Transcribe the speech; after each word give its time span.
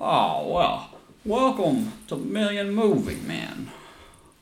Oh, 0.00 0.46
well, 0.46 0.90
welcome 1.24 1.92
to 2.06 2.14
Million 2.14 2.72
Movie 2.72 3.16
Man. 3.16 3.72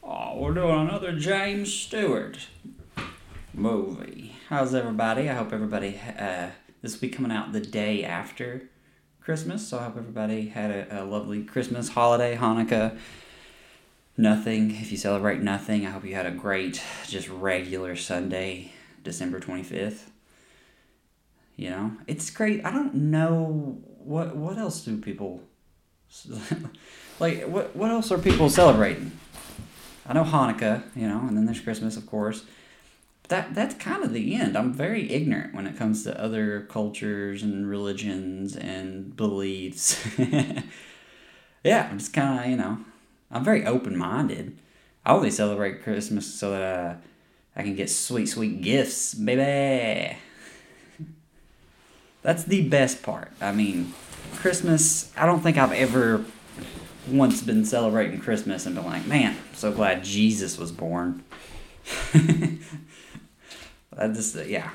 Oh, 0.04 0.36
we're 0.36 0.52
doing 0.52 0.80
another 0.80 1.18
James 1.18 1.72
Stewart 1.72 2.48
movie. 3.54 4.36
How's 4.50 4.74
everybody? 4.74 5.30
I 5.30 5.32
hope 5.32 5.54
everybody, 5.54 5.98
uh, 6.18 6.48
this 6.82 6.92
will 6.92 7.00
be 7.00 7.08
coming 7.08 7.32
out 7.32 7.54
the 7.54 7.60
day 7.60 8.04
after 8.04 8.68
Christmas, 9.22 9.66
so 9.66 9.78
I 9.78 9.84
hope 9.84 9.96
everybody 9.96 10.48
had 10.48 10.70
a, 10.70 11.02
a 11.02 11.04
lovely 11.04 11.42
Christmas, 11.42 11.88
holiday, 11.88 12.36
Hanukkah, 12.36 12.98
nothing. 14.14 14.72
If 14.72 14.92
you 14.92 14.98
celebrate 14.98 15.40
nothing, 15.40 15.86
I 15.86 15.90
hope 15.90 16.04
you 16.04 16.14
had 16.14 16.26
a 16.26 16.32
great, 16.32 16.82
just 17.06 17.30
regular 17.30 17.96
Sunday, 17.96 18.72
December 19.02 19.40
25th. 19.40 20.10
You 21.56 21.70
know, 21.70 21.92
it's 22.06 22.28
great. 22.28 22.62
I 22.62 22.72
don't 22.72 22.94
know 22.94 23.78
what 24.06 24.36
what 24.36 24.56
else 24.56 24.84
do 24.84 24.96
people 24.98 25.42
like 27.20 27.44
what 27.44 27.74
what 27.74 27.90
else 27.90 28.10
are 28.12 28.18
people 28.18 28.48
celebrating? 28.48 29.12
I 30.08 30.12
know 30.12 30.22
Hanukkah, 30.22 30.84
you 30.94 31.08
know, 31.08 31.20
and 31.20 31.36
then 31.36 31.46
there's 31.46 31.60
Christmas, 31.60 31.96
of 31.96 32.06
course. 32.06 32.44
That 33.28 33.54
that's 33.54 33.74
kind 33.74 34.04
of 34.04 34.12
the 34.12 34.36
end. 34.36 34.56
I'm 34.56 34.72
very 34.72 35.10
ignorant 35.10 35.52
when 35.52 35.66
it 35.66 35.76
comes 35.76 36.04
to 36.04 36.20
other 36.20 36.60
cultures 36.70 37.42
and 37.42 37.68
religions 37.68 38.54
and 38.54 39.16
beliefs. 39.16 40.06
yeah, 41.64 41.88
I'm 41.90 41.98
just 41.98 42.12
kind 42.12 42.44
of 42.44 42.50
you 42.50 42.56
know, 42.56 42.78
I'm 43.30 43.44
very 43.44 43.66
open 43.66 43.96
minded. 43.96 44.56
I 45.04 45.12
only 45.12 45.32
celebrate 45.32 45.82
Christmas 45.82 46.32
so 46.32 46.52
that 46.52 46.62
uh, 46.62 46.94
I 47.56 47.62
can 47.62 47.74
get 47.74 47.90
sweet 47.90 48.26
sweet 48.26 48.62
gifts, 48.62 49.14
baby. 49.14 50.18
That's 52.26 52.42
the 52.42 52.68
best 52.68 53.04
part. 53.04 53.30
I 53.40 53.52
mean, 53.52 53.94
Christmas, 54.34 55.12
I 55.16 55.26
don't 55.26 55.42
think 55.42 55.56
I've 55.58 55.70
ever 55.70 56.24
once 57.06 57.40
been 57.40 57.64
celebrating 57.64 58.18
Christmas 58.18 58.66
and 58.66 58.74
been 58.74 58.84
like, 58.84 59.06
man, 59.06 59.36
I'm 59.36 59.54
so 59.54 59.70
glad 59.70 60.02
Jesus 60.02 60.58
was 60.58 60.72
born. 60.72 61.22
I 62.14 64.08
just, 64.08 64.36
uh, 64.36 64.42
yeah. 64.42 64.70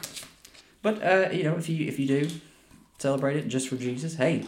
But, 0.82 1.04
uh, 1.04 1.28
you 1.34 1.44
know, 1.44 1.58
if 1.58 1.68
you, 1.68 1.86
if 1.88 2.00
you 2.00 2.08
do 2.08 2.30
celebrate 3.00 3.36
it 3.36 3.50
just 3.50 3.68
for 3.68 3.76
Jesus, 3.76 4.16
hey, 4.16 4.46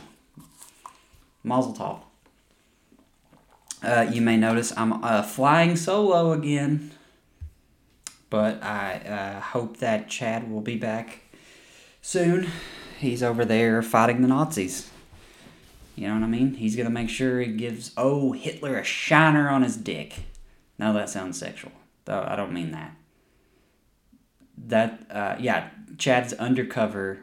mazel 1.43 1.73
tov. 1.73 1.99
Uh, 3.83 4.09
you 4.09 4.21
may 4.21 4.37
notice 4.37 4.71
I'm 4.77 5.03
uh, 5.03 5.23
flying 5.23 5.75
solo 5.75 6.31
again, 6.31 6.91
but 8.29 8.63
I 8.63 8.93
uh, 8.99 9.41
hope 9.41 9.79
that 9.79 10.07
Chad 10.07 10.49
will 10.49 10.61
be 10.61 10.77
back 10.77 11.19
soon 12.01 12.49
he's 13.03 13.21
over 13.21 13.45
there 13.45 13.81
fighting 13.81 14.21
the 14.21 14.27
Nazis. 14.27 14.89
You 15.95 16.07
know 16.07 16.15
what 16.15 16.23
I 16.23 16.27
mean? 16.27 16.55
He's 16.55 16.75
gonna 16.75 16.89
make 16.89 17.09
sure 17.09 17.39
he 17.39 17.51
gives 17.51 17.91
oh 17.95 18.31
Hitler 18.31 18.77
a 18.79 18.83
shiner 18.83 19.49
on 19.49 19.61
his 19.61 19.77
dick. 19.77 20.23
Now 20.79 20.91
that 20.93 21.09
sounds 21.09 21.37
sexual. 21.37 21.71
Though 22.05 22.25
I 22.27 22.35
don't 22.35 22.51
mean 22.51 22.71
that. 22.71 22.95
That 24.57 25.07
uh, 25.11 25.35
yeah, 25.39 25.69
Chad's 25.97 26.33
undercover 26.33 27.19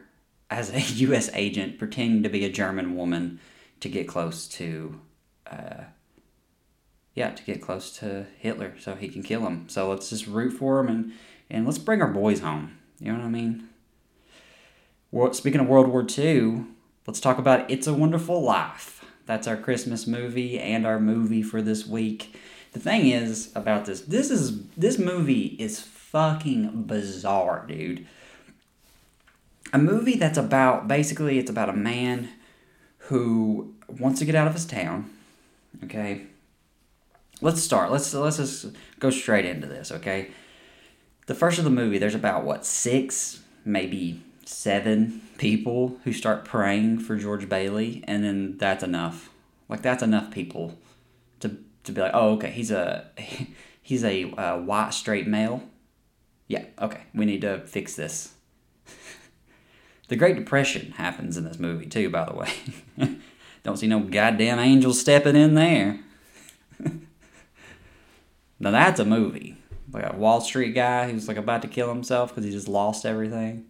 as 0.49 0.69
a 0.73 0.79
U.S. 1.05 1.29
agent 1.33 1.77
pretending 1.77 2.23
to 2.23 2.29
be 2.29 2.45
a 2.45 2.49
German 2.49 2.95
woman 2.95 3.39
to 3.81 3.89
get 3.89 4.07
close 4.07 4.47
to, 4.47 5.01
uh, 5.47 5.83
yeah, 7.15 7.31
to 7.31 7.43
get 7.43 7.61
close 7.61 7.97
to 7.97 8.27
Hitler 8.37 8.75
so 8.79 8.95
he 8.95 9.09
can 9.09 9.23
kill 9.23 9.45
him. 9.45 9.67
So 9.67 9.89
let's 9.89 10.09
just 10.09 10.27
root 10.27 10.51
for 10.51 10.79
him 10.79 10.87
and 10.87 11.11
and 11.49 11.65
let's 11.65 11.77
bring 11.77 12.01
our 12.01 12.07
boys 12.07 12.39
home. 12.39 12.77
You 12.99 13.11
know 13.11 13.19
what 13.19 13.25
I 13.25 13.29
mean? 13.29 13.67
Speaking 15.33 15.59
of 15.59 15.67
World 15.67 15.89
War 15.89 16.07
II, 16.17 16.63
let's 17.05 17.19
talk 17.19 17.37
about 17.37 17.69
It's 17.69 17.85
a 17.85 17.93
Wonderful 17.93 18.41
Life. 18.41 19.03
That's 19.25 19.45
our 19.45 19.57
Christmas 19.57 20.07
movie 20.07 20.57
and 20.57 20.87
our 20.87 21.01
movie 21.01 21.43
for 21.43 21.61
this 21.61 21.85
week. 21.85 22.33
The 22.71 22.79
thing 22.79 23.07
is 23.07 23.51
about 23.53 23.83
this, 23.83 23.99
this 24.01 24.31
is 24.31 24.65
this 24.69 24.97
movie 24.97 25.57
is 25.59 25.81
fucking 25.81 26.83
bizarre, 26.83 27.65
dude. 27.67 28.07
A 29.73 29.77
movie 29.77 30.15
that's 30.15 30.37
about 30.37 30.87
basically 30.87 31.37
it's 31.37 31.51
about 31.51 31.67
a 31.67 31.73
man 31.73 32.29
who 33.09 33.75
wants 33.89 34.19
to 34.19 34.25
get 34.25 34.35
out 34.35 34.47
of 34.47 34.53
his 34.53 34.65
town. 34.65 35.09
Okay. 35.83 36.21
Let's 37.41 37.61
start. 37.61 37.91
Let's 37.91 38.13
let's 38.13 38.37
just 38.37 38.67
go 38.99 39.09
straight 39.09 39.43
into 39.43 39.67
this, 39.67 39.91
okay? 39.91 40.31
The 41.27 41.35
first 41.35 41.57
of 41.57 41.65
the 41.65 41.69
movie, 41.69 41.97
there's 41.97 42.15
about 42.15 42.45
what, 42.45 42.65
six, 42.65 43.41
maybe 43.65 44.21
seven 44.45 45.21
people 45.37 45.97
who 46.03 46.13
start 46.13 46.45
praying 46.45 46.99
for 46.99 47.15
George 47.15 47.47
Bailey, 47.47 48.03
and 48.07 48.23
then 48.23 48.57
that's 48.57 48.83
enough. 48.83 49.29
Like 49.69 49.81
that's 49.81 50.03
enough 50.03 50.31
people 50.31 50.77
to 51.39 51.57
to 51.83 51.91
be 51.91 52.01
like, 52.01 52.11
oh, 52.13 52.33
okay, 52.33 52.51
he's 52.51 52.71
a 52.71 53.09
he's 53.81 54.03
a 54.03 54.31
uh, 54.31 54.57
white 54.59 54.93
straight 54.93 55.27
male. 55.27 55.63
Yeah, 56.47 56.65
okay, 56.79 57.01
we 57.13 57.25
need 57.25 57.41
to 57.41 57.59
fix 57.61 57.95
this. 57.95 58.33
the 60.09 60.15
Great 60.15 60.35
Depression 60.35 60.91
happens 60.91 61.37
in 61.37 61.45
this 61.45 61.59
movie 61.59 61.85
too, 61.85 62.09
by 62.09 62.25
the 62.25 62.35
way. 62.35 62.51
Don't 63.63 63.77
see 63.77 63.87
no 63.87 63.99
goddamn 63.99 64.59
angels 64.59 64.99
stepping 64.99 65.35
in 65.35 65.53
there. 65.53 65.99
now 68.59 68.71
that's 68.71 68.99
a 68.99 69.05
movie. 69.05 69.57
Like 69.93 70.11
a 70.11 70.15
Wall 70.15 70.41
Street 70.41 70.73
guy 70.73 71.11
who's 71.11 71.27
like 71.27 71.37
about 71.37 71.61
to 71.61 71.67
kill 71.67 71.89
himself 71.89 72.29
because 72.29 72.43
he 72.43 72.51
just 72.51 72.67
lost 72.67 73.05
everything 73.05 73.65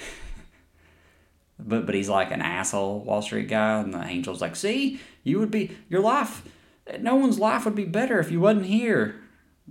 but 1.58 1.86
but 1.86 1.94
he's 1.94 2.08
like 2.08 2.30
an 2.30 2.42
asshole 2.42 3.00
Wall 3.00 3.22
Street 3.22 3.48
guy, 3.48 3.80
and 3.80 3.94
the 3.94 3.98
angel's 3.98 4.40
like, 4.40 4.56
"See, 4.56 5.00
you 5.22 5.38
would 5.38 5.50
be 5.50 5.76
your 5.88 6.00
life. 6.00 6.42
No 7.00 7.14
one's 7.14 7.38
life 7.38 7.64
would 7.64 7.74
be 7.74 7.84
better 7.84 8.18
if 8.18 8.30
you 8.30 8.40
wasn't 8.40 8.66
here." 8.66 9.20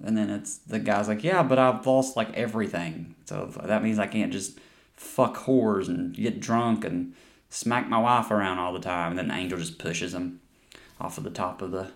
And 0.04 0.18
then 0.18 0.30
it's 0.30 0.58
the 0.58 0.80
guy's 0.80 1.08
like, 1.08 1.24
"Yeah, 1.24 1.44
but 1.44 1.60
I've 1.60 1.86
lost 1.86 2.16
like 2.16 2.34
everything, 2.34 3.16
so 3.26 3.52
that 3.64 3.84
means 3.84 4.00
I 4.00 4.08
can't 4.08 4.32
just 4.32 4.60
fuck 4.94 5.38
whores 5.38 5.88
and 5.88 6.14
get 6.14 6.40
drunk 6.40 6.86
and 6.86 7.14
smack 7.50 7.90
my 7.90 8.00
wife 8.00 8.32
around 8.32 8.60
all 8.60 8.74
the 8.74 8.80
time." 8.80 9.12
And 9.12 9.20
then 9.20 9.28
the 9.28 9.36
angel 9.36 9.60
just 9.60 9.80
pushes 9.80 10.14
him 10.14 10.42
off 11.00 11.18
of 11.18 11.24
the 11.24 11.30
top 11.30 11.62
of 11.62 11.72
the 11.72 11.92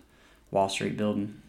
Wall 0.51 0.69
Street 0.69 0.97
building. 0.97 1.41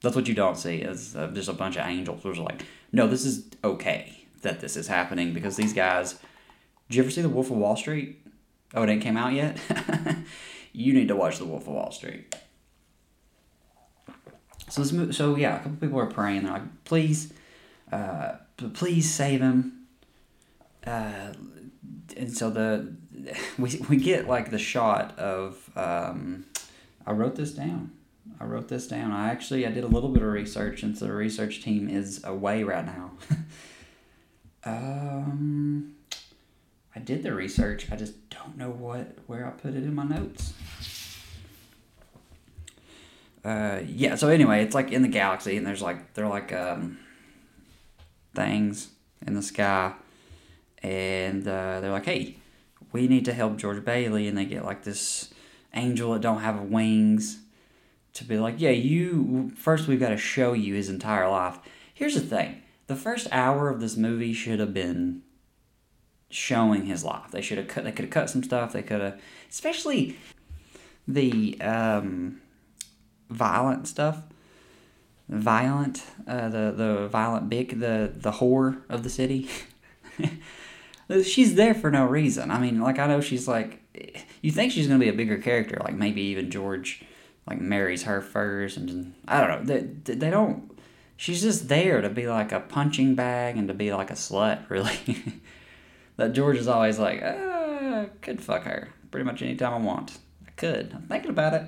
That's 0.00 0.14
what 0.14 0.28
you 0.28 0.34
don't 0.34 0.56
see 0.56 0.76
is 0.76 1.16
uh, 1.16 1.26
just 1.28 1.48
a 1.48 1.52
bunch 1.52 1.76
of 1.76 1.86
angels 1.86 2.22
who's 2.22 2.38
like, 2.38 2.64
"No, 2.92 3.06
this 3.06 3.24
is 3.24 3.44
okay 3.64 4.17
that 4.42 4.60
this 4.60 4.76
is 4.76 4.88
happening 4.88 5.32
because 5.32 5.56
these 5.56 5.72
guys." 5.72 6.18
Did 6.88 6.96
you 6.96 7.02
ever 7.02 7.10
see 7.10 7.20
The 7.20 7.28
Wolf 7.28 7.50
of 7.50 7.58
Wall 7.58 7.76
Street? 7.76 8.24
Oh, 8.74 8.82
it 8.82 8.88
ain't 8.88 9.02
came 9.02 9.18
out 9.18 9.34
yet? 9.34 9.58
you 10.72 10.94
need 10.94 11.08
to 11.08 11.16
watch 11.16 11.38
The 11.38 11.44
Wolf 11.44 11.62
of 11.62 11.74
Wall 11.74 11.92
Street. 11.92 12.34
So 14.70 14.82
this, 14.82 15.16
so 15.16 15.36
yeah, 15.36 15.56
a 15.56 15.58
couple 15.58 15.76
people 15.76 15.98
are 16.00 16.06
praying. 16.06 16.44
They're 16.44 16.52
like, 16.52 16.84
please, 16.84 17.32
uh, 17.92 18.36
please 18.74 19.12
save 19.12 19.40
him. 19.40 19.86
Uh, 20.86 21.32
and 22.16 22.34
so 22.34 22.50
the 22.50 22.94
we 23.58 23.80
we 23.88 23.96
get 23.96 24.28
like 24.28 24.50
the 24.50 24.58
shot 24.58 25.18
of 25.18 25.70
um, 25.76 26.46
I 27.06 27.12
wrote 27.12 27.36
this 27.36 27.52
down. 27.52 27.92
I 28.40 28.44
wrote 28.44 28.68
this 28.68 28.86
down. 28.86 29.12
I 29.12 29.30
actually 29.30 29.66
I 29.66 29.70
did 29.70 29.84
a 29.84 29.88
little 29.88 30.10
bit 30.10 30.22
of 30.22 30.30
research, 30.30 30.82
and 30.82 30.96
so 30.96 31.06
the 31.06 31.12
research 31.12 31.62
team 31.62 31.88
is 31.88 32.22
away 32.24 32.62
right 32.62 32.84
now. 32.84 33.12
um, 34.68 35.94
I 36.94 36.98
did 37.00 37.22
the 37.22 37.32
research. 37.32 37.90
I 37.90 37.96
just 37.96 38.28
don't 38.30 38.56
know 38.56 38.70
what 38.70 39.16
where 39.26 39.46
I 39.46 39.50
put 39.50 39.74
it 39.74 39.82
in 39.82 39.94
my 39.94 40.04
notes. 40.04 40.52
Uh, 43.44 43.80
yeah. 43.86 44.14
So 44.14 44.28
anyway, 44.28 44.62
it's 44.62 44.74
like 44.74 44.92
in 44.92 45.02
the 45.02 45.08
galaxy, 45.08 45.56
and 45.56 45.66
there's 45.66 45.82
like 45.82 46.14
they're 46.14 46.28
like 46.28 46.52
um, 46.52 46.98
things 48.34 48.90
in 49.26 49.34
the 49.34 49.42
sky, 49.42 49.94
and 50.82 51.46
uh, 51.46 51.80
they're 51.80 51.92
like, 51.92 52.04
"Hey, 52.04 52.36
we 52.92 53.08
need 53.08 53.24
to 53.24 53.32
help 53.32 53.56
George 53.56 53.84
Bailey," 53.84 54.28
and 54.28 54.36
they 54.36 54.44
get 54.44 54.64
like 54.64 54.84
this 54.84 55.32
angel 55.74 56.12
that 56.12 56.20
don't 56.20 56.40
have 56.40 56.60
wings 56.62 57.38
to 58.14 58.24
be 58.24 58.38
like, 58.38 58.56
"Yeah, 58.58 58.70
you 58.70 59.52
first. 59.56 59.88
We've 59.88 60.00
got 60.00 60.10
to 60.10 60.18
show 60.18 60.52
you 60.52 60.74
his 60.74 60.88
entire 60.88 61.28
life." 61.28 61.58
Here's 61.94 62.14
the 62.14 62.20
thing: 62.20 62.62
the 62.88 62.96
first 62.96 63.28
hour 63.30 63.68
of 63.68 63.80
this 63.80 63.96
movie 63.96 64.32
should 64.32 64.58
have 64.58 64.74
been 64.74 65.22
showing 66.30 66.86
his 66.86 67.04
life. 67.04 67.30
They 67.30 67.40
should 67.40 67.58
have 67.58 67.68
cut. 67.68 67.84
They 67.84 67.92
could 67.92 68.06
have 68.06 68.12
cut 68.12 68.30
some 68.30 68.42
stuff. 68.42 68.72
They 68.72 68.82
could 68.82 69.00
have, 69.00 69.20
especially 69.48 70.18
the 71.06 71.58
um, 71.60 72.40
violent 73.30 73.86
stuff. 73.86 74.22
Violent, 75.28 76.02
uh, 76.26 76.48
the 76.48 76.72
the 76.74 77.08
violent 77.08 77.50
big, 77.50 77.80
the 77.80 78.10
the 78.14 78.32
whore 78.32 78.82
of 78.88 79.02
the 79.02 79.10
city. 79.10 79.48
she's 81.22 81.54
there 81.54 81.74
for 81.74 81.90
no 81.90 82.06
reason. 82.06 82.50
I 82.50 82.58
mean, 82.58 82.80
like 82.80 82.98
I 82.98 83.06
know 83.06 83.20
she's 83.20 83.46
like, 83.46 83.82
you 84.40 84.50
think 84.50 84.72
she's 84.72 84.86
gonna 84.86 84.98
be 84.98 85.10
a 85.10 85.14
bigger 85.14 85.36
character, 85.36 85.78
like 85.84 85.94
maybe 85.94 86.22
even 86.22 86.50
George, 86.50 87.04
like 87.46 87.60
marries 87.60 88.04
her 88.04 88.22
first, 88.22 88.78
and 88.78 89.12
I 89.26 89.46
don't 89.46 89.66
know. 89.66 89.74
They 89.74 90.14
they 90.14 90.30
don't. 90.30 90.77
She's 91.18 91.42
just 91.42 91.68
there 91.68 92.00
to 92.00 92.08
be 92.08 92.28
like 92.28 92.52
a 92.52 92.60
punching 92.60 93.16
bag 93.16 93.56
and 93.56 93.66
to 93.66 93.74
be 93.74 93.92
like 93.92 94.10
a 94.10 94.14
slut, 94.14 94.70
really 94.70 95.42
that 96.16 96.32
George 96.32 96.56
is 96.56 96.68
always 96.68 96.98
like, 96.98 97.20
ah, 97.24 98.06
could 98.22 98.40
fuck 98.40 98.62
her 98.62 98.90
pretty 99.10 99.24
much 99.24 99.42
anytime 99.42 99.74
I 99.74 99.78
want. 99.78 100.18
I 100.46 100.50
could. 100.52 100.92
I'm 100.94 101.02
thinking 101.02 101.30
about 101.30 101.54
it. 101.54 101.62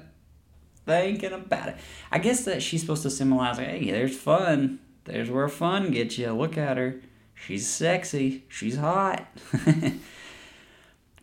Thinking 0.87 1.32
about 1.32 1.70
it. 1.70 1.76
I 2.12 2.20
guess 2.20 2.44
that 2.44 2.62
she's 2.62 2.81
supposed 2.82 3.02
to 3.02 3.11
symbolize, 3.11 3.58
like, 3.58 3.67
hey, 3.67 3.91
there's 3.91 4.17
fun. 4.17 4.79
There's 5.05 5.31
where 5.31 5.49
fun 5.49 5.91
gets 5.91 6.17
you. 6.17 6.32
Look 6.32 6.56
at 6.56 6.76
her. 6.76 7.00
She's 7.35 7.69
sexy. 7.69 8.44
She's 8.49 8.76
hot. 8.76 9.26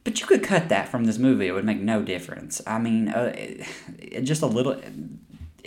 but 0.03 0.19
you 0.19 0.27
could 0.27 0.43
cut 0.43 0.67
that 0.67 0.89
from 0.89 1.05
this 1.05 1.17
movie. 1.17 1.47
It 1.47 1.53
would 1.53 1.63
make 1.65 1.79
no 1.79 2.01
difference. 2.01 2.61
I 2.67 2.77
mean, 2.77 3.07
uh, 3.07 3.33
it, 3.37 3.67
it 3.97 4.21
just 4.21 4.41
a 4.41 4.47
little. 4.47 4.81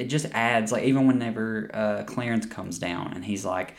It 0.00 0.08
just 0.08 0.26
adds 0.32 0.72
like 0.72 0.84
even 0.84 1.06
whenever 1.06 1.70
uh, 1.72 2.04
Clarence 2.04 2.46
comes 2.46 2.78
down 2.78 3.12
and 3.14 3.24
he's 3.24 3.44
like, 3.44 3.74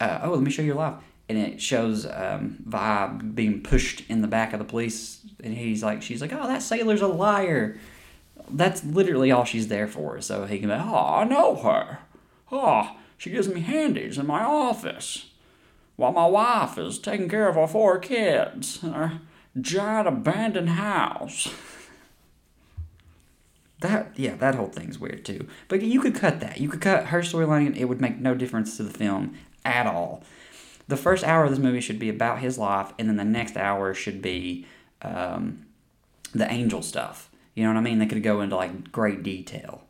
uh, 0.00 0.20
"Oh, 0.22 0.30
let 0.32 0.42
me 0.42 0.50
show 0.50 0.62
you 0.62 0.66
your 0.66 0.76
life," 0.76 0.94
and 1.28 1.38
it 1.38 1.60
shows 1.60 2.06
um, 2.06 2.58
Vibe 2.68 3.34
being 3.34 3.62
pushed 3.62 4.08
in 4.08 4.22
the 4.22 4.28
back 4.28 4.52
of 4.52 4.58
the 4.58 4.64
police, 4.64 5.20
and 5.42 5.54
he's 5.54 5.82
like, 5.82 6.02
"She's 6.02 6.20
like, 6.20 6.32
oh, 6.32 6.46
that 6.46 6.62
sailor's 6.62 7.02
a 7.02 7.08
liar." 7.08 7.78
That's 8.50 8.84
literally 8.84 9.30
all 9.30 9.44
she's 9.44 9.68
there 9.68 9.86
for. 9.86 10.20
So 10.20 10.46
he 10.46 10.58
can 10.58 10.68
be, 10.68 10.74
"Oh, 10.74 11.16
I 11.20 11.24
know 11.24 11.56
her. 11.56 11.98
Oh, 12.50 12.96
she 13.16 13.30
gives 13.30 13.48
me 13.48 13.60
handies 13.60 14.18
in 14.18 14.26
my 14.26 14.42
office." 14.42 15.26
while 15.96 16.12
my 16.12 16.26
wife 16.26 16.78
is 16.78 16.98
taking 16.98 17.28
care 17.28 17.48
of 17.48 17.56
our 17.56 17.68
four 17.68 17.98
kids 17.98 18.82
in 18.82 18.92
our 18.92 19.20
giant 19.60 20.08
abandoned 20.08 20.70
house. 20.70 21.52
That 23.82 24.12
yeah, 24.16 24.36
that 24.36 24.54
whole 24.54 24.68
thing's 24.68 24.98
weird 24.98 25.24
too. 25.24 25.46
But 25.68 25.82
you 25.82 26.00
could 26.00 26.14
cut 26.14 26.40
that. 26.40 26.60
You 26.60 26.68
could 26.68 26.80
cut 26.80 27.06
her 27.06 27.20
storyline, 27.20 27.66
and 27.66 27.76
it 27.76 27.84
would 27.86 28.00
make 28.00 28.18
no 28.18 28.34
difference 28.34 28.76
to 28.76 28.84
the 28.84 28.96
film 28.96 29.34
at 29.64 29.86
all. 29.86 30.22
The 30.88 30.96
first 30.96 31.24
hour 31.24 31.44
of 31.44 31.50
this 31.50 31.58
movie 31.58 31.80
should 31.80 31.98
be 31.98 32.08
about 32.08 32.38
his 32.38 32.58
life, 32.58 32.92
and 32.98 33.08
then 33.08 33.16
the 33.16 33.24
next 33.24 33.56
hour 33.56 33.92
should 33.92 34.22
be 34.22 34.66
um, 35.02 35.66
the 36.34 36.50
angel 36.50 36.82
stuff. 36.82 37.28
You 37.54 37.64
know 37.64 37.70
what 37.70 37.78
I 37.78 37.82
mean? 37.82 37.98
They 37.98 38.06
could 38.06 38.22
go 38.22 38.40
into 38.40 38.56
like 38.56 38.90
great 38.92 39.22
detail. 39.22 39.82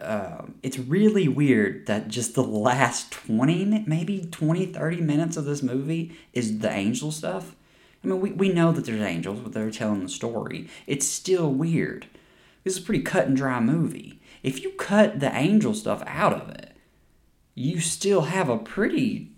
Um, 0.00 0.56
it's 0.64 0.78
really 0.78 1.28
weird 1.28 1.86
that 1.86 2.08
just 2.08 2.34
the 2.34 2.42
last 2.42 3.12
20, 3.12 3.84
maybe 3.86 4.26
20, 4.30 4.66
30 4.66 5.00
minutes 5.00 5.36
of 5.36 5.44
this 5.44 5.62
movie 5.62 6.16
is 6.32 6.58
the 6.58 6.70
angel 6.70 7.12
stuff. 7.12 7.54
I 8.02 8.08
mean, 8.08 8.20
we, 8.20 8.32
we 8.32 8.48
know 8.48 8.72
that 8.72 8.84
there's 8.84 9.00
angels, 9.00 9.38
but 9.40 9.52
they're 9.52 9.70
telling 9.70 10.02
the 10.02 10.08
story. 10.08 10.68
It's 10.88 11.06
still 11.06 11.52
weird. 11.52 12.08
This 12.64 12.76
is 12.76 12.82
a 12.82 12.86
pretty 12.86 13.02
cut 13.02 13.26
and 13.26 13.36
dry 13.36 13.60
movie. 13.60 14.20
If 14.42 14.62
you 14.62 14.70
cut 14.70 15.20
the 15.20 15.34
angel 15.34 15.74
stuff 15.74 16.02
out 16.06 16.32
of 16.32 16.48
it, 16.50 16.76
you 17.54 17.80
still 17.80 18.22
have 18.22 18.48
a 18.48 18.58
pretty, 18.58 19.32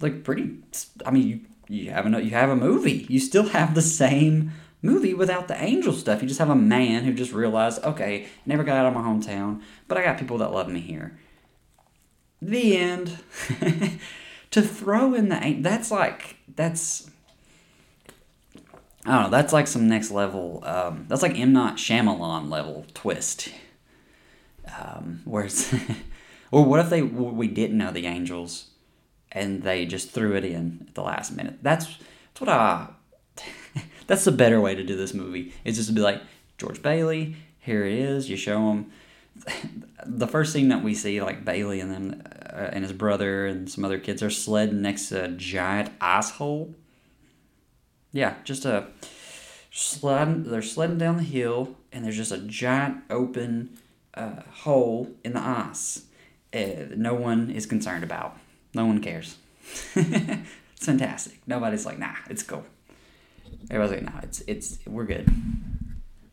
like, 0.00 0.24
pretty, 0.24 0.58
I 1.04 1.10
mean, 1.10 1.28
you, 1.28 1.40
you, 1.68 1.90
have, 1.90 2.06
a, 2.06 2.22
you 2.22 2.30
have 2.30 2.50
a 2.50 2.56
movie. 2.56 3.06
You 3.08 3.20
still 3.20 3.48
have 3.48 3.74
the 3.74 3.82
same 3.82 4.52
movie 4.82 5.14
without 5.14 5.48
the 5.48 5.62
angel 5.62 5.92
stuff. 5.92 6.22
You 6.22 6.28
just 6.28 6.40
have 6.40 6.50
a 6.50 6.54
man 6.54 7.04
who 7.04 7.12
just 7.12 7.32
realized, 7.32 7.82
okay, 7.84 8.26
never 8.46 8.64
got 8.64 8.76
out 8.76 8.86
of 8.86 8.94
my 8.94 9.02
hometown, 9.02 9.62
but 9.88 9.98
I 9.98 10.04
got 10.04 10.18
people 10.18 10.38
that 10.38 10.52
love 10.52 10.68
me 10.68 10.80
here. 10.80 11.18
The 12.40 12.76
end. 12.76 13.18
to 14.50 14.62
throw 14.62 15.14
in 15.14 15.28
the 15.28 15.58
that's 15.60 15.90
like 15.90 16.36
that's 16.54 17.10
I 19.04 19.12
don't 19.12 19.22
know. 19.24 19.30
That's 19.30 19.52
like 19.52 19.66
some 19.66 19.88
next 19.88 20.10
level. 20.10 20.62
Um, 20.64 21.06
that's 21.08 21.22
like 21.22 21.38
M 21.38 21.52
Night 21.52 21.76
Shyamalan 21.76 22.50
level 22.50 22.84
twist. 22.94 23.48
Um, 24.78 25.22
whereas, 25.24 25.74
or 26.50 26.64
what 26.64 26.80
if 26.80 26.90
they 26.90 27.02
we 27.02 27.48
didn't 27.48 27.78
know 27.78 27.90
the 27.90 28.06
angels, 28.06 28.66
and 29.32 29.62
they 29.62 29.86
just 29.86 30.10
threw 30.10 30.36
it 30.36 30.44
in 30.44 30.86
at 30.88 30.94
the 30.94 31.02
last 31.02 31.30
minute? 31.30 31.58
That's 31.62 31.86
that's 31.86 32.40
what 32.40 32.50
I 32.50 32.88
that's 34.06 34.24
the 34.24 34.32
better 34.32 34.60
way 34.60 34.74
to 34.74 34.84
do 34.84 34.96
this 34.96 35.14
movie. 35.14 35.54
It's 35.64 35.76
just 35.76 35.88
to 35.88 35.94
be 35.94 36.00
like 36.00 36.20
George 36.58 36.82
Bailey. 36.82 37.36
Here 37.60 37.84
it 37.84 37.94
is. 37.94 38.28
You 38.28 38.36
show 38.36 38.70
him. 38.70 38.92
The 40.06 40.28
first 40.28 40.52
scene 40.52 40.68
that 40.68 40.82
we 40.82 40.94
see, 40.94 41.20
like 41.20 41.44
Bailey 41.44 41.80
and 41.80 41.90
them 41.92 42.22
uh, 42.24 42.70
and 42.72 42.84
his 42.84 42.92
brother 42.92 43.46
and 43.46 43.68
some 43.68 43.84
other 43.84 43.98
kids 43.98 44.22
are 44.22 44.30
sledding 44.30 44.80
next 44.80 45.08
to 45.08 45.24
a 45.24 45.28
giant 45.28 45.90
ice 46.00 46.30
hole. 46.30 46.72
Yeah, 48.12 48.34
just 48.44 48.64
a 48.64 48.86
sliding. 49.70 50.44
They're 50.44 50.62
sledding 50.62 50.98
down 50.98 51.16
the 51.16 51.22
hill, 51.22 51.76
and 51.92 52.04
there's 52.04 52.16
just 52.16 52.32
a 52.32 52.38
giant 52.38 53.02
open 53.10 53.78
uh, 54.14 54.42
hole 54.62 55.10
in 55.24 55.34
the 55.34 55.40
ice. 55.40 56.04
Uh, 56.52 56.86
no 56.96 57.14
one 57.14 57.50
is 57.50 57.66
concerned 57.66 58.04
about. 58.04 58.38
No 58.74 58.86
one 58.86 59.00
cares. 59.00 59.36
it's 59.94 60.86
fantastic. 60.86 61.40
Nobody's 61.46 61.84
like, 61.84 61.98
nah, 61.98 62.14
it's 62.30 62.42
cool. 62.42 62.64
Everybody's 63.70 64.02
like, 64.02 64.14
no, 64.14 64.20
it's 64.22 64.42
it's 64.46 64.78
we're 64.86 65.04
good. 65.04 65.30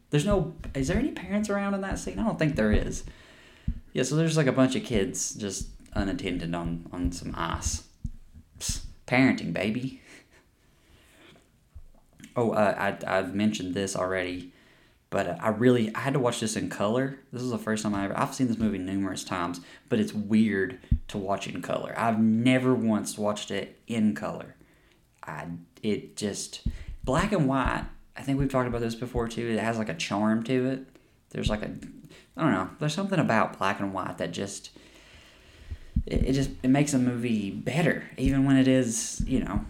There's 0.10 0.26
no. 0.26 0.54
Is 0.74 0.88
there 0.88 0.98
any 0.98 1.12
parents 1.12 1.50
around 1.50 1.74
in 1.74 1.82
that 1.82 2.00
scene? 2.00 2.20
I 2.20 2.24
don't 2.24 2.40
think 2.40 2.56
there 2.56 2.72
is. 2.72 3.04
Yeah, 3.94 4.04
so 4.04 4.16
there's 4.16 4.38
like 4.38 4.48
a 4.48 4.52
bunch 4.52 4.76
of 4.76 4.84
kids 4.84 5.34
just 5.36 5.68
unattended 5.94 6.54
on 6.54 6.88
on 6.92 7.12
some 7.12 7.34
ice. 7.38 7.84
Psst, 8.60 8.82
parenting, 9.08 9.54
baby. 9.54 10.02
Oh, 12.36 12.52
uh, 12.52 12.76
I 13.08 13.18
I've 13.18 13.34
mentioned 13.34 13.74
this 13.74 13.96
already, 13.96 14.52
but 15.10 15.38
I 15.42 15.50
really 15.50 15.94
I 15.96 16.00
had 16.00 16.14
to 16.14 16.20
watch 16.20 16.40
this 16.40 16.56
in 16.56 16.70
color. 16.70 17.20
This 17.32 17.42
is 17.42 17.52
the 17.52 17.58
first 17.58 17.84
time 17.84 17.96
I 17.96 18.06
ever. 18.06 18.18
I've 18.18 18.36
seen 18.36 18.48
this 18.48 18.58
movie 18.58 18.78
numerous 18.78 19.24
times, 19.24 19.62
but 19.90 20.00
it's 20.00 20.14
weird 20.14 20.80
to 21.10 21.18
watch 21.18 21.48
in 21.48 21.62
color. 21.62 21.94
I've 21.98 22.20
never 22.20 22.74
once 22.74 23.18
watched 23.18 23.52
it 23.52 23.80
in 23.88 24.16
color. 24.16 24.56
I 25.24 25.48
it 25.82 26.18
just 26.18 26.68
black 27.04 27.32
and 27.32 27.48
white. 27.48 27.86
I 28.18 28.22
think 28.22 28.40
we've 28.40 28.52
talked 28.52 28.68
about 28.68 28.82
this 28.82 28.96
before 28.96 29.28
too. 29.28 29.48
It 29.48 29.60
has 29.60 29.78
like 29.78 29.90
a 29.90 29.94
charm 29.94 30.44
to 30.44 30.70
it. 30.70 30.88
There's 31.30 31.50
like 31.50 31.62
a, 31.64 31.72
I 32.38 32.42
don't 32.42 32.52
know. 32.52 32.70
There's 32.80 32.94
something 32.94 33.20
about 33.20 33.58
black 33.58 33.80
and 33.80 33.94
white 33.94 34.18
that 34.20 34.32
just, 34.32 34.72
it, 36.06 36.24
it 36.28 36.34
just 36.34 36.50
it 36.64 36.70
makes 36.70 36.94
a 36.94 37.00
movie 37.00 37.52
better, 37.52 38.10
even 38.18 38.46
when 38.46 38.56
it 38.58 38.68
is 38.68 39.22
you 39.28 39.42
know, 39.42 39.66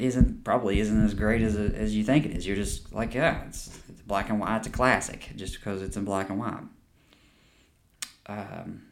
isn't 0.00 0.44
probably 0.44 0.80
isn't 0.80 1.04
as 1.04 1.14
great 1.14 1.42
as 1.42 1.56
as 1.56 1.94
you 1.94 2.04
think 2.04 2.26
it 2.26 2.32
is. 2.32 2.46
You're 2.46 2.56
just 2.56 2.92
like 2.92 3.14
yeah, 3.14 3.44
it's, 3.46 3.80
it's 3.88 4.02
black 4.02 4.30
and 4.30 4.40
white. 4.40 4.56
It's 4.58 4.66
a 4.66 4.70
classic 4.70 5.30
just 5.36 5.54
because 5.54 5.82
it's 5.82 5.96
in 5.96 6.04
black 6.04 6.30
and 6.30 6.38
white. 6.38 6.64
Um. 8.26 8.82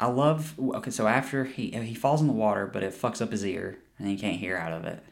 I 0.00 0.06
love 0.06 0.54
okay. 0.60 0.90
So 0.92 1.08
after 1.08 1.44
he 1.44 1.70
he 1.70 1.94
falls 1.94 2.20
in 2.20 2.28
the 2.28 2.32
water, 2.32 2.66
but 2.66 2.84
it 2.84 2.92
fucks 2.92 3.20
up 3.20 3.32
his 3.32 3.44
ear, 3.44 3.78
and 3.98 4.06
he 4.06 4.16
can't 4.16 4.36
hear 4.36 4.56
out 4.56 4.72
of 4.72 4.84
it 4.84 5.02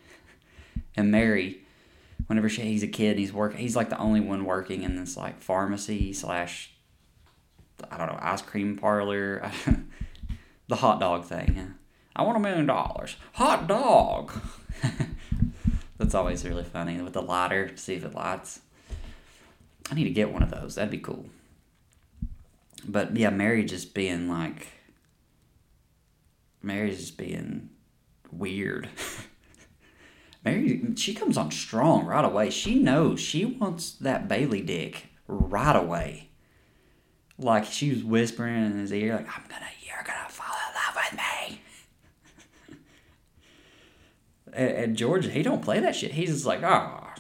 and 0.97 1.11
Mary, 1.11 1.61
whenever 2.27 2.49
she, 2.49 2.63
he's 2.63 2.83
a 2.83 2.89
kid, 2.89 3.19
he's 3.19 3.33
working. 3.33 3.59
He's 3.59 3.77
like 3.77 3.91
the 3.91 3.99
only 3.99 4.21
one 4.21 4.45
working 4.45 4.83
in 4.83 4.97
this 4.97 5.17
like 5.17 5.43
pharmacy 5.43 6.13
slash, 6.13 6.73
I 7.91 7.99
don't 7.99 8.09
know, 8.09 8.19
ice 8.21 8.43
cream 8.43 8.77
parlor, 8.77 9.51
the 10.69 10.77
hot 10.77 11.01
dog 11.01 11.27
thing. 11.27 11.55
Yeah. 11.57 11.86
I 12.17 12.23
want 12.23 12.39
a 12.39 12.41
million 12.41 12.65
dollars. 12.65 13.17
Hot 13.35 13.67
dog. 13.67 14.33
That's 15.99 16.15
always 16.15 16.45
really 16.47 16.65
funny 16.65 17.01
with 17.01 17.13
the 17.13 17.21
lighter 17.21 17.69
to 17.69 17.77
see 17.77 17.95
if 17.95 18.05
it 18.05 18.15
lights. 18.15 18.61
I 19.91 19.95
need 19.95 20.05
to 20.05 20.11
get 20.11 20.33
one 20.33 20.43
of 20.43 20.51
those. 20.51 20.75
That'd 20.75 20.91
be 20.91 20.99
cool. 20.99 21.27
But 22.89 23.15
yeah, 23.17 23.31
Mary 23.31 23.65
just 23.65 23.93
being 23.93 24.31
like, 24.31 24.69
Mary's 26.63 27.01
just 27.01 27.19
being 27.19 27.69
weird. 28.33 28.89
Mary, 30.45 30.83
she 30.97 31.13
comes 31.13 31.37
on 31.37 31.51
strong 31.51 32.07
right 32.07 32.25
away. 32.25 32.49
She 32.49 32.79
knows 32.79 33.21
she 33.21 33.45
wants 33.45 33.93
that 33.93 34.27
Bailey 34.27 34.63
dick 34.63 35.09
right 35.29 35.77
away. 35.77 36.31
Like 37.39 37.67
she 37.67 37.91
was 37.91 38.03
whispering 38.03 38.65
in 38.65 38.79
his 38.79 38.93
ear, 38.93 39.17
like, 39.17 39.29
I'm 39.29 39.45
gonna, 39.49 39.67
you're 39.85 40.03
gonna 40.05 40.29
fall 40.31 40.47
in 40.47 40.75
love 40.75 41.05
with 41.11 41.19
me. 41.19 41.61
And, 44.57 44.71
and 44.71 44.97
George, 44.97 45.27
he 45.31 45.43
don't 45.43 45.63
play 45.63 45.81
that 45.81 45.95
shit. 45.95 46.13
He's 46.13 46.31
just 46.31 46.47
like, 46.47 46.63
oh, 46.63 47.11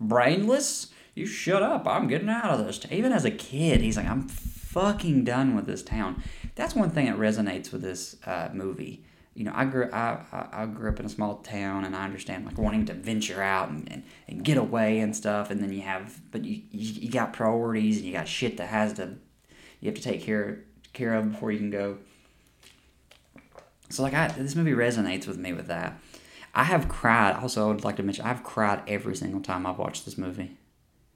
brainless. 0.00 0.88
You 1.14 1.26
shut 1.26 1.62
up. 1.62 1.86
I'm 1.86 2.08
getting 2.08 2.28
out 2.28 2.58
of 2.58 2.66
this. 2.66 2.80
Even 2.90 3.12
as 3.12 3.24
a 3.24 3.30
kid, 3.30 3.80
he's 3.80 3.96
like, 3.96 4.06
I'm 4.06 4.28
fucking 4.28 5.24
done 5.24 5.54
with 5.54 5.66
this 5.66 5.82
town. 5.82 6.22
That's 6.56 6.74
one 6.74 6.90
thing 6.90 7.06
that 7.06 7.16
resonates 7.16 7.72
with 7.72 7.82
this 7.82 8.16
uh, 8.26 8.50
movie 8.52 9.04
you 9.36 9.44
know, 9.44 9.52
I 9.54 9.66
grew 9.66 9.90
I, 9.92 10.48
I, 10.50 10.64
grew 10.64 10.88
up 10.88 10.98
in 10.98 11.04
a 11.04 11.10
small 11.10 11.36
town, 11.36 11.84
and 11.84 11.94
I 11.94 12.04
understand 12.04 12.46
like 12.46 12.56
wanting 12.56 12.86
to 12.86 12.94
venture 12.94 13.42
out 13.42 13.68
and, 13.68 13.86
and, 13.92 14.02
and 14.26 14.42
get 14.42 14.56
away 14.56 15.00
and 15.00 15.14
stuff. 15.14 15.50
And 15.50 15.62
then 15.62 15.74
you 15.74 15.82
have, 15.82 16.18
but 16.30 16.42
you, 16.42 16.62
you, 16.70 17.02
you 17.02 17.10
got 17.10 17.34
priorities, 17.34 17.98
and 17.98 18.06
you 18.06 18.14
got 18.14 18.26
shit 18.26 18.56
that 18.56 18.68
has 18.68 18.94
to 18.94 19.16
you 19.80 19.90
have 19.90 19.94
to 19.94 20.02
take 20.02 20.22
care 20.22 20.60
care 20.94 21.14
of 21.14 21.32
before 21.32 21.52
you 21.52 21.58
can 21.58 21.70
go. 21.70 21.98
So 23.90 24.02
like 24.02 24.14
I, 24.14 24.28
this 24.28 24.56
movie 24.56 24.72
resonates 24.72 25.26
with 25.26 25.36
me 25.36 25.52
with 25.52 25.66
that. 25.66 26.00
I 26.56 26.64
have 26.64 26.88
cried. 26.88 27.36
Also, 27.36 27.64
I 27.64 27.68
would 27.68 27.84
like 27.84 27.96
to 27.96 28.02
mention 28.02 28.24
I've 28.24 28.42
cried 28.42 28.82
every 28.88 29.14
single 29.14 29.42
time 29.42 29.66
I've 29.66 29.76
watched 29.76 30.06
this 30.06 30.16
movie. 30.16 30.56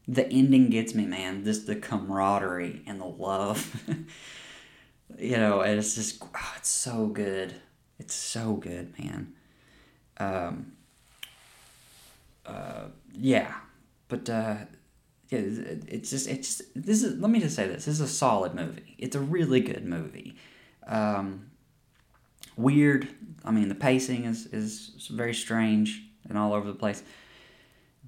The 0.06 0.28
ending 0.28 0.68
gets 0.68 0.94
me, 0.94 1.06
man. 1.06 1.44
Just 1.44 1.66
the 1.66 1.76
camaraderie 1.76 2.82
and 2.86 3.00
the 3.00 3.06
love. 3.06 3.82
you 5.18 5.38
know, 5.38 5.62
and 5.62 5.78
it's 5.78 5.94
just 5.94 6.22
oh, 6.22 6.52
it's 6.58 6.68
so 6.68 7.06
good. 7.06 7.54
It's 7.98 8.14
so 8.14 8.52
good, 8.52 8.92
man. 8.98 9.32
Um, 10.18 10.72
uh, 12.44 12.88
yeah, 13.14 13.54
but 14.08 14.28
uh, 14.28 14.56
yeah, 15.30 15.38
it's 15.88 16.10
just 16.10 16.28
it's 16.28 16.58
just, 16.58 16.62
this 16.74 17.02
is. 17.02 17.18
Let 17.18 17.30
me 17.30 17.40
just 17.40 17.56
say 17.56 17.66
this: 17.66 17.86
this 17.86 17.94
is 17.94 18.00
a 18.02 18.08
solid 18.08 18.54
movie. 18.54 18.94
It's 18.98 19.16
a 19.16 19.20
really 19.20 19.60
good 19.60 19.86
movie. 19.86 20.36
Um, 20.86 21.49
weird. 22.60 23.08
I 23.44 23.50
mean, 23.50 23.68
the 23.68 23.74
pacing 23.74 24.24
is 24.24 24.46
is 24.46 25.08
very 25.10 25.34
strange 25.34 26.02
and 26.28 26.36
all 26.38 26.52
over 26.52 26.66
the 26.66 26.78
place, 26.78 27.02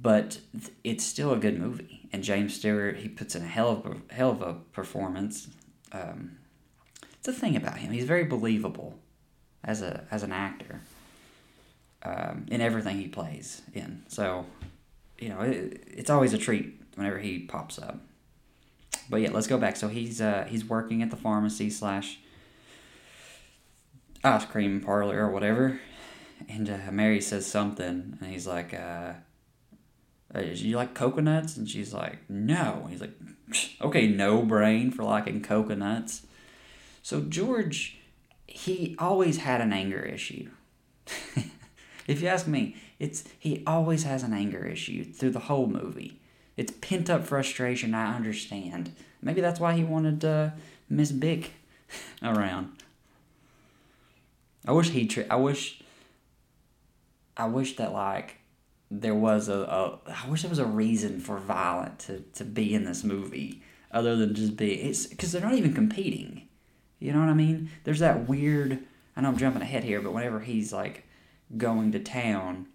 but 0.00 0.38
it's 0.84 1.04
still 1.04 1.32
a 1.32 1.38
good 1.38 1.58
movie. 1.58 2.08
And 2.12 2.22
James 2.22 2.54
Stewart, 2.54 2.98
he 2.98 3.08
puts 3.08 3.34
in 3.34 3.42
a 3.42 3.46
hell 3.46 3.70
of 3.70 3.86
a 3.86 4.14
hell 4.14 4.30
of 4.30 4.42
a 4.42 4.54
performance. 4.72 5.48
Um, 5.92 6.38
it's 7.18 7.28
a 7.28 7.32
thing 7.32 7.56
about 7.56 7.78
him; 7.78 7.92
he's 7.92 8.04
very 8.04 8.24
believable 8.24 8.98
as 9.64 9.82
a 9.82 10.06
as 10.10 10.22
an 10.22 10.32
actor 10.32 10.80
um, 12.04 12.46
in 12.48 12.60
everything 12.60 12.98
he 12.98 13.08
plays 13.08 13.62
in. 13.74 14.02
So, 14.08 14.46
you 15.18 15.28
know, 15.28 15.40
it, 15.40 15.84
it's 15.86 16.10
always 16.10 16.32
a 16.32 16.38
treat 16.38 16.80
whenever 16.94 17.18
he 17.18 17.40
pops 17.40 17.78
up. 17.78 18.00
But 19.08 19.20
yeah, 19.20 19.30
let's 19.30 19.46
go 19.46 19.58
back. 19.58 19.76
So 19.76 19.88
he's 19.88 20.20
uh, 20.20 20.46
he's 20.48 20.64
working 20.64 21.02
at 21.02 21.10
the 21.10 21.16
pharmacy 21.16 21.70
slash 21.70 22.18
ice 24.24 24.44
cream 24.44 24.80
parlor 24.80 25.18
or 25.26 25.30
whatever, 25.30 25.80
and 26.48 26.68
uh, 26.68 26.90
Mary 26.90 27.20
says 27.20 27.46
something, 27.46 28.18
and 28.20 28.30
he's 28.30 28.46
like, 28.46 28.74
uh, 28.74 29.14
uh 30.34 30.40
"You 30.40 30.76
like 30.76 30.94
coconuts?" 30.94 31.56
And 31.56 31.68
she's 31.68 31.92
like, 31.92 32.18
"No." 32.28 32.80
And 32.82 32.90
he's 32.90 33.00
like, 33.00 33.14
"Okay, 33.80 34.06
no 34.06 34.42
brain 34.42 34.90
for 34.90 35.04
liking 35.04 35.42
coconuts." 35.42 36.22
So 37.02 37.20
George, 37.22 37.98
he 38.46 38.94
always 38.98 39.38
had 39.38 39.60
an 39.60 39.72
anger 39.72 40.02
issue. 40.02 40.50
if 42.06 42.22
you 42.22 42.28
ask 42.28 42.46
me, 42.46 42.76
it's 42.98 43.24
he 43.38 43.62
always 43.66 44.04
has 44.04 44.22
an 44.22 44.32
anger 44.32 44.64
issue 44.64 45.04
through 45.04 45.30
the 45.30 45.40
whole 45.40 45.66
movie. 45.66 46.20
It's 46.56 46.72
pent 46.80 47.10
up 47.10 47.24
frustration. 47.24 47.94
I 47.94 48.14
understand. 48.14 48.92
Maybe 49.20 49.40
that's 49.40 49.60
why 49.60 49.74
he 49.74 49.84
wanted 49.84 50.24
uh, 50.24 50.50
Miss 50.88 51.10
Bick 51.10 51.52
around. 52.22 52.81
I 54.66 54.72
wish 54.72 54.90
he. 54.90 55.06
Tri- 55.06 55.26
I 55.30 55.36
wish. 55.36 55.80
I 57.36 57.46
wish 57.46 57.76
that 57.76 57.92
like 57.92 58.36
there 58.90 59.14
was 59.14 59.48
a, 59.48 59.60
a. 59.60 59.98
I 60.24 60.28
wish 60.28 60.42
there 60.42 60.50
was 60.50 60.58
a 60.58 60.66
reason 60.66 61.20
for 61.20 61.38
Violet 61.38 61.98
to 62.00 62.20
to 62.34 62.44
be 62.44 62.74
in 62.74 62.84
this 62.84 63.04
movie 63.04 63.62
other 63.90 64.16
than 64.16 64.34
just 64.34 64.56
be. 64.56 64.74
It's 64.74 65.06
because 65.06 65.32
they're 65.32 65.42
not 65.42 65.54
even 65.54 65.74
competing. 65.74 66.48
You 66.98 67.12
know 67.12 67.20
what 67.20 67.28
I 67.28 67.34
mean? 67.34 67.70
There's 67.84 67.98
that 67.98 68.28
weird. 68.28 68.78
I 69.16 69.20
know 69.20 69.28
I'm 69.28 69.36
jumping 69.36 69.62
ahead 69.62 69.84
here, 69.84 70.00
but 70.00 70.12
whenever 70.12 70.40
he's 70.40 70.72
like 70.72 71.04
going 71.56 71.92
to 71.92 71.98
town 71.98 72.66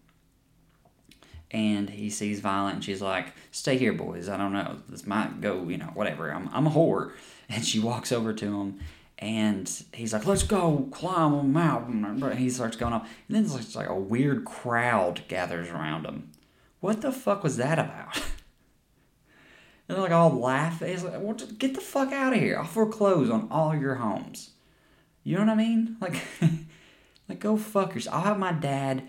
and 1.49 1.89
he 1.89 2.09
sees 2.09 2.39
Violet 2.39 2.75
and 2.75 2.83
she's 2.83 3.01
like, 3.01 3.27
Stay 3.51 3.77
here, 3.77 3.93
boys. 3.93 4.29
I 4.29 4.37
don't 4.37 4.53
know. 4.53 4.77
This 4.89 5.07
might 5.07 5.41
go, 5.41 5.67
you 5.69 5.77
know, 5.77 5.91
whatever. 5.93 6.31
I'm, 6.31 6.49
I'm 6.53 6.67
a 6.67 6.71
whore. 6.71 7.11
And 7.49 7.65
she 7.65 7.79
walks 7.79 8.11
over 8.11 8.33
to 8.33 8.45
him 8.45 8.81
and 9.19 9.83
he's 9.93 10.13
like, 10.13 10.25
Let's 10.25 10.43
go 10.43 10.87
climb 10.91 11.33
a 11.33 11.43
mountain. 11.43 12.05
And 12.05 12.39
he 12.39 12.49
starts 12.49 12.77
going 12.77 12.93
up, 12.93 13.05
And 13.27 13.35
then 13.35 13.59
it's 13.59 13.75
like 13.75 13.89
a 13.89 13.95
weird 13.95 14.45
crowd 14.45 15.21
gathers 15.27 15.69
around 15.69 16.05
him. 16.05 16.31
What 16.79 17.01
the 17.01 17.11
fuck 17.11 17.43
was 17.43 17.57
that 17.57 17.79
about? 17.79 18.15
and 19.87 19.95
they're 19.95 19.99
like 19.99 20.11
all 20.11 20.39
laughing. 20.39 20.89
He's 20.89 21.03
like, 21.03 21.19
well, 21.19 21.33
Get 21.33 21.73
the 21.73 21.81
fuck 21.81 22.11
out 22.11 22.33
of 22.33 22.39
here. 22.39 22.57
I'll 22.57 22.65
foreclose 22.65 23.29
on 23.29 23.47
all 23.49 23.75
your 23.75 23.95
homes. 23.95 24.51
You 25.23 25.35
know 25.35 25.45
what 25.45 25.51
I 25.51 25.55
mean? 25.55 25.97
Like, 26.01 26.21
like 27.29 27.39
go 27.39 27.57
fuck 27.57 27.93
yourself. 27.93 28.15
I'll 28.15 28.23
have 28.23 28.39
my 28.39 28.53
dad 28.53 29.03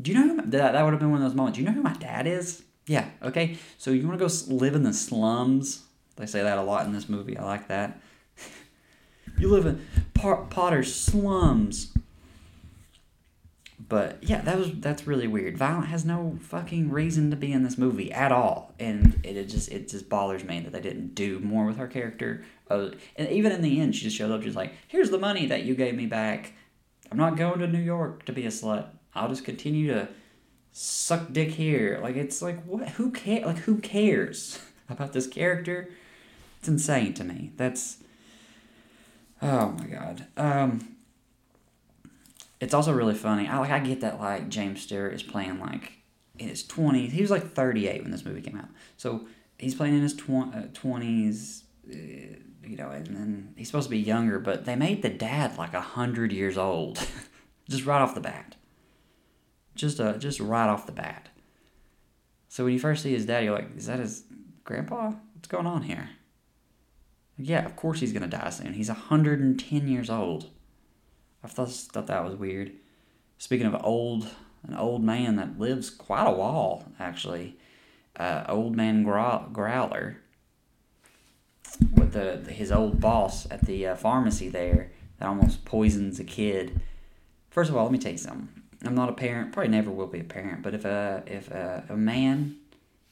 do 0.00 0.10
you 0.10 0.18
know 0.18 0.34
my, 0.34 0.42
that, 0.46 0.72
that 0.72 0.82
would 0.82 0.92
have 0.92 1.00
been 1.00 1.10
one 1.10 1.22
of 1.22 1.28
those 1.28 1.36
moments? 1.36 1.56
Do 1.56 1.62
you 1.62 1.68
know 1.68 1.74
who 1.74 1.82
my 1.82 1.92
dad 1.94 2.26
is? 2.26 2.62
Yeah, 2.86 3.08
okay. 3.22 3.58
So 3.78 3.90
you 3.90 4.06
want 4.06 4.18
to 4.18 4.26
go 4.26 4.54
live 4.54 4.74
in 4.74 4.82
the 4.82 4.92
slums? 4.92 5.84
They 6.16 6.26
say 6.26 6.42
that 6.42 6.58
a 6.58 6.62
lot 6.62 6.86
in 6.86 6.92
this 6.92 7.08
movie. 7.08 7.36
I 7.38 7.44
like 7.44 7.68
that. 7.68 8.00
You 9.38 9.48
live 9.48 9.66
in 9.66 9.86
Potter's 10.14 10.94
slums. 10.94 11.92
But 13.86 14.18
yeah, 14.22 14.40
that 14.42 14.56
was 14.56 14.72
that's 14.76 15.06
really 15.06 15.26
weird. 15.26 15.58
Violet 15.58 15.86
has 15.86 16.04
no 16.04 16.38
fucking 16.40 16.90
reason 16.90 17.30
to 17.30 17.36
be 17.36 17.52
in 17.52 17.64
this 17.64 17.76
movie 17.76 18.10
at 18.12 18.32
all, 18.32 18.72
and 18.78 19.20
it, 19.22 19.36
it 19.36 19.48
just 19.48 19.70
it 19.70 19.88
just 19.88 20.08
bothers 20.08 20.42
me 20.44 20.60
that 20.60 20.72
they 20.72 20.80
didn't 20.80 21.14
do 21.14 21.38
more 21.40 21.66
with 21.66 21.76
her 21.76 21.86
character. 21.86 22.44
Uh, 22.70 22.90
and 23.16 23.28
even 23.28 23.52
in 23.52 23.60
the 23.60 23.80
end, 23.80 23.94
she 23.94 24.04
just 24.04 24.16
showed 24.16 24.30
up. 24.30 24.42
She's 24.42 24.56
like, 24.56 24.72
"Here's 24.88 25.10
the 25.10 25.18
money 25.18 25.46
that 25.46 25.64
you 25.64 25.74
gave 25.74 25.94
me 25.94 26.06
back. 26.06 26.54
I'm 27.12 27.18
not 27.18 27.36
going 27.36 27.58
to 27.58 27.66
New 27.66 27.78
York 27.78 28.24
to 28.24 28.32
be 28.32 28.46
a 28.46 28.50
slut." 28.50 28.86
I'll 29.14 29.28
just 29.28 29.44
continue 29.44 29.88
to 29.88 30.08
suck 30.72 31.32
dick 31.32 31.50
here. 31.50 32.00
Like 32.02 32.16
it's 32.16 32.42
like 32.42 32.62
what? 32.64 32.88
Who 32.90 33.10
care? 33.10 33.46
Like 33.46 33.58
who 33.58 33.78
cares 33.78 34.60
about 34.88 35.12
this 35.12 35.26
character? 35.26 35.90
It's 36.58 36.68
insane 36.68 37.14
to 37.14 37.24
me. 37.24 37.52
That's 37.56 37.98
oh 39.42 39.72
my 39.78 39.86
god. 39.86 40.26
Um, 40.36 40.96
it's 42.60 42.74
also 42.74 42.92
really 42.92 43.14
funny. 43.14 43.46
I 43.46 43.58
like 43.58 43.70
I 43.70 43.78
get 43.80 44.00
that 44.00 44.20
like 44.20 44.48
James 44.48 44.82
Stewart 44.82 45.12
is 45.12 45.22
playing 45.22 45.60
like 45.60 45.92
in 46.38 46.48
his 46.48 46.66
twenties. 46.66 47.12
He 47.12 47.20
was 47.20 47.30
like 47.30 47.52
thirty 47.52 47.88
eight 47.88 48.02
when 48.02 48.10
this 48.10 48.24
movie 48.24 48.40
came 48.40 48.56
out. 48.56 48.68
So 48.96 49.26
he's 49.58 49.74
playing 49.74 49.94
in 49.94 50.02
his 50.02 50.18
uh, 50.28 50.62
twenties. 50.72 51.64
Uh, 51.88 52.38
you 52.66 52.78
know, 52.78 52.88
and 52.88 53.06
then 53.08 53.54
he's 53.56 53.66
supposed 53.66 53.88
to 53.88 53.90
be 53.90 53.98
younger, 53.98 54.38
but 54.38 54.64
they 54.64 54.74
made 54.74 55.02
the 55.02 55.10
dad 55.10 55.58
like 55.58 55.74
a 55.74 55.82
hundred 55.82 56.32
years 56.32 56.56
old, 56.56 56.98
just 57.68 57.84
right 57.84 58.00
off 58.00 58.14
the 58.14 58.22
bat 58.22 58.56
just 59.74 60.00
uh, 60.00 60.16
just 60.16 60.40
right 60.40 60.68
off 60.68 60.86
the 60.86 60.92
bat. 60.92 61.28
So 62.48 62.64
when 62.64 62.72
you 62.72 62.78
first 62.78 63.02
see 63.02 63.12
his 63.12 63.26
dad, 63.26 63.44
you're 63.44 63.54
like, 63.54 63.76
is 63.76 63.86
that 63.86 63.98
his 63.98 64.24
grandpa? 64.62 65.12
What's 65.34 65.48
going 65.48 65.66
on 65.66 65.82
here? 65.82 66.10
Yeah, 67.36 67.64
of 67.64 67.76
course 67.76 68.00
he's 68.00 68.12
gonna 68.12 68.26
die 68.26 68.50
soon. 68.50 68.74
He's 68.74 68.88
110 68.88 69.88
years 69.88 70.10
old. 70.10 70.50
I 71.42 71.48
thought, 71.48 71.70
thought 71.70 72.06
that 72.06 72.24
was 72.24 72.36
weird. 72.36 72.72
Speaking 73.38 73.66
of 73.66 73.84
old, 73.84 74.28
an 74.66 74.74
old 74.74 75.02
man 75.02 75.36
that 75.36 75.58
lives 75.58 75.90
quite 75.90 76.26
a 76.26 76.32
while, 76.32 76.84
actually. 76.98 77.56
Uh, 78.16 78.44
old 78.48 78.76
man 78.76 79.02
Grow- 79.02 79.48
Growler 79.52 80.18
with 81.94 82.12
the, 82.12 82.52
his 82.52 82.70
old 82.70 83.00
boss 83.00 83.50
at 83.50 83.66
the 83.66 83.88
uh, 83.88 83.96
pharmacy 83.96 84.48
there 84.48 84.92
that 85.18 85.28
almost 85.28 85.64
poisons 85.64 86.20
a 86.20 86.24
kid. 86.24 86.80
First 87.50 87.70
of 87.70 87.76
all, 87.76 87.84
let 87.84 87.92
me 87.92 87.98
tell 87.98 88.12
you 88.12 88.18
something. 88.18 88.48
I'm 88.84 88.94
not 88.94 89.08
a 89.08 89.14
parent, 89.14 89.52
probably 89.52 89.70
never 89.70 89.90
will 89.90 90.06
be 90.06 90.20
a 90.20 90.24
parent, 90.24 90.62
but 90.62 90.74
if 90.74 90.84
a 90.84 91.22
if 91.26 91.50
a, 91.50 91.84
a 91.88 91.96
man 91.96 92.56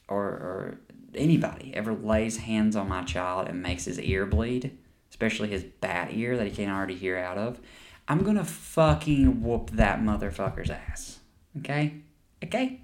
or 0.07 0.23
or 0.23 0.77
anybody 1.15 1.73
ever 1.75 1.93
lays 1.93 2.37
hands 2.37 2.75
on 2.75 2.87
my 2.87 3.03
child 3.03 3.47
and 3.47 3.61
makes 3.61 3.85
his 3.85 3.99
ear 3.99 4.25
bleed, 4.25 4.77
especially 5.09 5.49
his 5.49 5.63
bat 5.63 6.09
ear 6.11 6.37
that 6.37 6.45
he 6.45 6.51
can't 6.51 6.71
already 6.71 6.95
hear 6.95 7.17
out 7.17 7.37
of, 7.37 7.59
I'm 8.07 8.23
gonna 8.23 8.45
fucking 8.45 9.41
whoop 9.41 9.71
that 9.71 10.01
motherfucker's 10.01 10.69
ass. 10.69 11.19
Okay? 11.59 12.01
Okay? 12.43 12.81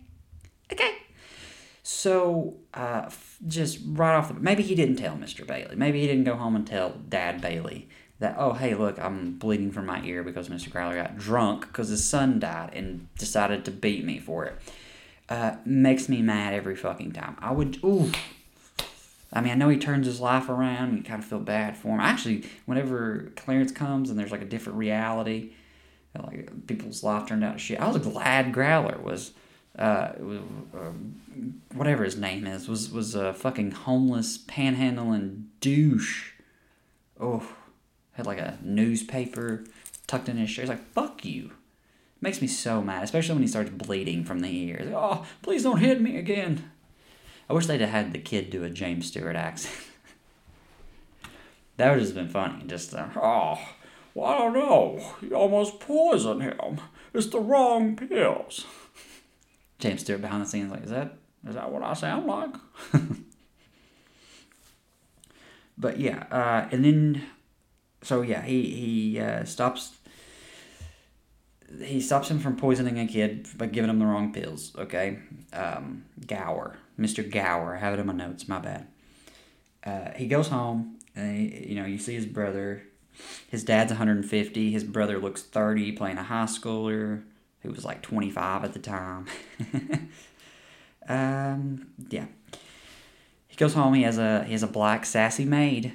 Okay? 0.72 0.96
So, 1.84 2.58
uh, 2.74 3.10
just 3.48 3.80
right 3.86 4.16
off 4.16 4.28
the 4.28 4.36
maybe 4.36 4.64
he 4.64 4.76
didn't 4.76 4.98
tell 4.98 5.16
Mr. 5.16 5.46
Bailey. 5.46 5.76
Maybe 5.76 6.02
he 6.02 6.08
didn't 6.08 6.26
go 6.26 6.36
home 6.36 6.56
and 6.56 6.66
tell 6.66 6.92
Dad 7.10 7.42
Bailey 7.42 7.90
that 8.20 8.36
oh 8.38 8.54
hey 8.54 8.76
look 8.76 9.00
I'm 9.00 9.38
bleeding 9.38 9.72
from 9.72 9.86
my 9.86 10.04
ear 10.04 10.24
because 10.24 10.50
Mr. 10.50 10.70
Growler 10.70 10.96
got 10.96 11.18
drunk 11.18 11.68
because 11.68 11.90
his 11.90 12.08
son 12.08 12.40
died 12.40 12.72
and 12.74 13.08
decided 13.18 13.66
to 13.66 13.72
beat 13.72 14.06
me 14.06 14.20
for 14.20 14.46
it. 14.46 14.56
Uh, 15.30 15.56
makes 15.64 16.10
me 16.10 16.24
mad 16.24 16.56
every 16.56 16.76
fucking 16.76 17.12
time. 17.12 17.38
I 17.40 17.52
would 17.52 17.78
ooh. 17.84 18.12
I 19.32 19.42
mean, 19.42 19.52
I 19.52 19.56
know 19.56 19.70
he 19.70 19.78
turns 19.78 20.08
his 20.08 20.20
life 20.20 20.50
around. 20.50 20.90
And 20.90 20.98
you 20.98 21.04
kind 21.04 21.22
of 21.22 21.30
feel 21.30 21.40
bad 21.40 21.78
for 21.78 21.90
him. 21.90 22.00
Actually, 22.00 22.46
whenever 22.66 23.32
Clarence 23.36 23.72
comes 23.72 24.10
and 24.10 24.18
there's 24.18 24.32
like 24.32 24.42
a 24.42 24.46
different 24.46 24.80
reality, 24.80 25.52
like 26.20 26.66
people's 26.66 27.04
life 27.04 27.28
turned 27.28 27.44
out 27.44 27.60
shit. 27.60 27.80
I 27.80 27.88
was 27.88 27.98
glad 27.98 28.52
Growler 28.52 28.98
was, 28.98 29.34
uh, 29.78 30.14
was 30.20 30.40
uh, 30.76 30.92
whatever 31.76 32.04
his 32.04 32.18
name 32.18 32.48
is, 32.48 32.68
was 32.68 32.92
was 32.92 33.14
a 33.14 33.32
fucking 33.34 33.72
homeless 33.72 34.38
panhandling 34.38 35.44
douche. 35.62 36.32
Oh, 37.20 37.48
had 38.14 38.26
like 38.26 38.40
a 38.40 38.58
newspaper 38.64 39.64
tucked 40.08 40.28
in 40.28 40.38
his 40.38 40.50
shirt. 40.50 40.64
He's 40.64 40.70
like, 40.70 40.92
fuck 40.94 41.24
you. 41.24 41.52
Makes 42.22 42.42
me 42.42 42.48
so 42.48 42.82
mad, 42.82 43.04
especially 43.04 43.36
when 43.36 43.44
he 43.44 43.48
starts 43.48 43.70
bleeding 43.70 44.24
from 44.24 44.42
the 44.42 44.56
ears. 44.56 44.92
Oh, 44.94 45.26
please 45.42 45.64
don't 45.64 45.80
hit 45.80 46.02
me 46.02 46.18
again. 46.18 46.72
I 47.50 47.54
wish 47.54 47.66
they'd 47.66 47.82
have 47.82 47.90
had 47.90 48.14
the 48.14 48.20
kid 48.20 48.50
do 48.50 48.64
a 48.64 48.70
James 48.70 49.08
Stewart 49.08 49.36
accent. 49.36 49.76
that 51.78 51.92
would 51.92 52.02
have 52.02 52.14
been 52.14 52.30
funny. 52.30 52.64
Just, 52.68 52.94
uh, 52.94 53.08
oh, 53.16 53.60
well, 54.14 54.28
I 54.28 54.38
don't 54.38 54.54
know. 54.54 55.16
You 55.22 55.36
almost 55.36 55.80
poisoned 55.80 56.44
him. 56.44 56.80
It's 57.14 57.28
the 57.28 57.40
wrong 57.40 57.96
pills. 57.96 58.66
James 59.80 60.02
Stewart 60.02 60.22
behind 60.22 60.44
the 60.44 60.50
scenes, 60.50 60.72
like, 60.72 60.84
is 60.84 60.92
that 60.92 61.16
is 61.48 61.56
that 61.56 61.72
what 61.72 61.84
I 61.84 61.94
sound 61.94 62.28
like? 62.28 62.54
but 65.78 66.00
yeah, 66.00 66.26
uh, 66.30 66.68
and 66.72 66.84
then 66.84 67.24
so 68.02 68.22
yeah, 68.22 68.42
he 68.42 68.64
he 68.64 69.20
uh, 69.20 69.46
stops 69.46 69.96
he 71.82 72.02
stops 72.02 72.30
him 72.30 72.40
from 72.40 72.56
poisoning 72.56 73.00
a 73.00 73.08
kid 73.08 73.48
by 73.58 73.68
giving 73.68 73.90
him 73.90 74.00
the 74.00 74.06
wrong 74.06 74.34
pills. 74.34 74.74
Okay, 74.78 75.20
um, 75.54 76.06
Gower, 76.26 76.78
Mister 76.98 77.24
Gower. 77.24 77.76
I 77.76 77.80
have 77.80 77.94
it 77.94 78.00
in 78.00 78.08
my 78.08 78.14
notes. 78.14 78.48
My 78.48 78.60
bad. 78.60 78.88
Uh, 79.84 80.12
he 80.16 80.28
goes 80.28 80.50
home, 80.50 80.98
and 81.16 81.38
he, 81.38 81.70
you 81.70 81.76
know 81.76 81.86
you 81.86 81.98
see 81.98 82.16
his 82.16 82.26
brother. 82.26 82.84
His 83.50 83.64
dad's 83.64 83.92
150. 83.92 84.72
His 84.72 84.86
brother 84.86 85.20
looks 85.20 85.42
30, 85.42 85.92
playing 85.92 86.18
a 86.18 86.24
high 86.24 86.46
schooler 86.46 87.24
who 87.62 87.72
was 87.72 87.84
like 87.84 88.02
25 88.02 88.64
at 88.64 88.74
the 88.74 88.80
time. 88.80 89.26
um, 91.10 91.88
yeah. 92.10 92.28
He 93.48 93.58
goes 93.58 93.74
home. 93.74 93.94
He 93.94 94.04
has 94.04 94.18
a 94.18 94.44
he 94.46 94.54
has 94.54 94.64
a 94.64 94.68
black 94.68 95.06
sassy 95.06 95.46
maid. 95.46 95.94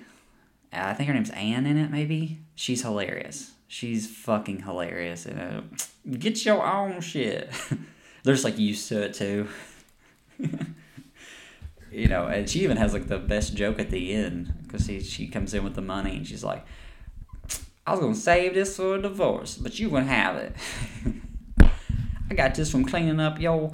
Uh, 0.73 0.83
I 0.83 0.95
think 0.95 1.09
her 1.09 1.15
name's 1.15 1.31
Anne 1.31 1.67
in 1.67 1.79
it. 1.79 1.91
Maybe 1.91 2.41
she's 2.55 2.83
hilarious. 2.83 3.54
She's 3.75 4.09
fucking 4.09 4.63
hilarious. 4.63 5.27
And 5.27 5.69
get 6.21 6.45
your 6.45 6.65
own 6.65 7.01
shit. 7.01 7.51
They're 8.23 8.35
just 8.35 8.45
like 8.45 8.57
used 8.57 8.89
to 8.91 9.03
it 9.03 9.15
too. 9.15 9.49
you 11.91 12.07
know, 12.07 12.29
and 12.29 12.49
she 12.49 12.61
even 12.61 12.77
has 12.77 12.93
like 12.93 13.09
the 13.09 13.19
best 13.19 13.57
joke 13.57 13.81
at 13.81 13.91
the 13.91 14.13
end 14.13 14.55
because 14.63 14.87
she 14.87 15.01
she 15.01 15.27
comes 15.27 15.55
in 15.55 15.65
with 15.65 15.75
the 15.75 15.83
money 15.83 16.19
and 16.19 16.25
she's 16.25 16.45
like, 16.45 16.65
"I 17.85 17.91
was 17.91 17.99
gonna 17.99 18.15
save 18.15 18.55
this 18.55 18.77
for 18.77 18.95
a 18.95 19.03
divorce, 19.03 19.57
but 19.57 19.77
you 19.81 19.91
gonna 19.91 20.05
have 20.05 20.37
it." 20.37 20.55
I 22.31 22.35
got 22.37 22.55
this 22.55 22.71
from 22.71 22.85
cleaning 22.85 23.19
up 23.19 23.41
yo 23.41 23.73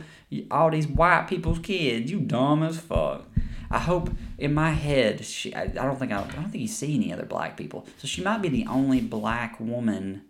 all 0.50 0.70
these 0.70 0.88
white 0.88 1.26
people's 1.28 1.58
kids. 1.58 2.10
You 2.10 2.20
dumb 2.20 2.62
as 2.62 2.80
fuck. 2.80 3.29
I 3.70 3.78
hope 3.78 4.10
in 4.38 4.52
my 4.52 4.70
head 4.70 5.24
she. 5.24 5.54
I, 5.54 5.62
I 5.62 5.66
don't 5.68 5.98
think 5.98 6.12
I, 6.12 6.22
I 6.22 6.26
don't 6.26 6.50
think 6.50 6.62
you 6.62 6.68
see 6.68 6.94
any 6.94 7.12
other 7.12 7.24
black 7.24 7.56
people. 7.56 7.86
So 7.98 8.08
she 8.08 8.22
might 8.22 8.42
be 8.42 8.48
the 8.48 8.66
only 8.66 9.00
black 9.00 9.60
woman 9.60 10.22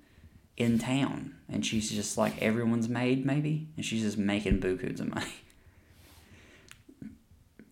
in 0.56 0.78
town, 0.78 1.36
and 1.48 1.64
she's 1.64 1.90
just 1.90 2.18
like 2.18 2.40
everyone's 2.42 2.88
maid 2.88 3.24
maybe, 3.24 3.68
and 3.76 3.84
she's 3.84 4.02
just 4.02 4.18
making 4.18 4.60
bukus 4.60 5.00
of 5.00 5.14
money. 5.14 5.32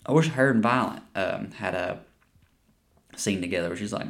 I 0.06 0.12
wish 0.12 0.28
her 0.28 0.50
and 0.50 0.62
Violet 0.62 1.02
um, 1.14 1.50
had 1.50 1.74
a 1.74 2.00
scene 3.14 3.42
together 3.42 3.68
where 3.68 3.76
she's 3.76 3.92
like, 3.92 4.06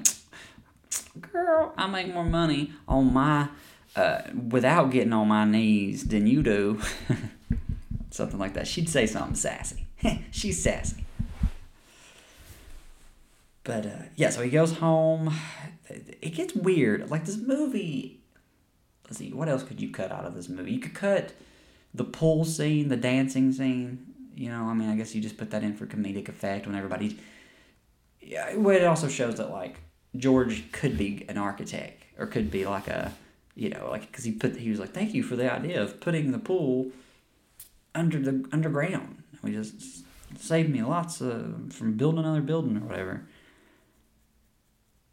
"Girl, 1.33 1.73
I 1.77 1.88
make 1.88 2.12
more 2.12 2.25
money 2.25 2.73
on 2.87 3.12
my." 3.12 3.49
Uh, 3.97 4.23
without 4.50 4.93
getting 4.93 5.12
on 5.12 5.27
my 5.27 5.45
knees 5.45 6.07
than 6.07 6.27
you 6.27 6.41
do. 6.41 6.81
something 8.11 8.38
like 8.38 8.55
that. 8.55 8.67
She'd 8.67 8.88
say 8.88 9.07
something 9.07 9.35
sassy. 9.35 9.87
She's 10.31 10.62
sassy. 10.62 11.05
But 13.69 13.85
uh, 13.85 14.05
yeah, 14.17 14.31
so 14.31 14.41
he 14.43 14.51
goes 14.51 14.79
home. 14.79 15.33
It 15.91 16.35
gets 16.35 16.55
weird. 16.55 17.11
Like 17.11 17.25
this 17.25 17.39
movie. 17.39 18.21
Let's 19.07 19.17
see, 19.17 19.33
what 19.33 19.49
else 19.49 19.63
could 19.63 19.81
you 19.81 19.91
cut 19.91 20.13
out 20.13 20.27
of 20.27 20.35
this 20.35 20.51
movie? 20.51 20.73
You 20.73 20.81
could 20.81 20.93
cut 20.93 21.33
the 21.95 22.05
pool 22.05 22.45
scene, 22.45 22.89
the 22.89 22.97
dancing 22.97 23.53
scene. 23.53 24.05
You 24.35 24.51
know, 24.51 24.65
I 24.65 24.75
mean, 24.75 24.91
I 24.91 24.97
guess 24.97 25.15
you 25.15 25.23
just 25.23 25.39
put 25.39 25.51
that 25.53 25.63
in 25.63 25.75
for 25.75 25.87
comedic 25.87 26.29
effect 26.29 26.67
when 26.67 26.77
everybody's. 26.77 27.15
Yeah, 28.21 28.55
well, 28.57 28.77
it 28.77 28.85
also 28.85 29.09
shows 29.09 29.37
that 29.37 29.51
like 29.51 29.77
George 30.15 30.71
could 30.73 30.99
be 30.99 31.25
an 31.27 31.39
architect 31.39 32.05
or 32.19 32.27
could 32.27 32.51
be 32.51 32.67
like 32.67 32.89
a 32.89 33.15
you 33.55 33.71
know, 33.71 33.89
like 33.91 34.11
because 34.11 34.25
he 34.25 34.33
put 34.33 34.57
he 34.57 34.69
was 34.69 34.81
like, 34.81 34.93
"Thank 34.93 35.15
you 35.15 35.23
for 35.23 35.37
the 35.37 35.51
idea 35.51 35.83
of 35.83 36.01
putting 36.01 36.33
the 36.33 36.39
pool 36.39 36.91
under 37.95 38.19
the 38.19 38.47
underground." 38.53 39.23
We 39.43 39.53
just 39.53 40.05
saved 40.39 40.69
me 40.69 40.83
lots 40.83 41.23
of 41.23 41.73
from 41.73 41.95
building 41.95 42.21
another 42.21 42.43
building 42.43 42.77
or 42.77 42.81
whatever. 42.81 43.25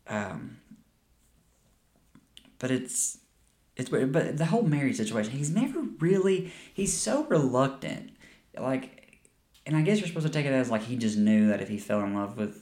Um, 0.07 0.57
but 2.59 2.71
it's 2.71 3.19
it's 3.75 3.89
but 3.89 4.37
the 4.37 4.45
whole 4.45 4.63
Mary 4.63 4.93
situation. 4.93 5.33
He's 5.33 5.49
never 5.49 5.81
really 5.99 6.51
he's 6.73 6.93
so 6.93 7.25
reluctant, 7.25 8.11
like, 8.57 9.19
and 9.65 9.75
I 9.75 9.81
guess 9.81 9.99
you're 9.99 10.07
supposed 10.07 10.27
to 10.27 10.33
take 10.33 10.45
it 10.45 10.53
as 10.53 10.69
like 10.69 10.83
he 10.83 10.95
just 10.95 11.17
knew 11.17 11.47
that 11.49 11.61
if 11.61 11.69
he 11.69 11.77
fell 11.77 12.01
in 12.01 12.13
love 12.13 12.37
with 12.37 12.61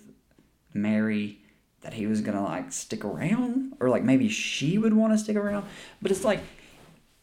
Mary 0.74 1.40
that 1.84 1.94
he 1.94 2.08
was 2.08 2.22
gonna 2.22 2.44
like 2.44 2.72
stick 2.72 3.06
around 3.06 3.74
or 3.80 3.90
like 3.90 4.04
maybe 4.04 4.30
she 4.30 4.78
would 4.78 4.94
want 4.94 5.14
to 5.14 5.20
stick 5.20 5.36
around 5.36 5.66
but 6.02 6.12
it's 6.12 6.24
like 6.24 6.40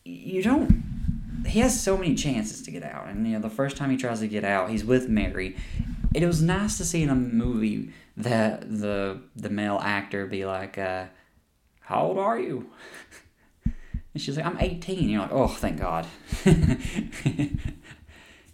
you 0.04 0.42
don't 0.42 1.44
he 1.46 1.60
has 1.60 1.82
so 1.82 1.96
many 1.96 2.14
chances 2.14 2.62
to 2.62 2.70
get 2.70 2.82
out 2.82 3.08
and 3.08 3.26
you 3.26 3.32
know 3.32 3.40
the 3.40 3.50
first 3.50 3.76
time 3.76 3.90
he 3.90 3.96
tries 3.96 4.20
to 4.20 4.28
get 4.28 4.44
out 4.44 4.70
he's 4.70 4.84
with 4.84 5.08
mary 5.08 5.56
it 6.14 6.26
was 6.26 6.42
nice 6.42 6.76
to 6.78 6.84
see 6.84 7.02
in 7.02 7.08
a 7.10 7.14
movie 7.14 7.92
that 8.16 8.62
the 8.68 9.20
the 9.36 9.50
male 9.50 9.78
actor 9.82 10.26
be 10.26 10.44
like 10.44 10.76
uh, 10.78 11.04
how 11.80 12.02
old 12.02 12.18
are 12.18 12.38
you 12.38 12.70
and 13.64 14.22
she's 14.22 14.36
like 14.36 14.46
i'm 14.46 14.58
18 14.58 14.98
and 14.98 15.10
you're 15.10 15.22
like 15.22 15.32
oh 15.32 15.48
thank 15.48 15.78
god 15.78 16.06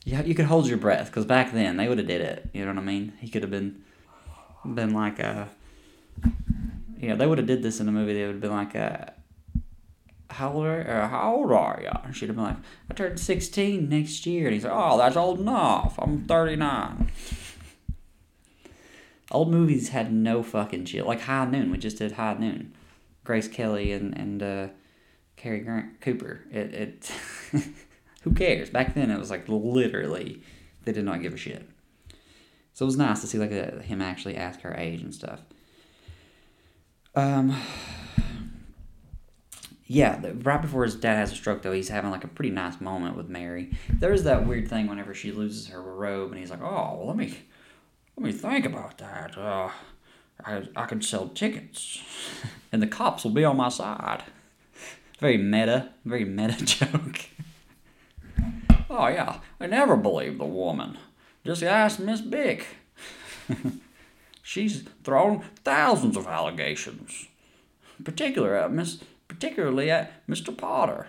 yeah 0.04 0.22
you 0.22 0.34
could 0.34 0.46
hold 0.46 0.66
your 0.66 0.78
breath 0.78 1.06
because 1.06 1.24
back 1.24 1.52
then 1.52 1.76
they 1.76 1.88
would 1.88 1.98
have 1.98 2.06
did 2.06 2.20
it 2.20 2.48
you 2.52 2.64
know 2.64 2.72
what 2.72 2.78
i 2.78 2.84
mean 2.84 3.12
he 3.20 3.28
could 3.28 3.42
have 3.42 3.50
been 3.50 3.82
been 4.74 4.92
like 4.92 5.18
a 5.18 5.48
you 6.98 7.08
know, 7.08 7.16
they 7.16 7.26
would 7.26 7.38
have 7.38 7.46
did 7.46 7.62
this 7.62 7.80
in 7.80 7.86
the 7.86 7.92
movie. 7.92 8.14
They 8.14 8.24
would 8.24 8.36
have 8.36 8.40
been 8.40 8.50
like, 8.50 8.74
uh, 8.74 9.06
"How 10.30 10.52
old 10.52 10.66
are 10.66 11.02
uh, 11.02 11.08
How 11.08 11.34
old 11.34 11.52
are 11.52 11.80
you?" 11.82 11.90
And 12.04 12.16
she'd 12.16 12.28
have 12.28 12.36
been 12.36 12.44
like, 12.44 12.56
"I 12.90 12.94
turned 12.94 13.20
sixteen 13.20 13.88
next 13.88 14.26
year." 14.26 14.46
And 14.46 14.54
he's 14.54 14.64
like, 14.64 14.72
"Oh, 14.74 14.96
that's 14.98 15.16
old 15.16 15.40
enough. 15.40 15.98
I'm 15.98 16.24
39. 16.24 17.10
Old 19.30 19.50
movies 19.50 19.88
had 19.88 20.12
no 20.12 20.42
fucking 20.42 20.84
chill. 20.84 21.06
Like 21.06 21.22
High 21.22 21.46
Noon, 21.46 21.70
we 21.70 21.78
just 21.78 21.98
did 21.98 22.12
High 22.12 22.34
Noon. 22.34 22.74
Grace 23.24 23.48
Kelly 23.48 23.92
and 23.92 24.16
and 24.16 24.42
uh, 24.42 24.68
Cary 25.36 25.60
Grant 25.60 26.00
Cooper. 26.00 26.44
It 26.50 26.74
it. 26.74 27.12
who 28.22 28.32
cares? 28.32 28.70
Back 28.70 28.94
then, 28.94 29.10
it 29.10 29.18
was 29.18 29.30
like 29.30 29.44
literally, 29.48 30.42
they 30.84 30.92
did 30.92 31.04
not 31.04 31.22
give 31.22 31.34
a 31.34 31.36
shit. 31.36 31.68
So 32.72 32.84
it 32.84 32.86
was 32.86 32.96
nice 32.96 33.20
to 33.22 33.26
see 33.26 33.38
like 33.38 33.52
a, 33.52 33.82
him 33.82 34.02
actually 34.02 34.36
ask 34.36 34.60
her 34.60 34.74
age 34.74 35.00
and 35.02 35.14
stuff. 35.14 35.40
Um, 37.14 37.56
yeah, 39.86 40.20
right 40.42 40.60
before 40.60 40.84
his 40.84 40.96
dad 40.96 41.14
has 41.14 41.32
a 41.32 41.36
stroke, 41.36 41.62
though, 41.62 41.72
he's 41.72 41.88
having 41.88 42.10
like 42.10 42.24
a 42.24 42.28
pretty 42.28 42.50
nice 42.50 42.80
moment 42.80 43.16
with 43.16 43.28
Mary. 43.28 43.70
There's 43.88 44.24
that 44.24 44.46
weird 44.46 44.68
thing 44.68 44.88
whenever 44.88 45.14
she 45.14 45.32
loses 45.32 45.68
her 45.68 45.80
robe, 45.80 46.32
and 46.32 46.40
he's 46.40 46.50
like, 46.50 46.60
"Oh, 46.60 46.96
well, 46.98 47.06
let 47.06 47.16
me, 47.16 47.38
let 48.16 48.26
me 48.26 48.32
think 48.32 48.64
about 48.64 48.98
that. 48.98 49.36
Uh, 49.36 49.70
I 50.44 50.62
I 50.74 50.86
could 50.86 51.04
sell 51.04 51.28
tickets, 51.28 52.00
and 52.72 52.82
the 52.82 52.86
cops 52.86 53.24
will 53.24 53.32
be 53.32 53.44
on 53.44 53.56
my 53.56 53.68
side." 53.68 54.24
Very 55.18 55.38
meta, 55.38 55.90
very 56.04 56.24
meta 56.24 56.62
joke. 56.64 57.20
oh 58.90 59.08
yeah, 59.08 59.40
I 59.58 59.66
never 59.66 59.96
believed 59.96 60.38
the 60.38 60.44
woman. 60.44 60.98
Just 61.44 61.62
ask 61.62 61.98
Miss 61.98 62.20
Bick. 62.20 62.66
She's 64.42 64.82
thrown 65.04 65.44
thousands 65.64 66.16
of 66.16 66.26
allegations, 66.26 67.28
particular 68.04 68.54
at 68.54 68.72
Miss, 68.72 69.02
particularly 69.28 69.90
at 69.90 70.26
Mr. 70.26 70.56
Potter. 70.56 71.06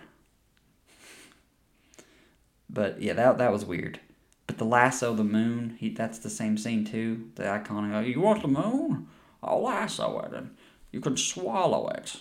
But 2.70 3.02
yeah, 3.02 3.14
that 3.14 3.38
that 3.38 3.52
was 3.52 3.66
weird. 3.66 4.00
But 4.48 4.58
the 4.58 4.66
lasso 4.66 5.14
the 5.14 5.26
moon, 5.26 5.76
he 5.78 5.90
that's 5.90 6.20
the 6.20 6.30
same 6.30 6.58
scene 6.58 6.86
too. 6.86 7.30
The 7.36 7.44
iconic, 7.44 7.94
oh, 7.94 8.00
you 8.00 8.22
want 8.22 8.42
the 8.42 8.48
moon? 8.48 9.08
I'll 9.44 9.62
lasso 9.62 10.20
it, 10.22 10.34
and 10.34 10.56
you 10.92 11.02
can 11.02 11.18
swallow 11.18 11.90
it, 11.90 12.18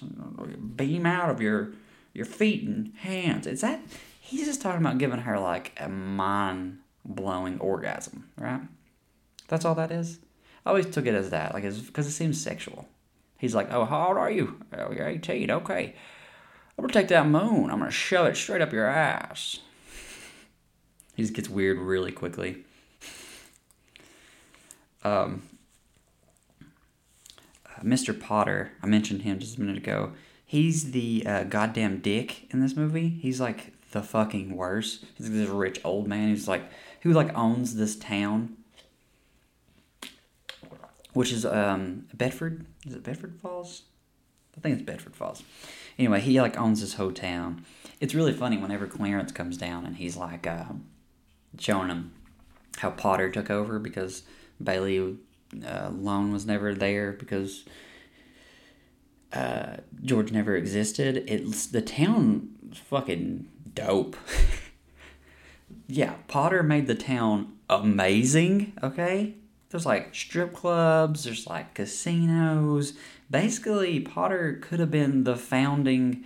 beam 0.77 1.07
out 1.07 1.31
of 1.31 1.41
your 1.41 1.73
your 2.13 2.27
feet 2.27 2.67
and 2.67 2.93
hands. 2.97 3.47
Is 3.47 3.61
that 3.61 3.81
he's 4.21 4.47
just 4.47 4.61
talking 4.61 4.81
about 4.81 4.99
giving 4.99 5.21
her 5.21 5.39
like 5.39 5.73
a 5.79 5.89
mind 5.89 6.81
blowing 7.05 7.61
orgasm, 7.61 8.29
right? 8.37 8.63
That's 9.49 9.65
all 9.65 9.77
that 9.77 9.93
is. 9.93 10.19
I 10.65 10.71
always 10.71 10.87
took 10.87 11.07
it 11.07 11.15
as 11.15 11.31
that, 11.31 11.55
like, 11.55 11.63
because 11.63 12.07
it 12.09 12.11
seems 12.11 12.41
sexual. 12.41 12.89
He's 13.39 13.55
like, 13.55 13.73
"Oh, 13.73 13.85
how 13.85 14.09
old 14.09 14.17
are 14.17 14.31
you? 14.31 14.61
Oh, 14.77 14.91
you're 14.93 15.07
18. 15.07 15.51
Okay, 15.51 15.95
I'm 16.77 16.83
gonna 16.83 16.93
take 16.93 17.09
that 17.09 17.29
moon. 17.29 17.71
I'm 17.71 17.79
gonna 17.79 17.91
shove 17.91 18.27
it 18.27 18.37
straight 18.37 18.63
up 18.63 18.73
your 18.73 18.89
ass." 18.89 19.61
He 21.17 21.23
just 21.23 21.35
gets 21.35 21.49
weird 21.49 21.79
really 21.79 22.13
quickly. 22.13 22.65
Um, 25.03 25.43
uh, 26.61 27.81
Mr. 27.83 28.19
Potter, 28.19 28.73
I 28.83 28.87
mentioned 28.87 29.23
him 29.23 29.39
just 29.39 29.57
a 29.57 29.61
minute 29.61 29.77
ago. 29.77 30.13
He's 30.45 30.93
the 30.93 31.25
uh, 31.27 31.45
goddamn 31.45 32.01
dick 32.01 32.53
in 32.53 32.61
this 32.61 32.77
movie. 32.77 33.09
He's 33.09 33.41
like 33.41 33.73
the 33.91 34.03
fucking 34.03 34.57
worst. 34.57 35.05
He's 35.17 35.31
this 35.31 35.49
rich 35.49 35.81
old 35.85 36.07
man 36.07 36.29
who's 36.29 36.47
like 36.47 36.71
who 37.01 37.13
like 37.13 37.37
owns 37.37 37.77
this 37.77 37.97
town 37.97 38.57
which 41.17 41.33
is 41.33 41.47
um, 41.47 42.05
Bedford. 42.13 42.67
Is 42.85 42.93
it 42.93 43.03
Bedford 43.03 43.39
Falls? 43.41 43.85
I 44.55 44.61
think 44.61 44.75
it's 44.75 44.85
Bedford 44.85 45.17
Falls. 45.17 45.43
Anyway, 45.99 46.21
he 46.21 46.39
like 46.43 46.59
owns 46.59 46.83
this 46.83 46.95
whole 46.95 47.11
town. 47.11 47.65
It's 48.01 48.15
really 48.15 48.35
funny 48.35 48.59
whenever 48.59 48.87
Clarence 48.87 49.33
comes 49.33 49.57
down 49.57 49.87
and 49.87 49.97
he's 49.97 50.19
like 50.19 50.47
uh, 50.47 50.65
showing 51.59 51.89
him 51.89 52.13
how 52.79 52.91
Potter 52.91 53.31
took 53.31 53.51
over 53.51 53.79
because 53.79 54.23
Bailey 54.63 55.17
uh, 55.65 55.91
Loan 55.93 56.33
was 56.33 56.47
never 56.47 56.75
there 56.75 57.13
because 57.13 57.65
uh, 59.33 59.77
George 60.03 60.33
never 60.33 60.57
existed. 60.57 61.25
It's 61.27 61.67
the 61.67 61.83
town 61.83 62.51
fucking 62.75 63.49
dope. 63.75 64.17
yeah, 65.87 66.15
Potter 66.29 66.63
made 66.63 66.87
the 66.87 66.95
town 66.95 67.53
amazing, 67.69 68.73
okay? 68.83 69.35
There's 69.71 69.87
like 69.87 70.15
strip 70.15 70.53
clubs, 70.53 71.25
there's 71.25 71.47
like 71.47 71.75
casinos. 71.75 72.95
Basically, 73.31 74.01
Potter 74.01 74.59
could 74.63 74.81
have 74.81 74.91
been 74.91 75.25
the 75.25 75.37
founding 75.37 76.25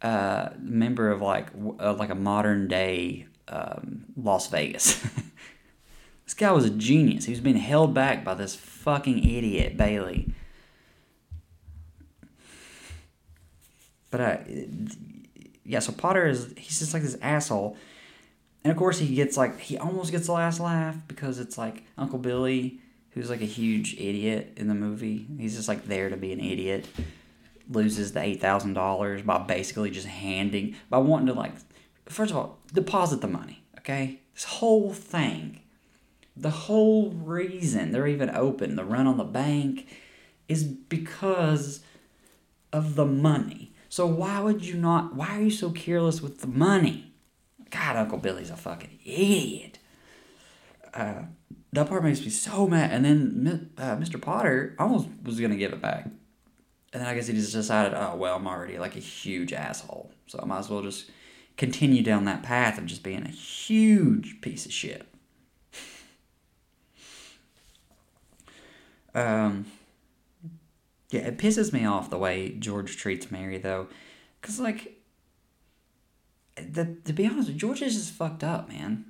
uh, 0.00 0.50
member 0.60 1.10
of 1.10 1.20
like 1.20 1.48
uh, 1.80 1.94
like 1.94 2.10
a 2.10 2.14
modern 2.14 2.68
day 2.68 3.26
um, 3.48 4.04
Las 4.16 4.48
Vegas. 4.48 5.00
this 6.24 6.34
guy 6.34 6.50
was 6.52 6.64
a 6.64 6.70
genius. 6.70 7.24
He 7.24 7.32
was 7.32 7.40
being 7.40 7.56
held 7.56 7.94
back 7.94 8.24
by 8.24 8.34
this 8.34 8.54
fucking 8.54 9.18
idiot 9.18 9.76
Bailey. 9.76 10.32
But 14.10 14.20
uh, 14.20 14.36
yeah, 15.64 15.80
so 15.80 15.92
Potter 15.92 16.26
is 16.26 16.54
he's 16.56 16.78
just 16.78 16.94
like 16.94 17.02
this 17.02 17.18
asshole, 17.20 17.76
and 18.64 18.70
of 18.70 18.78
course 18.78 18.98
he 18.98 19.14
gets 19.14 19.36
like 19.36 19.60
he 19.60 19.76
almost 19.76 20.12
gets 20.12 20.26
the 20.26 20.32
last 20.32 20.60
laugh 20.60 20.96
because 21.06 21.38
it's 21.38 21.58
like 21.58 21.82
Uncle 21.98 22.18
Billy 22.18 22.80
who's 23.10 23.30
like 23.30 23.40
a 23.40 23.46
huge 23.46 23.94
idiot 23.94 24.52
in 24.56 24.68
the 24.68 24.74
movie. 24.74 25.26
He's 25.38 25.56
just 25.56 25.68
like 25.68 25.86
there 25.86 26.08
to 26.08 26.16
be 26.16 26.32
an 26.32 26.40
idiot. 26.40 26.86
Loses 27.68 28.12
the 28.12 28.22
eight 28.22 28.40
thousand 28.40 28.74
dollars 28.74 29.22
by 29.22 29.38
basically 29.38 29.90
just 29.90 30.06
handing 30.06 30.76
by 30.88 30.98
wanting 30.98 31.26
to 31.26 31.34
like 31.34 31.52
first 32.08 32.30
of 32.30 32.36
all 32.36 32.58
deposit 32.72 33.20
the 33.20 33.28
money. 33.28 33.62
Okay, 33.78 34.20
this 34.34 34.44
whole 34.44 34.92
thing, 34.92 35.60
the 36.36 36.50
whole 36.50 37.10
reason 37.10 37.92
they're 37.92 38.06
even 38.06 38.30
open, 38.30 38.76
the 38.76 38.84
run 38.84 39.06
on 39.06 39.16
the 39.16 39.24
bank, 39.24 39.86
is 40.48 40.64
because 40.64 41.80
of 42.72 42.96
the 42.96 43.06
money. 43.06 43.72
So 43.88 44.06
why 44.06 44.40
would 44.40 44.64
you 44.64 44.74
not? 44.74 45.14
Why 45.14 45.38
are 45.38 45.42
you 45.42 45.50
so 45.50 45.70
careless 45.70 46.20
with 46.20 46.40
the 46.40 46.46
money? 46.46 47.12
God, 47.70 47.96
Uncle 47.96 48.18
Billy's 48.18 48.50
a 48.50 48.56
fucking 48.56 48.98
idiot. 49.04 49.78
Uh, 50.92 51.22
that 51.72 51.88
part 51.88 52.02
makes 52.02 52.20
me 52.20 52.30
so 52.30 52.66
mad. 52.66 52.90
And 52.92 53.04
then 53.04 53.70
uh, 53.76 53.96
Mr. 53.96 54.20
Potter 54.20 54.74
almost 54.78 55.08
was 55.22 55.40
gonna 55.40 55.56
give 55.56 55.72
it 55.72 55.80
back, 55.80 56.04
and 56.04 57.02
then 57.02 57.06
I 57.06 57.14
guess 57.14 57.26
he 57.26 57.34
just 57.34 57.52
decided, 57.52 57.94
oh 57.94 58.16
well, 58.16 58.36
I'm 58.36 58.46
already 58.46 58.78
like 58.78 58.96
a 58.96 59.00
huge 59.00 59.52
asshole, 59.52 60.12
so 60.26 60.40
I 60.42 60.44
might 60.44 60.58
as 60.58 60.68
well 60.68 60.82
just 60.82 61.10
continue 61.58 62.02
down 62.02 62.24
that 62.24 62.42
path 62.42 62.78
of 62.78 62.86
just 62.86 63.02
being 63.02 63.26
a 63.26 63.30
huge 63.30 64.40
piece 64.40 64.64
of 64.64 64.72
shit. 64.72 65.06
Um, 69.14 69.66
yeah, 71.10 71.22
it 71.22 71.38
pisses 71.38 71.72
me 71.72 71.84
off 71.84 72.08
the 72.08 72.18
way 72.18 72.50
George 72.50 72.96
treats 72.96 73.30
Mary 73.30 73.58
though, 73.58 73.88
cause 74.40 74.60
like, 74.60 75.02
the, 76.56 76.96
to 77.04 77.12
be 77.12 77.26
honest, 77.26 77.56
George 77.56 77.82
is 77.82 77.94
just 77.94 78.12
fucked 78.12 78.44
up, 78.44 78.68
man. 78.68 79.04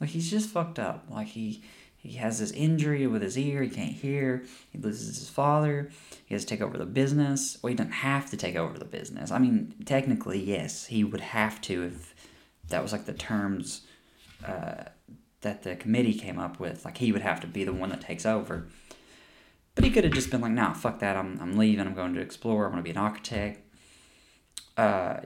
Like 0.00 0.10
he's 0.10 0.30
just 0.30 0.48
fucked 0.48 0.78
up. 0.78 1.04
Like 1.10 1.28
he 1.28 1.62
he 1.98 2.12
has 2.12 2.38
this 2.38 2.52
injury 2.52 3.06
with 3.08 3.22
his 3.22 3.36
ear. 3.36 3.60
He 3.62 3.68
can't 3.68 3.92
hear. 3.92 4.44
He 4.70 4.78
loses 4.78 5.18
his 5.18 5.28
father. 5.28 5.90
He 6.24 6.34
has 6.34 6.44
to 6.44 6.48
take 6.48 6.60
over 6.60 6.78
the 6.78 6.86
business. 6.86 7.58
Well, 7.60 7.70
he 7.70 7.76
doesn't 7.76 7.92
have 7.92 8.30
to 8.30 8.36
take 8.36 8.54
over 8.54 8.78
the 8.78 8.84
business. 8.84 9.32
I 9.32 9.38
mean, 9.38 9.74
technically, 9.84 10.38
yes, 10.38 10.86
he 10.86 11.02
would 11.02 11.20
have 11.20 11.60
to 11.62 11.82
if 11.82 12.14
that 12.68 12.82
was 12.82 12.92
like 12.92 13.06
the 13.06 13.12
terms 13.12 13.82
uh, 14.46 14.84
that 15.40 15.64
the 15.64 15.74
committee 15.74 16.14
came 16.14 16.38
up 16.38 16.60
with. 16.60 16.84
Like 16.84 16.98
he 16.98 17.10
would 17.10 17.22
have 17.22 17.40
to 17.40 17.48
be 17.48 17.64
the 17.64 17.72
one 17.72 17.90
that 17.90 18.00
takes 18.00 18.24
over. 18.24 18.68
But 19.74 19.84
he 19.84 19.90
could 19.90 20.04
have 20.04 20.12
just 20.12 20.30
been 20.30 20.40
like, 20.40 20.52
"Nah, 20.52 20.74
fuck 20.74 21.00
that. 21.00 21.16
I'm 21.16 21.38
I'm 21.40 21.56
leaving. 21.58 21.86
I'm 21.86 21.94
going 21.94 22.14
to 22.14 22.20
explore. 22.20 22.66
I'm 22.66 22.72
going 22.72 22.82
to 22.82 22.84
be 22.84 22.90
an 22.90 22.96
architect." 22.96 23.60
Uh, 24.76 25.20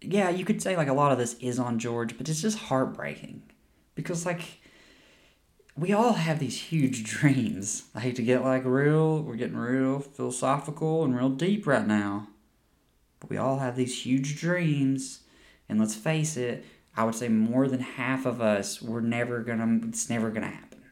yeah, 0.00 0.30
you 0.30 0.44
could 0.44 0.62
say 0.62 0.76
like 0.76 0.88
a 0.88 0.92
lot 0.92 1.10
of 1.10 1.18
this 1.18 1.34
is 1.34 1.58
on 1.58 1.80
George, 1.80 2.16
but 2.16 2.28
it's 2.28 2.42
just 2.42 2.58
heartbreaking 2.58 3.42
because 3.94 4.24
like 4.24 4.60
we 5.76 5.92
all 5.92 6.12
have 6.12 6.38
these 6.38 6.60
huge 6.60 7.04
dreams. 7.04 7.84
I 7.94 8.00
hate 8.00 8.16
to 8.16 8.22
get 8.22 8.44
like 8.44 8.64
real, 8.64 9.22
we're 9.22 9.36
getting 9.36 9.56
real 9.56 10.00
philosophical 10.00 11.04
and 11.04 11.16
real 11.16 11.30
deep 11.30 11.66
right 11.66 11.86
now. 11.86 12.28
But 13.20 13.30
we 13.30 13.36
all 13.36 13.58
have 13.58 13.76
these 13.76 14.04
huge 14.04 14.38
dreams, 14.38 15.20
and 15.68 15.80
let's 15.80 15.94
face 15.94 16.36
it, 16.36 16.64
I 16.96 17.04
would 17.04 17.14
say 17.14 17.28
more 17.28 17.66
than 17.68 17.80
half 17.80 18.26
of 18.26 18.40
us 18.40 18.80
we're 18.80 19.00
never 19.00 19.40
gonna 19.40 19.80
it's 19.88 20.08
never 20.10 20.30
gonna 20.30 20.48
happen. 20.48 20.82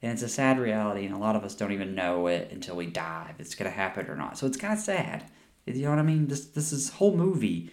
And 0.00 0.12
it's 0.12 0.22
a 0.22 0.28
sad 0.28 0.58
reality, 0.58 1.04
and 1.06 1.14
a 1.14 1.18
lot 1.18 1.36
of 1.36 1.44
us 1.44 1.54
don't 1.54 1.72
even 1.72 1.94
know 1.94 2.26
it 2.26 2.50
until 2.50 2.74
we 2.74 2.86
die 2.86 3.28
if 3.30 3.38
it's 3.38 3.54
gonna 3.54 3.70
happen 3.70 4.06
or 4.08 4.16
not. 4.16 4.36
So 4.38 4.46
it's 4.46 4.56
kind 4.56 4.72
of 4.72 4.80
sad. 4.80 5.24
You 5.66 5.82
know 5.84 5.90
what 5.90 6.00
I 6.00 6.02
mean? 6.02 6.26
This 6.26 6.46
this 6.46 6.72
is 6.72 6.90
whole 6.90 7.16
movie 7.16 7.70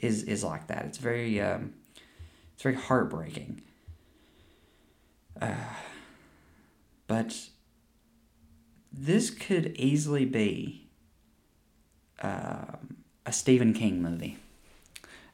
is 0.00 0.24
is 0.24 0.42
like 0.42 0.66
that. 0.66 0.86
It's 0.86 0.98
very 0.98 1.40
um, 1.40 1.74
it's 2.54 2.62
very 2.62 2.74
heartbreaking. 2.74 3.62
Uh, 5.40 5.54
but 7.06 7.48
this 8.92 9.30
could 9.30 9.74
easily 9.76 10.24
be 10.24 10.88
um, 12.22 12.96
a 13.26 13.32
Stephen 13.32 13.72
King 13.72 14.02
movie. 14.02 14.38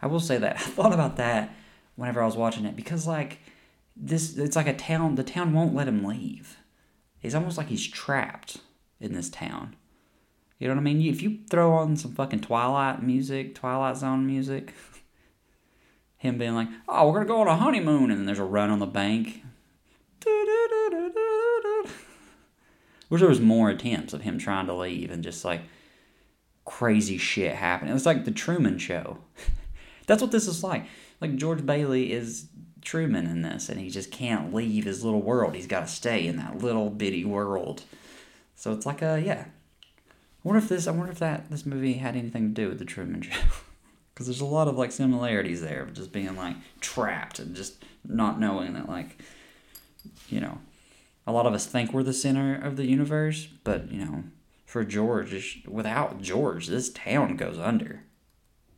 I 0.00 0.06
will 0.06 0.20
say 0.20 0.38
that 0.38 0.56
I 0.56 0.60
thought 0.60 0.92
about 0.92 1.16
that 1.16 1.54
whenever 1.96 2.22
I 2.22 2.26
was 2.26 2.36
watching 2.36 2.64
it 2.64 2.76
because 2.76 3.06
like 3.06 3.38
this 3.96 4.36
it's 4.36 4.56
like 4.56 4.66
a 4.66 4.74
town 4.74 5.14
the 5.14 5.24
town 5.24 5.52
won't 5.52 5.74
let 5.74 5.88
him 5.88 6.04
leave. 6.04 6.58
It's 7.22 7.34
almost 7.34 7.58
like 7.58 7.68
he's 7.68 7.86
trapped 7.86 8.58
in 9.00 9.14
this 9.14 9.30
town. 9.30 9.74
You 10.58 10.68
know 10.68 10.74
what 10.74 10.80
I 10.80 10.84
mean? 10.84 11.02
If 11.02 11.22
you 11.22 11.40
throw 11.50 11.72
on 11.72 11.96
some 11.96 12.12
fucking 12.12 12.40
Twilight 12.40 13.02
music, 13.02 13.54
Twilight 13.54 13.96
Zone 13.96 14.26
music, 14.26 14.72
him 16.16 16.38
being 16.38 16.54
like, 16.54 16.68
"Oh, 16.88 17.08
we're 17.08 17.18
gonna 17.18 17.26
go 17.26 17.40
on 17.40 17.48
a 17.48 17.56
honeymoon," 17.56 18.10
and 18.10 18.20
then 18.20 18.26
there's 18.26 18.38
a 18.38 18.44
run 18.44 18.70
on 18.70 18.78
the 18.78 18.86
bank, 18.86 19.42
Wish 23.08 23.20
there 23.20 23.28
was 23.28 23.40
more 23.40 23.70
attempts 23.70 24.12
of 24.12 24.22
him 24.22 24.38
trying 24.38 24.66
to 24.66 24.74
leave 24.74 25.10
and 25.10 25.22
just 25.22 25.44
like 25.44 25.62
crazy 26.64 27.16
shit 27.16 27.54
happening. 27.54 27.90
It 27.90 27.94
was 27.94 28.06
like 28.06 28.24
the 28.24 28.32
Truman 28.32 28.78
Show. 28.78 29.18
That's 30.06 30.20
what 30.20 30.32
this 30.32 30.46
is 30.46 30.62
like. 30.62 30.86
Like 31.20 31.36
George 31.36 31.64
Bailey 31.64 32.12
is 32.12 32.48
Truman 32.82 33.26
in 33.26 33.42
this, 33.42 33.68
and 33.68 33.80
he 33.80 33.90
just 33.90 34.10
can't 34.10 34.52
leave 34.52 34.84
his 34.84 35.04
little 35.04 35.22
world. 35.22 35.54
He's 35.54 35.66
got 35.66 35.80
to 35.80 35.86
stay 35.86 36.26
in 36.26 36.36
that 36.36 36.58
little 36.58 36.90
bitty 36.90 37.24
world. 37.24 37.82
So 38.54 38.72
it's 38.72 38.86
like 38.86 39.02
a 39.02 39.20
yeah. 39.24 39.46
I 39.46 40.48
wonder 40.48 40.58
if 40.58 40.68
this. 40.68 40.86
I 40.86 40.92
wonder 40.92 41.12
if 41.12 41.18
that 41.20 41.50
this 41.50 41.66
movie 41.66 41.94
had 41.94 42.16
anything 42.16 42.54
to 42.54 42.62
do 42.62 42.68
with 42.68 42.78
the 42.78 42.84
Truman 42.84 43.22
Show. 43.22 43.40
Because 44.12 44.26
there's 44.26 44.40
a 44.40 44.46
lot 44.46 44.68
of 44.68 44.76
like 44.76 44.92
similarities 44.92 45.62
there, 45.62 45.82
of 45.82 45.94
just 45.94 46.12
being 46.12 46.34
like 46.36 46.56
trapped 46.80 47.38
and 47.38 47.54
just 47.54 47.84
not 48.04 48.40
knowing 48.40 48.74
that 48.74 48.88
like 48.88 49.18
you 50.28 50.40
know, 50.40 50.58
a 51.26 51.32
lot 51.32 51.46
of 51.46 51.54
us 51.54 51.66
think 51.66 51.92
we're 51.92 52.02
the 52.02 52.12
center 52.12 52.54
of 52.54 52.76
the 52.76 52.86
universe, 52.86 53.48
but, 53.64 53.90
you 53.90 54.04
know, 54.04 54.24
for 54.64 54.84
George, 54.84 55.62
without 55.66 56.20
George, 56.20 56.66
this 56.66 56.90
town 56.90 57.36
goes 57.36 57.58
under. 57.58 58.02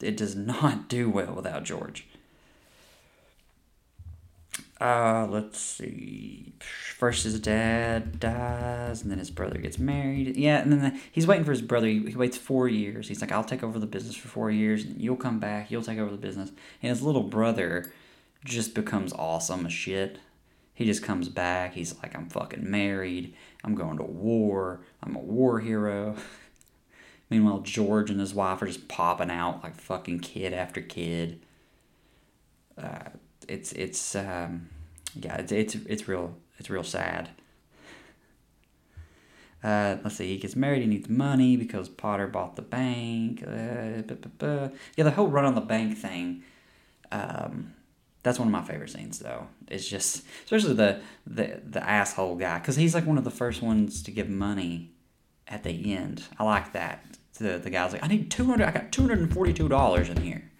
It 0.01 0.17
does 0.17 0.37
not 0.37 0.89
do 0.89 1.11
well 1.11 1.35
without 1.35 1.65
George. 1.65 2.07
Uh, 4.81 5.27
let's 5.29 5.59
see. 5.61 6.53
First, 6.61 7.25
his 7.25 7.41
dad 7.41 8.21
dies, 8.21 9.03
and 9.03 9.11
then 9.11 9.19
his 9.19 9.31
brother 9.31 9.59
gets 9.59 9.79
married. 9.79 10.37
Yeah, 10.37 10.59
and 10.61 10.73
then 10.73 10.81
the, 10.81 11.01
he's 11.11 11.27
waiting 11.27 11.45
for 11.45 11.51
his 11.51 11.63
brother. 11.63 11.89
He, 11.89 12.11
he, 12.11 12.15
waits 12.15 12.37
four 12.37 12.69
years. 12.69 13.09
He's 13.09 13.21
like, 13.21 13.33
"I'll 13.33 13.43
take 13.43 13.65
over 13.65 13.81
the 13.81 13.87
business 13.87 14.15
for 14.15 14.29
four 14.29 14.53
years, 14.53 14.85
and 14.85 15.01
you'll 15.01 15.17
come 15.17 15.41
back. 15.41 15.71
You'll 15.71 15.83
take 15.83 15.99
over 15.99 16.13
the 16.13 16.17
business." 16.17 16.51
And 16.81 16.91
his 16.91 17.03
little 17.03 17.25
brother 17.25 17.93
just 18.45 18.73
becomes 18.73 19.13
awesome 19.13 19.67
as 19.67 19.73
shit. 19.73 20.21
He 20.79 20.85
just 20.85 21.03
comes 21.03 21.29
back. 21.29 21.75
He's 21.75 22.01
like, 22.05 22.15
I'm 22.15 22.29
fucking 22.29 22.71
married. 22.71 23.35
I'm 23.65 23.75
going 23.75 23.97
to 23.97 24.05
war. 24.05 24.83
I'm 25.03 25.17
a 25.17 25.19
war 25.19 25.59
hero. 25.59 26.15
Meanwhile, 27.31 27.63
George 27.63 28.13
and 28.13 28.21
his 28.21 28.33
wife 28.33 28.63
are 28.63 28.67
just 28.69 28.87
popping 28.87 29.29
out 29.29 29.65
like 29.65 29.75
fucking 29.75 30.21
kid 30.21 30.53
after 30.53 30.81
kid. 30.81 31.41
Uh, 32.81 33.09
it's 33.49 33.73
it's 33.73 34.15
um, 34.15 34.69
yeah, 35.17 35.39
it's 35.39 35.51
it's 35.51 35.75
it's 35.75 36.07
real 36.07 36.37
it's 36.59 36.71
real 36.71 36.85
sad. 36.85 37.31
Uh, 39.65 39.97
let's 40.05 40.15
see, 40.15 40.29
he 40.29 40.39
gets 40.39 40.55
married, 40.55 40.83
he 40.83 40.87
needs 40.87 41.09
money 41.09 41.57
because 41.57 41.89
Potter 41.89 42.29
bought 42.29 42.55
the 42.55 42.63
bank. 42.63 43.43
Uh, 43.43 44.69
yeah, 44.97 45.05
the 45.05 45.11
whole 45.11 45.27
run 45.27 45.45
on 45.45 45.57
the 45.57 45.61
bank 45.61 45.99
thing. 45.99 46.45
Um, 47.11 47.75
that's 48.29 48.39
one 48.39 48.47
of 48.47 48.53
my 48.53 48.63
favorite 48.63 48.91
scenes, 48.91 49.19
though. 49.19 49.47
It's 49.69 49.89
just, 49.89 50.23
especially 50.45 50.75
the 50.75 51.01
the 51.27 51.63
the 51.65 51.83
asshole 51.83 52.37
guy, 52.37 52.59
because 52.59 52.77
he's 52.77 52.95
like 52.95 53.07
one 53.07 53.17
of 53.17 53.25
the 53.25 53.31
first 53.31 53.63
ones 53.63 54.03
to 54.03 54.11
give 54.11 54.29
money 54.29 54.91
at 55.47 55.63
the 55.65 55.95
end. 55.95 56.25
I 56.39 56.45
like 56.45 56.75
that. 56.75 57.05
The 57.39 57.59
the 57.59 57.71
guy's 57.71 57.93
like, 57.93 58.05
I 58.05 58.07
need 58.07 58.31
two 58.31 58.45
hundred. 58.45 58.69
I 58.69 58.73
got 58.73 58.93
two 58.93 59.01
hundred 59.01 59.21
and 59.21 59.33
forty 59.33 59.55
two 59.55 59.69
dollars 59.69 60.11
in 60.11 60.21
here, 60.21 60.51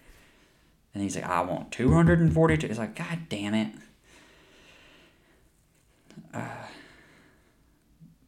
and 0.93 1.03
he's 1.03 1.15
like, 1.15 1.25
I 1.25 1.41
want 1.41 1.71
two 1.71 1.93
hundred 1.93 2.19
and 2.19 2.33
forty 2.33 2.57
two. 2.57 2.65
It's 2.65 2.79
like, 2.79 2.95
God 2.95 3.19
damn 3.29 3.53
it. 3.53 3.75
Uh, 6.33 6.65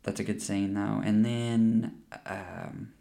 that's 0.04 0.20
a 0.20 0.24
good 0.24 0.42
scene 0.42 0.76
though, 0.76 1.02
and 1.04 1.26
then 1.26 2.02
um, 2.26 2.94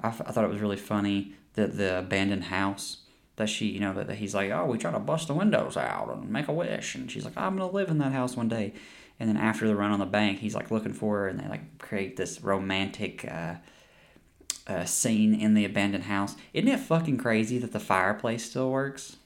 I, 0.00 0.08
f- 0.08 0.22
I 0.24 0.30
thought 0.30 0.44
it 0.44 0.50
was 0.50 0.60
really 0.60 0.76
funny 0.76 1.34
that 1.54 1.76
the 1.76 1.98
abandoned 1.98 2.44
house 2.44 3.01
that 3.42 3.48
she, 3.48 3.66
you 3.66 3.80
know, 3.80 3.92
that, 3.92 4.06
that 4.06 4.16
he's 4.16 4.34
like, 4.34 4.50
oh, 4.52 4.66
we 4.66 4.78
try 4.78 4.92
to 4.92 5.00
bust 5.00 5.26
the 5.26 5.34
windows 5.34 5.76
out 5.76 6.08
and 6.14 6.30
make 6.30 6.46
a 6.46 6.52
wish, 6.52 6.94
and 6.94 7.10
she's 7.10 7.24
like, 7.24 7.36
I'm 7.36 7.56
gonna 7.56 7.70
live 7.70 7.90
in 7.90 7.98
that 7.98 8.12
house 8.12 8.36
one 8.36 8.48
day. 8.48 8.72
And 9.18 9.28
then 9.28 9.36
after 9.36 9.66
the 9.66 9.76
run 9.76 9.90
on 9.90 9.98
the 9.98 10.06
bank, 10.06 10.38
he's 10.38 10.54
like 10.54 10.70
looking 10.70 10.92
for 10.92 11.18
her, 11.18 11.28
and 11.28 11.40
they 11.40 11.48
like 11.48 11.78
create 11.78 12.16
this 12.16 12.40
romantic 12.40 13.24
uh, 13.24 13.54
uh, 14.66 14.84
scene 14.84 15.34
in 15.34 15.54
the 15.54 15.64
abandoned 15.64 16.04
house. 16.04 16.36
Isn't 16.54 16.68
it 16.68 16.78
fucking 16.78 17.18
crazy 17.18 17.58
that 17.58 17.72
the 17.72 17.80
fireplace 17.80 18.44
still 18.48 18.70
works? 18.70 19.16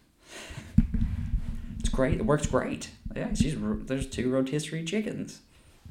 It's 1.79 1.91
great. 1.91 2.15
It 2.15 2.27
works 2.27 2.47
great. 2.47 2.91
Yeah, 3.15 3.33
she's 3.35 3.55
there's 3.59 4.07
two 4.07 4.31
rotisserie 4.31 4.85
chickens 4.85 5.41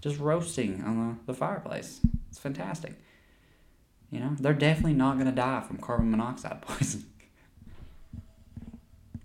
just 0.02 0.20
roasting 0.20 0.84
on 0.84 1.20
the, 1.26 1.32
the 1.32 1.38
fireplace. 1.38 2.02
It's 2.30 2.40
fantastic. 2.40 2.94
You 4.12 4.20
know, 4.20 4.36
they're 4.40 4.54
definitely 4.54 4.94
not 4.94 5.18
gonna 5.18 5.32
die 5.32 5.62
from 5.62 5.78
carbon 5.78 6.12
monoxide 6.12 6.62
poisoning. 6.62 7.08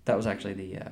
That 0.05 0.17
was 0.17 0.27
actually 0.27 0.53
the 0.53 0.77
uh, 0.77 0.89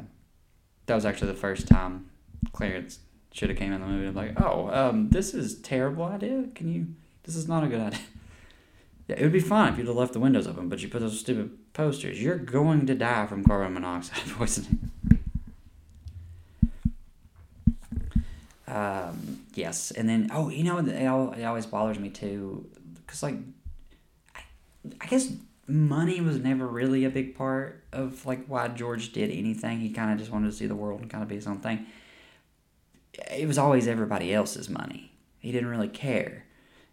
that 0.85 0.95
was 0.95 1.05
actually 1.05 1.27
the 1.31 1.37
first 1.37 1.67
time 1.67 2.09
Clarence 2.51 2.99
should 3.31 3.49
have 3.49 3.57
came 3.57 3.71
in 3.71 3.81
the 3.81 3.87
movie. 3.87 4.07
I'm 4.07 4.15
Like, 4.15 4.41
oh, 4.41 4.69
um, 4.69 5.09
this 5.09 5.33
is 5.33 5.59
terrible 5.61 6.05
idea. 6.05 6.45
Can 6.55 6.67
you? 6.73 6.87
This 7.23 7.35
is 7.35 7.47
not 7.47 7.63
a 7.63 7.67
good 7.67 7.81
idea. 7.81 7.99
Yeah, 9.07 9.15
it 9.17 9.23
would 9.23 9.33
be 9.33 9.39
fine 9.39 9.73
if 9.73 9.79
you'd 9.79 9.87
have 9.87 9.95
left 9.95 10.13
the 10.13 10.19
windows 10.19 10.45
open, 10.45 10.69
but 10.69 10.83
you 10.83 10.87
put 10.87 10.99
those 10.99 11.19
stupid 11.19 11.73
posters. 11.73 12.21
You're 12.21 12.37
going 12.37 12.85
to 12.85 12.93
die 12.93 13.25
from 13.25 13.43
carbon 13.43 13.73
monoxide 13.73 14.29
poisoning. 14.37 14.91
Um, 18.67 19.45
yes, 19.55 19.89
and 19.89 20.07
then 20.07 20.29
oh, 20.31 20.49
you 20.49 20.63
know, 20.63 20.77
it, 20.77 21.07
always 21.43 21.65
bothers 21.65 21.97
me 21.97 22.09
too, 22.09 22.69
because 22.97 23.23
like, 23.23 23.33
I, 24.35 24.41
I 25.01 25.07
guess 25.07 25.33
money 25.69 26.19
was 26.21 26.39
never 26.39 26.67
really 26.67 27.05
a 27.05 27.09
big 27.09 27.35
part 27.35 27.83
of 27.93 28.25
like 28.25 28.45
why 28.47 28.67
George 28.67 29.11
did 29.11 29.29
anything. 29.29 29.79
He 29.79 29.91
kind 29.91 30.11
of 30.11 30.17
just 30.17 30.31
wanted 30.31 30.47
to 30.47 30.55
see 30.55 30.67
the 30.67 30.75
world 30.75 31.01
and 31.01 31.09
kind 31.09 31.23
of 31.23 31.29
be 31.29 31.35
his 31.35 31.47
own 31.47 31.59
thing. 31.59 31.85
It 33.31 33.47
was 33.47 33.57
always 33.57 33.87
everybody 33.87 34.33
else's 34.33 34.69
money. 34.69 35.11
He 35.39 35.51
didn't 35.51 35.69
really 35.69 35.87
care, 35.87 36.45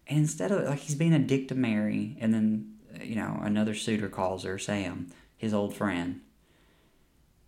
and 0.07 0.19
instead 0.19 0.53
of 0.53 0.65
like 0.65 0.81
he's 0.81 0.95
being 0.95 1.13
a 1.13 1.19
dick 1.19 1.49
to 1.49 1.55
Mary, 1.55 2.17
and 2.21 2.33
then 2.33 2.75
you 3.03 3.17
know 3.17 3.41
another 3.43 3.75
suitor 3.75 4.09
calls 4.09 4.45
her 4.45 4.59
Sam, 4.59 5.09
his 5.37 5.53
old 5.53 5.75
friend. 5.75 6.21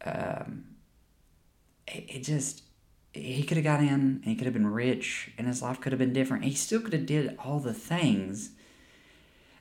Um, 0.05 0.65
it, 1.87 2.05
it 2.09 2.25
just 2.25 2.63
he 3.13 3.43
could 3.43 3.57
have 3.57 3.65
got 3.65 3.81
in 3.81 3.89
and 3.89 4.25
he 4.25 4.35
could 4.35 4.47
have 4.47 4.55
been 4.55 4.67
rich 4.67 5.31
and 5.39 5.47
his 5.47 5.63
life 5.63 5.81
could 5.81 5.93
have 5.93 5.99
been 5.99 6.13
different. 6.13 6.45
He 6.45 6.55
still 6.55 6.81
could 6.81 6.93
have 6.93 7.07
did 7.07 7.37
all 7.39 7.59
the 7.59 7.75
things. 7.75 8.51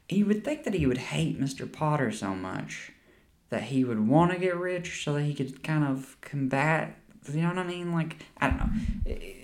You 0.09 0.25
would 0.25 0.43
think 0.43 0.63
that 0.63 0.73
he 0.73 0.85
would 0.85 0.97
hate 0.97 1.39
Mr. 1.39 1.71
Potter 1.71 2.11
so 2.11 2.33
much 2.33 2.91
that 3.49 3.63
he 3.63 3.83
would 3.83 4.07
want 4.07 4.31
to 4.31 4.37
get 4.37 4.55
rich 4.55 5.03
so 5.03 5.13
that 5.13 5.23
he 5.23 5.33
could 5.33 5.63
kind 5.63 5.83
of 5.83 6.17
combat. 6.21 6.97
You 7.31 7.41
know 7.41 7.49
what 7.49 7.57
I 7.57 7.63
mean? 7.63 7.93
Like 7.93 8.17
I 8.39 8.49
don't 8.49 8.57
know. 8.57 8.69
It, 9.05 9.35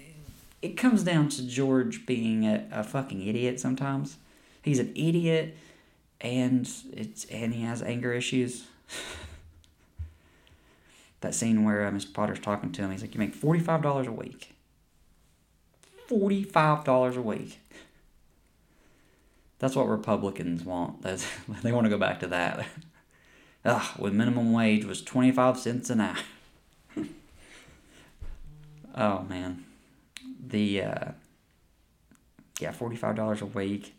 it 0.61 0.77
comes 0.77 1.03
down 1.03 1.27
to 1.29 1.45
George 1.45 2.05
being 2.05 2.45
a, 2.45 2.65
a 2.71 2.83
fucking 2.83 3.25
idiot 3.25 3.59
sometimes. 3.59 4.17
He's 4.61 4.79
an 4.79 4.93
idiot, 4.95 5.57
and 6.21 6.69
it's 6.93 7.25
and 7.25 7.53
he 7.53 7.63
has 7.63 7.81
anger 7.81 8.13
issues. 8.13 8.65
that 11.19 11.35
scene 11.35 11.65
where 11.65 11.85
uh, 11.85 11.91
Mr. 11.91 12.13
Potter's 12.13 12.39
talking 12.39 12.71
to 12.71 12.81
him. 12.81 12.91
He's 12.91 13.01
like, 13.01 13.13
"You 13.13 13.19
make 13.19 13.35
forty 13.35 13.59
five 13.59 13.81
dollars 13.81 14.07
a 14.07 14.11
week. 14.11 14.55
Forty 16.07 16.43
five 16.43 16.85
dollars 16.85 17.17
a 17.17 17.21
week. 17.21 17.59
That's 19.63 19.77
what 19.77 19.87
Republicans 19.87 20.65
want. 20.65 21.01
That's 21.03 21.25
they 21.61 21.71
want 21.71 21.85
to 21.85 21.89
go 21.89 21.97
back 21.97 22.19
to 22.19 22.27
that. 22.27 22.67
Ugh, 23.65 23.97
when 23.97 24.17
minimum 24.17 24.51
wage 24.51 24.83
was 24.83 25.01
twenty 25.01 25.31
five 25.31 25.57
cents 25.57 25.89
an 25.89 26.01
hour. 26.01 26.17
oh 28.95 29.21
man, 29.21 29.63
the 30.45 30.81
uh, 30.81 31.11
yeah, 32.59 32.71
forty 32.73 32.97
five 32.97 33.15
dollars 33.15 33.41
a 33.41 33.45
week, 33.45 33.95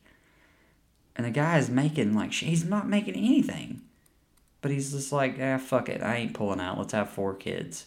and 1.17 1.27
the 1.27 1.31
guy 1.31 1.57
is 1.57 1.71
making 1.71 2.13
like 2.13 2.35
he's 2.35 2.67
not 2.67 2.87
making 2.87 3.15
anything. 3.15 3.81
But 4.61 4.71
he's 4.71 4.93
just 4.93 5.13
like, 5.13 5.39
ah, 5.41 5.57
fuck 5.57 5.89
it. 5.89 6.03
I 6.03 6.17
ain't 6.17 6.35
pulling 6.35 6.61
out. 6.61 6.77
Let's 6.77 6.93
have 6.93 7.09
four 7.09 7.33
kids. 7.33 7.87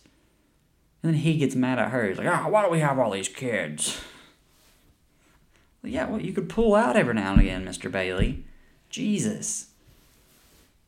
And 1.03 1.13
then 1.13 1.21
he 1.21 1.37
gets 1.37 1.53
mad 1.53 1.77
at 1.77 1.91
her. 1.91 2.07
He's 2.07 2.17
like, 2.17 2.27
ah, 2.27 2.45
oh, 2.47 2.49
why 2.49 2.65
do 2.65 2.71
we 2.71 2.79
have 2.79 2.97
all 2.97 3.11
these 3.11 3.29
kids? 3.29 4.01
Yeah, 5.87 6.07
well, 6.07 6.21
you 6.21 6.33
could 6.33 6.49
pull 6.49 6.75
out 6.75 6.95
every 6.95 7.13
now 7.13 7.33
and 7.33 7.41
again, 7.41 7.65
Mr. 7.65 7.91
Bailey. 7.91 8.45
Jesus. 8.89 9.67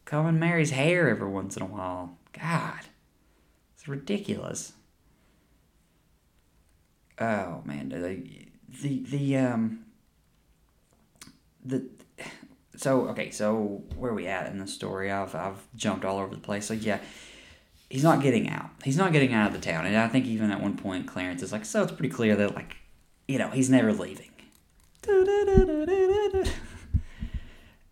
Combing 0.05 0.39
Mary's 0.39 0.71
hair 0.71 1.09
every 1.09 1.29
once 1.29 1.55
in 1.55 1.63
a 1.63 1.67
while. 1.67 2.17
God. 2.33 2.81
It's 3.75 3.88
ridiculous. 3.88 4.73
Oh, 7.19 7.62
man. 7.65 7.89
The, 7.89 8.47
the, 8.81 9.03
the, 9.03 9.38
um, 9.38 9.85
the, 11.63 11.85
so 12.79 13.09
okay, 13.09 13.29
so 13.29 13.83
where 13.97 14.12
are 14.12 14.15
we 14.15 14.27
at 14.27 14.49
in 14.51 14.57
the 14.57 14.67
story? 14.67 15.12
I've 15.12 15.35
I've 15.35 15.62
jumped 15.75 16.05
all 16.05 16.17
over 16.17 16.33
the 16.33 16.41
place. 16.41 16.65
So 16.65 16.73
yeah, 16.73 16.99
he's 17.89 18.03
not 18.03 18.21
getting 18.21 18.49
out. 18.49 18.69
He's 18.83 18.97
not 18.97 19.12
getting 19.12 19.33
out 19.33 19.47
of 19.47 19.53
the 19.53 19.59
town, 19.59 19.85
and 19.85 19.97
I 19.97 20.07
think 20.07 20.25
even 20.25 20.49
at 20.49 20.62
one 20.62 20.77
point 20.77 21.07
Clarence 21.07 21.43
is 21.43 21.51
like, 21.51 21.65
so 21.65 21.83
it's 21.83 21.91
pretty 21.91 22.13
clear 22.13 22.35
that 22.38 22.55
like, 22.55 22.77
you 23.27 23.38
know, 23.38 23.49
he's 23.49 23.69
never 23.69 23.91
leaving. 23.91 24.28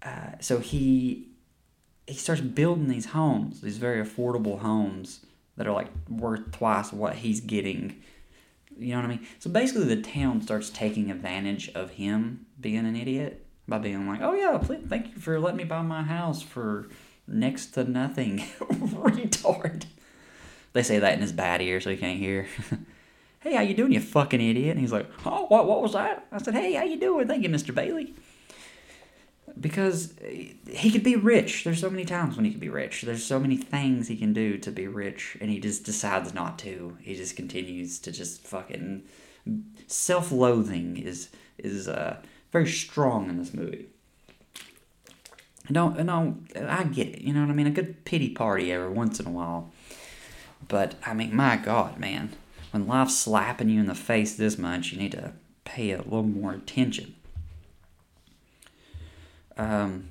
Uh, 0.04 0.32
so 0.39 0.60
he 0.60 1.28
he 2.06 2.13
starts 2.13 2.41
building 2.41 2.88
these 2.88 3.08
homes, 3.08 3.62
these 3.62 3.78
very 3.78 4.04
affordable 4.04 4.60
homes 4.60 5.26
that 5.58 5.67
are 5.67 5.74
like 5.74 5.89
worth 6.08 6.52
twice 6.52 6.93
what 6.93 7.15
he's 7.15 7.41
getting. 7.41 8.02
You 8.80 8.91
know 8.93 9.02
what 9.02 9.06
I 9.06 9.10
mean? 9.10 9.28
So 9.39 9.50
basically, 9.50 9.84
the 9.84 10.02
town 10.02 10.41
starts 10.41 10.70
taking 10.70 11.12
advantage 11.12 11.70
of 11.76 11.91
him 11.91 12.46
being 12.62 12.86
an 12.86 12.96
idiot 12.96 13.46
by 13.67 13.80
being 13.80 14.08
like, 14.08 14.22
"Oh 14.22 14.34
yeah, 14.34 14.58
please, 14.60 14.86
thank 14.88 15.08
you 15.13 15.20
for 15.20 15.39
letting 15.39 15.58
me 15.58 15.63
buy 15.65 15.82
my 15.82 16.04
house 16.04 16.41
for 16.41 16.88
next 17.28 17.67
to 17.72 17.84
nothing." 17.84 18.39
Retard. 18.60 19.86
They 20.74 20.84
say 20.84 21.00
that 21.00 21.13
in 21.13 21.22
his 21.22 21.34
bad 21.34 21.62
ear, 21.62 21.82
so 21.82 21.89
he 21.89 21.98
can't 21.98 22.20
hear. 22.20 22.48
hey, 23.39 23.56
how 23.56 23.62
you 23.62 23.73
doing, 23.73 23.91
you 23.91 24.00
fucking 24.00 24.41
idiot? 24.41 24.71
And 24.71 24.80
he's 24.80 24.91
like, 24.91 25.10
"Oh, 25.26 25.45
what? 25.47 25.67
What 25.67 25.82
was 25.82 25.93
that?" 25.93 26.28
I 26.32 26.38
said, 26.39 26.54
"Hey, 26.54 26.73
how 26.73 26.84
you 26.84 27.00
doing? 27.00 27.28
Thank 27.28 27.43
you, 27.43 27.50
Mister 27.50 27.73
Bailey." 27.73 28.13
Because 29.60 30.13
he 30.69 30.91
could 30.91 31.04
be 31.04 31.15
rich. 31.15 31.63
There's 31.63 31.80
so 31.80 31.89
many 31.89 32.06
times 32.06 32.36
when 32.36 32.45
he 32.45 32.52
could 32.52 32.60
be 32.60 32.69
rich. 32.69 33.02
There's 33.02 33.26
so 33.26 33.39
many 33.39 33.58
things 33.58 34.08
he 34.08 34.15
can 34.15 34.32
do 34.34 34.58
to 34.60 34.71
be 34.71 34.88
rich, 34.88 35.38
and 35.41 35.50
he 35.50 35.60
just 35.60 35.84
decides 35.84 36.34
not 36.34 36.60
to. 36.60 36.97
He 37.02 37.15
just 37.15 37.36
continues 37.36 37.97
to 38.00 38.12
just 38.12 38.45
fucking 38.45 39.04
self-loathing 39.88 40.97
is 40.97 41.30
is 41.58 41.88
uh 41.88 42.17
very 42.52 42.67
strong 42.67 43.30
in 43.30 43.38
this 43.38 43.54
movie. 43.54 43.88
I 45.69 45.73
don't, 45.73 46.10
I 46.10 46.80
I 46.80 46.84
get 46.84 47.08
it. 47.08 47.21
You 47.21 47.34
know 47.34 47.41
what 47.41 47.50
I 47.50 47.54
mean? 47.54 47.67
A 47.67 47.71
good 47.71 48.06
pity 48.06 48.30
party 48.30 48.71
every 48.71 48.89
once 48.89 49.19
in 49.19 49.28
a 49.28 49.32
while. 49.32 49.71
But 50.67 50.95
I 51.06 51.13
mean, 51.13 51.36
my 51.36 51.58
God, 51.58 52.00
man, 52.00 52.32
when 52.78 52.88
life's 52.88 53.18
slapping 53.18 53.70
you 53.70 53.80
in 53.80 53.88
the 53.88 53.96
face 53.96 54.36
this 54.36 54.58
much, 54.58 54.92
you 54.92 55.00
need 55.00 55.13
to 55.13 55.34
pay 55.66 55.92
a 55.92 55.98
little 55.98 56.24
more 56.24 56.54
attention. 56.54 57.16
Um. 59.58 60.10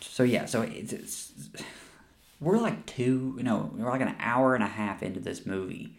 So 0.00 0.22
yeah, 0.22 0.46
so 0.46 0.62
it's, 0.62 0.92
it's 0.92 1.32
we're 2.40 2.58
like 2.58 2.86
two, 2.86 3.34
you 3.36 3.42
know, 3.42 3.70
we're 3.74 3.90
like 3.90 4.00
an 4.00 4.14
hour 4.18 4.54
and 4.54 4.64
a 4.64 4.68
half 4.68 5.02
into 5.02 5.20
this 5.20 5.44
movie. 5.44 5.98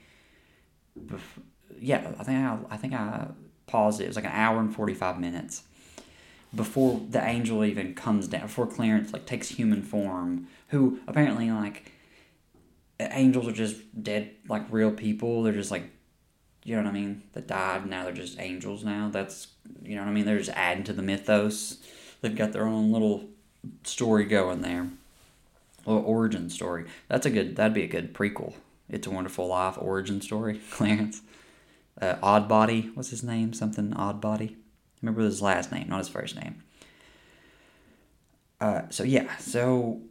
yeah, 1.79 2.11
I 2.19 2.23
think 2.23 2.37
I, 2.39 2.57
I 2.71 2.77
think 2.77 2.93
I 2.93 3.27
paused 3.67 4.01
it. 4.01 4.05
It 4.05 4.07
was 4.07 4.15
like 4.15 4.25
an 4.25 4.31
hour 4.31 4.59
and 4.59 4.73
45 4.73 5.19
minutes 5.19 5.63
before 6.55 7.01
the 7.09 7.23
angel 7.23 7.63
even 7.63 7.93
comes 7.93 8.27
down, 8.27 8.43
before 8.43 8.65
Clarence 8.65 9.13
like 9.13 9.27
takes 9.27 9.49
human 9.49 9.83
form, 9.83 10.47
who 10.69 10.99
apparently 11.07 11.51
like 11.51 11.91
angels 12.99 13.47
are 13.47 13.53
just 13.53 13.77
dead 14.03 14.31
like 14.47 14.63
real 14.71 14.91
people. 14.91 15.43
They're 15.43 15.53
just 15.53 15.71
like 15.71 15.91
you 16.63 16.75
know 16.75 16.83
what 16.83 16.89
I 16.89 16.93
mean? 16.93 17.23
That 17.31 17.47
died, 17.47 17.87
now 17.87 18.03
they're 18.03 18.11
just 18.11 18.39
angels 18.39 18.83
now. 18.83 19.09
That's 19.09 19.47
you 19.83 19.95
know 19.95 20.01
what 20.01 20.09
I 20.09 20.13
mean? 20.13 20.25
They're 20.25 20.37
just 20.37 20.49
adding 20.49 20.83
to 20.85 20.93
the 20.93 21.01
mythos. 21.01 21.77
They've 22.21 22.35
got 22.35 22.51
their 22.51 22.67
own 22.67 22.91
little 22.91 23.25
story 23.83 24.25
going 24.25 24.61
there. 24.61 24.89
Little 25.85 26.03
origin 26.03 26.49
story. 26.49 26.85
That's 27.07 27.25
a 27.25 27.29
good 27.29 27.55
that'd 27.55 27.73
be 27.73 27.83
a 27.83 27.87
good 27.87 28.13
prequel. 28.13 28.53
It's 28.89 29.07
a 29.07 29.11
Wonderful 29.11 29.47
Life 29.47 29.77
origin 29.79 30.21
story, 30.21 30.59
Clarence 30.71 31.21
uh, 32.01 32.15
Odbody. 32.15 32.95
What's 32.95 33.09
his 33.09 33.23
name? 33.23 33.53
Something 33.53 33.91
Odbody. 33.91 34.55
Remember 35.01 35.21
his 35.21 35.41
last 35.41 35.71
name, 35.71 35.89
not 35.89 35.99
his 35.99 36.09
first 36.09 36.35
name. 36.35 36.63
Uh, 38.59 38.81
so 38.89 39.03
yeah, 39.03 39.37
so 39.37 40.01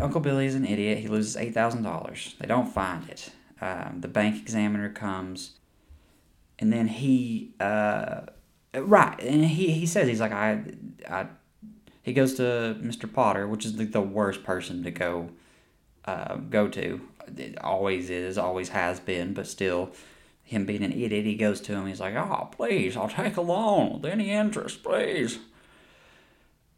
Uncle 0.00 0.20
Billy 0.20 0.46
is 0.46 0.54
an 0.54 0.64
idiot. 0.66 0.98
He 0.98 1.08
loses 1.08 1.36
eight 1.36 1.54
thousand 1.54 1.82
dollars. 1.82 2.34
They 2.38 2.46
don't 2.46 2.72
find 2.72 3.08
it. 3.08 3.30
Um, 3.60 3.98
the 4.00 4.08
bank 4.08 4.36
examiner 4.36 4.90
comes, 4.90 5.52
and 6.58 6.72
then 6.72 6.88
he 6.88 7.54
uh, 7.58 8.22
Right, 8.82 9.18
and 9.22 9.44
he 9.44 9.72
he 9.72 9.86
says 9.86 10.08
he's 10.08 10.20
like 10.20 10.32
I, 10.32 10.62
I, 11.08 11.26
he 12.02 12.12
goes 12.12 12.34
to 12.34 12.76
Mr. 12.80 13.10
Potter, 13.10 13.48
which 13.48 13.64
is 13.64 13.76
the, 13.76 13.84
the 13.84 14.02
worst 14.02 14.44
person 14.44 14.82
to 14.82 14.90
go, 14.90 15.30
uh, 16.04 16.36
go 16.36 16.68
to. 16.68 17.00
It 17.36 17.58
always 17.62 18.10
is, 18.10 18.36
always 18.38 18.68
has 18.70 19.00
been, 19.00 19.32
but 19.32 19.46
still, 19.46 19.92
him 20.42 20.66
being 20.66 20.82
an 20.82 20.92
idiot, 20.92 21.24
he 21.24 21.34
goes 21.36 21.60
to 21.62 21.72
him. 21.72 21.86
He's 21.86 22.00
like, 22.00 22.14
"Oh, 22.14 22.48
please, 22.52 22.96
I'll 22.96 23.08
take 23.08 23.36
a 23.36 23.40
loan 23.40 23.94
with 23.94 24.12
any 24.12 24.30
interest, 24.30 24.82
please." 24.82 25.38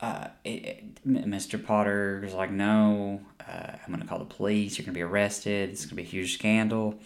Uh, 0.00 0.28
it, 0.44 1.04
Mr. 1.06 1.62
Potter 1.62 2.28
like, 2.32 2.50
"No, 2.50 3.20
uh, 3.40 3.72
I'm 3.84 3.92
gonna 3.92 4.06
call 4.06 4.20
the 4.20 4.24
police. 4.24 4.78
You're 4.78 4.84
gonna 4.84 4.94
be 4.94 5.02
arrested. 5.02 5.70
It's 5.70 5.84
gonna 5.84 5.96
be 5.96 6.02
a 6.02 6.06
huge 6.06 6.34
scandal." 6.34 6.98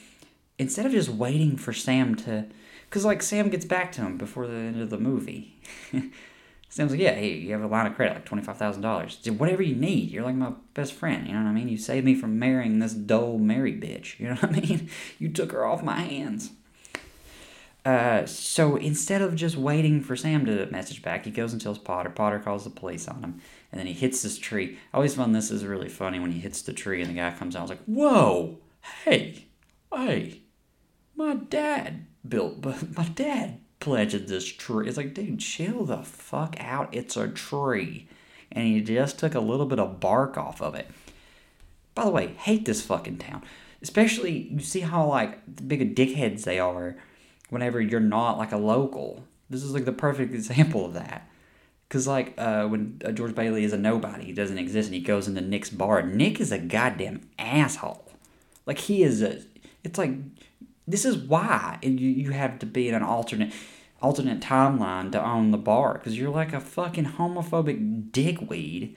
Instead 0.58 0.86
of 0.86 0.92
just 0.92 1.08
waiting 1.08 1.56
for 1.56 1.72
Sam 1.72 2.14
to 2.16 2.46
because, 2.92 3.06
like, 3.06 3.22
Sam 3.22 3.48
gets 3.48 3.64
back 3.64 3.90
to 3.92 4.02
him 4.02 4.18
before 4.18 4.46
the 4.46 4.54
end 4.54 4.82
of 4.82 4.90
the 4.90 4.98
movie. 4.98 5.58
Sam's 6.72 6.90
like, 6.90 7.00
yeah, 7.00 7.14
hey, 7.14 7.32
you 7.34 7.52
have 7.52 7.62
a 7.62 7.66
line 7.66 7.86
of 7.86 7.94
credit, 7.94 8.14
like 8.14 8.26
$25,000. 8.26 9.30
Whatever 9.38 9.62
you 9.62 9.74
need. 9.74 10.10
You're 10.10 10.24
like 10.24 10.34
my 10.34 10.52
best 10.72 10.94
friend, 10.94 11.26
you 11.26 11.34
know 11.34 11.42
what 11.42 11.48
I 11.48 11.52
mean? 11.52 11.68
You 11.68 11.76
saved 11.76 12.06
me 12.06 12.14
from 12.14 12.38
marrying 12.38 12.78
this 12.78 12.94
dull 12.94 13.36
Mary 13.38 13.72
bitch, 13.72 14.18
you 14.18 14.28
know 14.28 14.36
what 14.36 14.44
I 14.44 14.60
mean? 14.60 14.88
You 15.18 15.28
took 15.28 15.52
her 15.52 15.66
off 15.66 15.82
my 15.82 16.00
hands. 16.00 16.52
Uh, 17.84 18.24
so 18.26 18.76
instead 18.76 19.22
of 19.22 19.34
just 19.34 19.56
waiting 19.56 20.00
for 20.00 20.14
Sam 20.14 20.46
to 20.46 20.66
message 20.66 21.02
back, 21.02 21.24
he 21.24 21.32
goes 21.32 21.52
and 21.52 21.60
tells 21.60 21.78
Potter. 21.78 22.10
Potter 22.10 22.38
calls 22.38 22.64
the 22.64 22.70
police 22.70 23.08
on 23.08 23.22
him, 23.22 23.40
and 23.72 23.78
then 23.78 23.86
he 23.86 23.92
hits 23.92 24.22
this 24.22 24.38
tree. 24.38 24.78
I 24.92 24.96
always 24.96 25.16
found 25.16 25.34
this 25.34 25.50
is 25.50 25.64
really 25.64 25.88
funny 25.88 26.20
when 26.20 26.30
he 26.30 26.40
hits 26.40 26.62
the 26.62 26.72
tree 26.72 27.00
and 27.00 27.10
the 27.10 27.14
guy 27.14 27.32
comes 27.32 27.56
out. 27.56 27.60
I 27.60 27.62
was 27.62 27.70
like, 27.70 27.84
whoa, 27.86 28.58
hey, 29.04 29.46
hey, 29.92 30.42
my 31.16 31.34
dad 31.34 32.06
built, 32.26 32.64
my 32.96 33.08
dad 33.08 33.58
pledged 33.80 34.28
this 34.28 34.46
tree. 34.46 34.86
It's 34.86 34.96
like, 34.96 35.12
dude, 35.12 35.40
chill 35.40 35.84
the 35.84 36.04
fuck 36.04 36.56
out. 36.60 36.94
It's 36.94 37.16
a 37.16 37.26
tree. 37.26 38.08
And 38.52 38.66
he 38.66 38.80
just 38.80 39.18
took 39.18 39.34
a 39.34 39.40
little 39.40 39.66
bit 39.66 39.80
of 39.80 39.98
bark 39.98 40.38
off 40.38 40.62
of 40.62 40.76
it. 40.76 40.88
By 41.96 42.04
the 42.04 42.10
way, 42.10 42.28
hate 42.28 42.64
this 42.64 42.82
fucking 42.82 43.18
town. 43.18 43.42
Especially, 43.82 44.48
you 44.52 44.60
see 44.60 44.80
how, 44.80 45.06
like, 45.06 45.40
big 45.66 45.82
of 45.82 45.88
dickheads 45.88 46.44
they 46.44 46.60
are 46.60 46.96
whenever 47.52 47.80
you're 47.80 48.00
not, 48.00 48.38
like, 48.38 48.52
a 48.52 48.56
local. 48.56 49.24
This 49.50 49.62
is, 49.62 49.72
like, 49.72 49.84
the 49.84 49.92
perfect 49.92 50.32
example 50.34 50.86
of 50.86 50.94
that. 50.94 51.28
Because, 51.88 52.06
like, 52.06 52.34
uh, 52.38 52.66
when 52.66 53.00
uh, 53.04 53.12
George 53.12 53.34
Bailey 53.34 53.64
is 53.64 53.72
a 53.72 53.78
nobody, 53.78 54.24
he 54.24 54.32
doesn't 54.32 54.58
exist, 54.58 54.88
and 54.88 54.94
he 54.94 55.02
goes 55.02 55.28
into 55.28 55.40
Nick's 55.40 55.70
bar, 55.70 56.02
Nick 56.02 56.40
is 56.40 56.50
a 56.50 56.58
goddamn 56.58 57.28
asshole. 57.38 58.12
Like, 58.66 58.78
he 58.78 59.02
is 59.02 59.22
a. 59.22 59.42
It's 59.84 59.98
like 59.98 60.12
this 60.86 61.04
is 61.04 61.16
why 61.16 61.78
you, 61.82 61.90
you 61.90 62.30
have 62.30 62.58
to 62.60 62.66
be 62.66 62.88
in 62.88 62.94
an 62.94 63.02
alternate 63.02 63.52
alternate 64.00 64.40
timeline 64.40 65.12
to 65.12 65.24
own 65.24 65.52
the 65.52 65.58
bar 65.58 65.94
because 65.94 66.18
you're 66.18 66.30
like 66.30 66.52
a 66.52 66.60
fucking 66.60 67.04
homophobic 67.04 68.10
dickweed. 68.10 68.96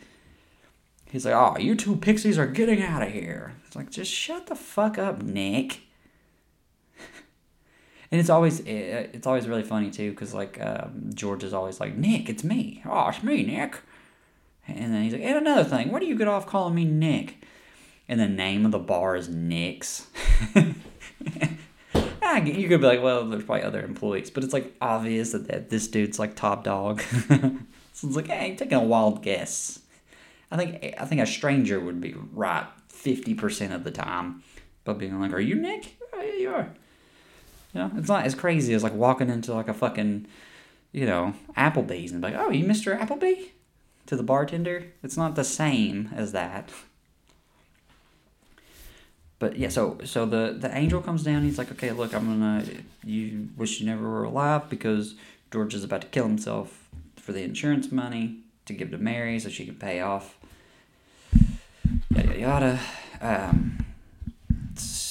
He's 1.11 1.25
like, 1.25 1.35
oh, 1.35 1.57
you 1.59 1.75
two 1.75 1.95
pixies 1.95 2.39
are 2.39 2.47
getting 2.47 2.81
out 2.81 3.03
of 3.03 3.11
here. 3.11 3.53
It's 3.65 3.75
like, 3.75 3.91
just 3.91 4.11
shut 4.11 4.47
the 4.47 4.55
fuck 4.55 4.97
up, 4.97 5.21
Nick. 5.21 5.81
And 8.11 8.19
it's 8.21 8.29
always 8.29 8.61
it's 8.61 9.27
always 9.27 9.47
really 9.47 9.63
funny 9.63 9.91
too 9.91 10.11
because 10.11 10.33
like 10.33 10.59
um, 10.61 11.09
George 11.13 11.43
is 11.43 11.53
always 11.53 11.79
like, 11.79 11.95
Nick, 11.95 12.29
it's 12.29 12.43
me. 12.43 12.81
Oh, 12.85 13.09
it's 13.09 13.23
me, 13.23 13.43
Nick. 13.43 13.79
And 14.67 14.93
then 14.93 15.03
he's 15.03 15.13
like, 15.13 15.21
and 15.21 15.37
another 15.37 15.63
thing, 15.63 15.91
where 15.91 15.99
do 15.99 16.07
you 16.07 16.17
get 16.17 16.27
off 16.27 16.47
calling 16.47 16.73
me 16.73 16.85
Nick? 16.85 17.43
And 18.07 18.19
the 18.19 18.27
name 18.27 18.65
of 18.65 18.71
the 18.71 18.79
bar 18.79 19.15
is 19.15 19.29
Nick's. 19.29 20.07
Ah, 22.27 22.37
you 22.37 22.67
could 22.67 22.81
be 22.81 22.87
like, 22.87 23.03
well, 23.03 23.23
there's 23.23 23.43
probably 23.43 23.63
other 23.63 23.83
employees, 23.83 24.31
but 24.31 24.43
it's 24.43 24.51
like 24.51 24.75
obvious 24.81 25.31
that, 25.33 25.47
that 25.47 25.69
this 25.69 25.87
dude's 25.87 26.17
like 26.17 26.35
top 26.35 26.63
dog. 26.63 27.01
so 27.29 27.57
it's 27.93 28.15
like, 28.15 28.27
hey, 28.27 28.55
taking 28.55 28.79
a 28.79 28.83
wild 28.83 29.21
guess. 29.21 29.79
I 30.49 30.57
think 30.57 30.95
I 30.99 31.05
think 31.05 31.21
a 31.21 31.27
stranger 31.27 31.79
would 31.79 32.01
be 32.01 32.15
right 32.33 32.65
fifty 32.89 33.35
percent 33.35 33.73
of 33.73 33.83
the 33.83 33.91
time, 33.91 34.43
but 34.83 34.97
being 34.97 35.19
like, 35.21 35.33
"Are 35.33 35.39
you 35.39 35.55
Nick? 35.55 35.97
Oh, 36.13 36.21
yeah, 36.21 36.33
you 36.33 36.49
are." 36.49 36.69
You 37.75 37.81
know, 37.81 37.91
it's 37.95 38.07
not 38.07 38.25
as 38.25 38.33
crazy 38.33 38.73
as 38.73 38.81
like 38.81 38.93
walking 38.93 39.29
into 39.29 39.53
like 39.53 39.67
a 39.67 39.73
fucking, 39.73 40.25
you 40.91 41.05
know, 41.05 41.35
Applebee's 41.55 42.11
and 42.11 42.21
be 42.21 42.29
like, 42.29 42.39
"Oh, 42.39 42.49
you 42.49 42.65
Mister 42.65 42.95
Applebee?" 42.95 43.49
To 44.07 44.15
the 44.15 44.23
bartender, 44.23 44.85
it's 45.03 45.17
not 45.17 45.35
the 45.35 45.43
same 45.43 46.09
as 46.15 46.31
that 46.31 46.71
but 49.39 49.57
yeah, 49.57 49.69
so 49.69 49.97
so 50.03 50.25
the 50.25 50.55
the 50.57 50.75
angel 50.75 51.01
comes 51.01 51.23
down. 51.23 51.43
He's 51.43 51.57
like, 51.57 51.71
okay, 51.71 51.91
look, 51.91 52.13
I'm 52.13 52.25
gonna. 52.25 52.65
You 53.03 53.49
wish 53.57 53.79
you 53.79 53.85
never 53.85 54.09
were 54.09 54.23
alive 54.23 54.69
because 54.69 55.15
George 55.51 55.73
is 55.75 55.83
about 55.83 56.01
to 56.01 56.07
kill 56.07 56.25
himself 56.25 56.89
for 57.17 57.31
the 57.31 57.43
insurance 57.43 57.91
money 57.91 58.39
to 58.65 58.73
give 58.73 58.91
to 58.91 58.97
Mary 58.97 59.37
so 59.39 59.49
she 59.49 59.65
can 59.65 59.75
pay 59.75 59.99
off. 59.99 60.37
Yada 62.09 62.39
yada 62.39 62.79
yada. 63.21 63.49
Um, 63.51 63.84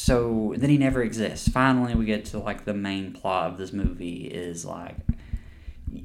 so 0.04 0.52
then 0.58 0.68
he 0.68 0.76
never 0.76 1.02
exists. 1.02 1.48
Finally, 1.48 1.94
we 1.94 2.04
get 2.04 2.26
to 2.26 2.38
like 2.38 2.66
the 2.66 2.74
main 2.74 3.14
plot 3.14 3.50
of 3.50 3.56
this 3.56 3.72
movie 3.72 4.26
is 4.26 4.62
like, 4.62 4.96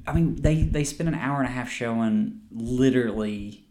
I 0.08 0.14
mean, 0.14 0.38
they 0.42 0.64
they 0.64 0.86
spend 0.86 1.10
an 1.10 1.16
hour 1.16 1.40
and 1.40 1.48
a 1.48 1.52
half 1.52 1.70
showing 1.70 2.40
literally 2.50 3.66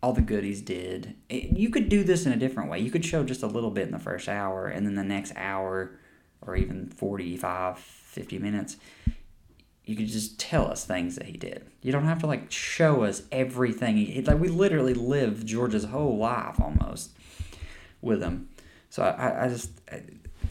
all 0.00 0.12
the 0.12 0.20
goodies 0.20 0.62
did. 0.62 1.16
It, 1.28 1.58
you 1.58 1.68
could 1.68 1.88
do 1.88 2.04
this 2.04 2.26
in 2.26 2.32
a 2.32 2.36
different 2.36 2.70
way. 2.70 2.78
You 2.78 2.92
could 2.92 3.04
show 3.04 3.24
just 3.24 3.42
a 3.42 3.48
little 3.48 3.72
bit 3.72 3.86
in 3.86 3.90
the 3.90 3.98
first 3.98 4.28
hour, 4.28 4.68
and 4.68 4.86
then 4.86 4.94
the 4.94 5.02
next 5.02 5.32
hour, 5.34 5.98
or 6.46 6.54
even 6.54 6.86
45, 6.86 7.76
50 7.76 8.38
minutes, 8.38 8.76
you 9.84 9.96
could 9.96 10.06
just 10.06 10.38
tell 10.38 10.70
us 10.70 10.84
things 10.84 11.16
that 11.16 11.26
he 11.26 11.36
did. 11.36 11.66
You 11.80 11.90
don't 11.90 12.04
have 12.04 12.20
to 12.20 12.28
like 12.28 12.52
show 12.52 13.02
us 13.02 13.24
everything. 13.32 13.96
He, 13.96 14.22
like 14.22 14.38
we 14.38 14.46
literally 14.46 14.94
lived 14.94 15.44
George's 15.44 15.86
whole 15.86 16.18
life 16.18 16.60
almost 16.60 17.10
with 18.00 18.22
him. 18.22 18.48
So 18.92 19.02
I, 19.02 19.44
I 19.44 19.48
just, 19.48 19.70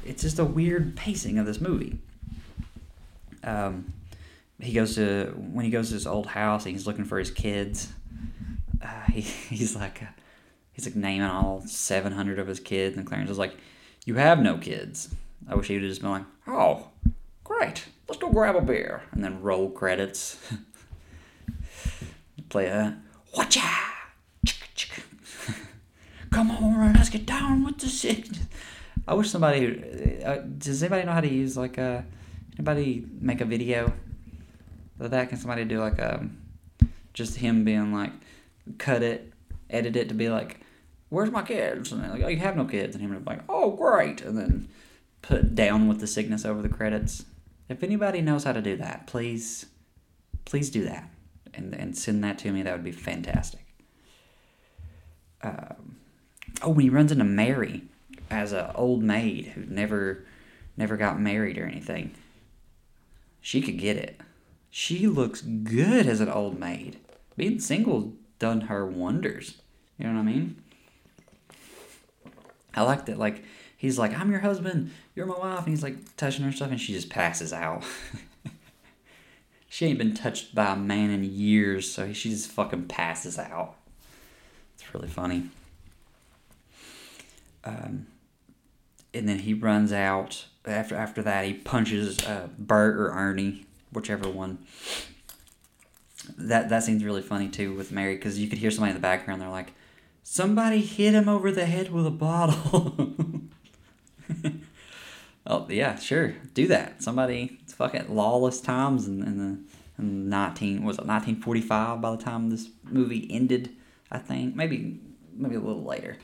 it's 0.03 0.23
just 0.23 0.39
a 0.39 0.45
weird 0.45 0.95
pacing 0.95 1.37
of 1.37 1.45
this 1.45 1.61
movie. 1.61 1.99
Um, 3.43 3.93
he 4.59 4.73
goes 4.73 4.95
to 4.95 5.33
when 5.35 5.65
he 5.65 5.71
goes 5.71 5.89
to 5.89 5.93
his 5.93 6.07
old 6.07 6.27
house, 6.27 6.65
and 6.65 6.75
he's 6.75 6.87
looking 6.87 7.05
for 7.05 7.19
his 7.19 7.29
kids 7.29 7.93
uh, 8.83 9.03
he, 9.11 9.21
he's 9.55 9.75
like, 9.75 10.01
uh, 10.01 10.07
he's 10.73 10.85
like 10.85 10.95
naming 10.95 11.23
all 11.23 11.61
700 11.61 12.39
of 12.39 12.47
his 12.47 12.59
kids, 12.59 12.97
and 12.97 13.05
Clarence 13.05 13.29
is 13.29 13.37
like, 13.37 13.55
you 14.05 14.15
have 14.15 14.39
no 14.39 14.57
kids. 14.57 15.13
I 15.47 15.55
wish 15.55 15.67
he 15.67 15.75
would 15.75 15.83
have 15.83 15.91
just 15.91 16.01
been 16.01 16.11
like, 16.11 16.25
oh, 16.47 16.87
great, 17.43 17.85
let's 18.07 18.19
go 18.19 18.29
grab 18.29 18.55
a 18.55 18.61
beer, 18.61 19.03
and 19.11 19.23
then 19.23 19.41
roll 19.41 19.69
credits. 19.69 20.37
Play 22.49 22.67
a 22.67 22.97
watcha, 23.35 23.61
come 26.31 26.51
on, 26.51 26.93
let's 26.93 27.09
get 27.09 27.25
down 27.25 27.63
with 27.63 27.77
the 27.77 27.87
sickness. 27.87 28.39
I 29.07 29.13
wish 29.13 29.29
somebody. 29.29 30.21
Uh, 30.23 30.37
does 30.57 30.81
anybody 30.81 31.05
know 31.05 31.11
how 31.11 31.21
to 31.21 31.31
use 31.31 31.57
like 31.57 31.77
a? 31.77 31.83
Uh, 31.83 32.01
anybody 32.57 33.05
make 33.19 33.41
a 33.41 33.45
video 33.45 33.93
of 34.99 35.11
that? 35.11 35.29
Can 35.29 35.37
somebody 35.37 35.65
do 35.65 35.79
like 35.79 35.99
a? 35.99 36.19
Um, 36.19 36.37
just 37.13 37.37
him 37.37 37.65
being 37.65 37.93
like, 37.93 38.13
cut 38.77 39.03
it, 39.03 39.33
edit 39.69 39.97
it 39.97 40.07
to 40.09 40.15
be 40.15 40.29
like, 40.29 40.61
"Where's 41.09 41.31
my 41.31 41.41
kids?" 41.41 41.91
And 41.91 42.01
like, 42.09 42.21
"Oh, 42.23 42.27
you 42.27 42.37
have 42.37 42.55
no 42.55 42.65
kids," 42.65 42.95
and 42.95 43.03
him 43.03 43.23
like, 43.25 43.41
"Oh, 43.49 43.71
great," 43.71 44.21
and 44.21 44.37
then 44.37 44.69
put 45.21 45.55
down 45.55 45.87
with 45.87 45.99
the 45.99 46.07
sickness 46.07 46.45
over 46.45 46.61
the 46.61 46.69
credits. 46.69 47.25
If 47.69 47.83
anybody 47.83 48.21
knows 48.21 48.43
how 48.43 48.53
to 48.53 48.61
do 48.61 48.77
that, 48.77 49.07
please, 49.07 49.65
please 50.45 50.69
do 50.69 50.85
that 50.85 51.09
and 51.53 51.73
and 51.73 51.97
send 51.97 52.23
that 52.23 52.37
to 52.39 52.51
me. 52.51 52.61
That 52.61 52.73
would 52.73 52.83
be 52.83 52.91
fantastic. 52.91 53.65
Um, 55.43 55.97
oh, 56.61 56.69
when 56.69 56.83
he 56.83 56.89
runs 56.89 57.11
into 57.11 57.23
Mary 57.23 57.83
as 58.29 58.53
an 58.53 58.71
old 58.75 59.03
maid 59.03 59.47
who 59.47 59.65
never 59.65 60.25
never 60.77 60.97
got 60.97 61.19
married 61.19 61.57
or 61.57 61.65
anything, 61.65 62.11
she 63.41 63.61
could 63.61 63.77
get 63.77 63.97
it. 63.97 64.19
She 64.69 65.07
looks 65.07 65.41
good 65.41 66.07
as 66.07 66.21
an 66.21 66.29
old 66.29 66.59
maid. 66.59 66.97
Being 67.35 67.59
single 67.59 68.13
done 68.39 68.61
her 68.61 68.85
wonders. 68.85 69.61
You 69.97 70.07
know 70.07 70.13
what 70.13 70.21
I 70.21 70.23
mean? 70.23 70.55
I 72.73 72.83
like 72.83 73.05
that. 73.05 73.19
Like 73.19 73.43
he's 73.77 73.99
like, 73.99 74.17
"I'm 74.17 74.31
your 74.31 74.39
husband. 74.39 74.91
You're 75.15 75.25
my 75.25 75.37
wife," 75.37 75.59
and 75.59 75.69
he's 75.69 75.83
like 75.83 76.15
touching 76.15 76.45
her 76.45 76.51
stuff, 76.51 76.71
and 76.71 76.79
she 76.79 76.93
just 76.93 77.09
passes 77.09 77.51
out. 77.51 77.83
she 79.69 79.85
ain't 79.85 79.97
been 79.97 80.13
touched 80.13 80.55
by 80.55 80.73
a 80.73 80.75
man 80.75 81.09
in 81.09 81.23
years, 81.23 81.91
so 81.91 82.13
she 82.13 82.29
just 82.29 82.49
fucking 82.49 82.87
passes 82.87 83.37
out. 83.37 83.75
It's 84.75 84.93
really 84.93 85.09
funny. 85.09 85.49
Um, 87.63 88.07
and 89.13 89.27
then 89.27 89.39
he 89.39 89.53
runs 89.53 89.91
out. 89.91 90.45
After 90.65 90.95
after 90.95 91.21
that, 91.23 91.45
he 91.45 91.53
punches 91.53 92.23
uh, 92.25 92.47
Bert 92.57 92.95
or 92.95 93.11
Ernie, 93.11 93.65
whichever 93.91 94.29
one 94.29 94.59
that 96.37 96.69
that 96.69 96.83
seems 96.83 97.03
really 97.03 97.21
funny 97.21 97.49
too 97.49 97.73
with 97.73 97.91
Mary 97.91 98.15
because 98.15 98.39
you 98.39 98.47
could 98.47 98.59
hear 98.59 98.71
somebody 98.71 98.91
in 98.91 98.95
the 98.95 99.01
background. 99.01 99.41
They're 99.41 99.49
like, 99.49 99.73
"Somebody 100.23 100.81
hit 100.81 101.13
him 101.13 101.27
over 101.27 101.51
the 101.51 101.65
head 101.65 101.91
with 101.91 102.05
a 102.05 102.11
bottle." 102.11 103.11
oh 105.47 105.67
yeah, 105.69 105.97
sure, 105.97 106.35
do 106.53 106.67
that. 106.67 107.01
Somebody, 107.01 107.57
it's 107.63 107.73
fucking 107.73 108.13
lawless 108.13 108.61
times 108.61 109.07
in, 109.07 109.23
in 109.23 109.37
the 109.37 109.59
in 110.01 110.29
19 110.29 110.83
was 110.83 110.97
it 110.97 111.05
1945 111.05 112.01
by 112.01 112.11
the 112.11 112.17
time 112.17 112.49
this 112.49 112.69
movie 112.83 113.27
ended 113.29 113.69
i 114.09 114.17
think 114.17 114.55
maybe 114.55 114.99
maybe 115.33 115.55
a 115.55 115.59
little 115.59 115.83
later 115.83 116.17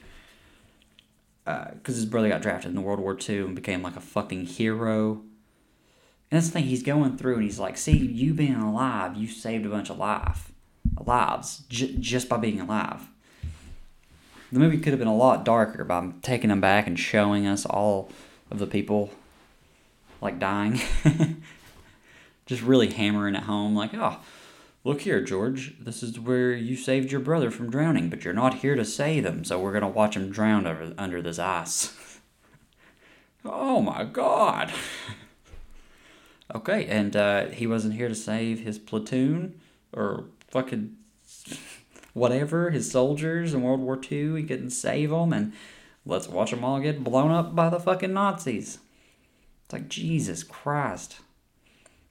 because 1.48 1.96
uh, 1.96 2.00
his 2.00 2.06
brother 2.06 2.28
got 2.28 2.42
drafted 2.42 2.72
in 2.72 2.84
world 2.84 3.00
war 3.00 3.18
ii 3.30 3.38
and 3.40 3.56
became 3.56 3.82
like 3.82 3.96
a 3.96 4.02
fucking 4.02 4.46
hero. 4.46 5.22
And 6.30 6.38
that's 6.38 6.48
the 6.48 6.54
thing 6.54 6.66
he's 6.66 6.84
going 6.84 7.18
through 7.18 7.36
and 7.36 7.44
he's 7.44 7.60
like 7.60 7.78
see 7.78 7.96
you 7.96 8.34
being 8.34 8.56
alive 8.56 9.16
you 9.16 9.28
saved 9.28 9.66
a 9.66 9.70
bunch 9.70 9.90
of 9.90 9.98
life 9.98 10.52
lives 11.06 11.64
j- 11.70 11.96
just 12.00 12.28
by 12.28 12.38
being 12.38 12.60
alive. 12.60 13.08
The 14.52 14.60
movie 14.60 14.78
could 14.78 14.92
have 14.92 15.00
been 15.00 15.08
a 15.08 15.16
lot 15.16 15.46
darker 15.46 15.84
by 15.86 16.10
taking 16.22 16.50
them 16.50 16.62
back 16.62 16.86
and 16.86 17.00
showing 17.00 17.48
us 17.48 17.66
all 17.66 18.10
of 18.52 18.60
the 18.60 18.68
people 18.68 19.12
like 20.22 20.40
dying. 20.40 20.80
Just 22.46 22.62
really 22.62 22.90
hammering 22.90 23.36
it 23.36 23.44
home 23.44 23.76
like 23.76 23.94
oh 23.94 24.20
look 24.88 25.02
here 25.02 25.20
george 25.20 25.76
this 25.82 26.02
is 26.02 26.18
where 26.18 26.54
you 26.54 26.74
saved 26.74 27.12
your 27.12 27.20
brother 27.20 27.52
from 27.52 27.70
drowning 27.70 28.10
but 28.10 28.24
you're 28.24 28.34
not 28.34 28.60
here 28.60 28.74
to 28.74 28.86
save 28.86 29.26
him 29.26 29.44
so 29.44 29.60
we're 29.60 29.74
going 29.74 29.82
to 29.82 29.88
watch 29.88 30.16
him 30.16 30.32
drown 30.32 30.66
over, 30.66 30.94
under 30.98 31.22
this 31.22 31.38
ice. 31.38 31.94
Oh 33.46 33.82
my 33.82 34.04
god. 34.04 34.74
Okay 36.56 36.86
and 36.86 37.14
uh, 37.14 37.48
he 37.48 37.68
wasn't 37.68 37.96
here 37.96 38.08
to 38.08 38.16
save 38.16 38.62
his 38.62 38.80
platoon 38.80 39.60
or 39.92 40.24
fucking 40.48 40.96
whatever 42.14 42.70
his 42.70 42.90
soldiers 42.90 43.54
in 43.54 43.62
world 43.62 43.82
war 43.82 44.00
ii 44.10 44.38
he 44.38 44.44
couldn't 44.44 44.70
save 44.70 45.10
them 45.10 45.34
and 45.34 45.52
let's 46.06 46.30
watch 46.30 46.52
them 46.52 46.64
all 46.64 46.80
get 46.80 47.04
blown 47.04 47.32
up 47.32 47.54
by 47.54 47.68
the 47.68 47.82
fucking 47.82 48.14
nazis. 48.14 48.80
It's 49.66 49.74
like 49.74 49.90
jesus 49.90 50.44
christ. 50.44 51.18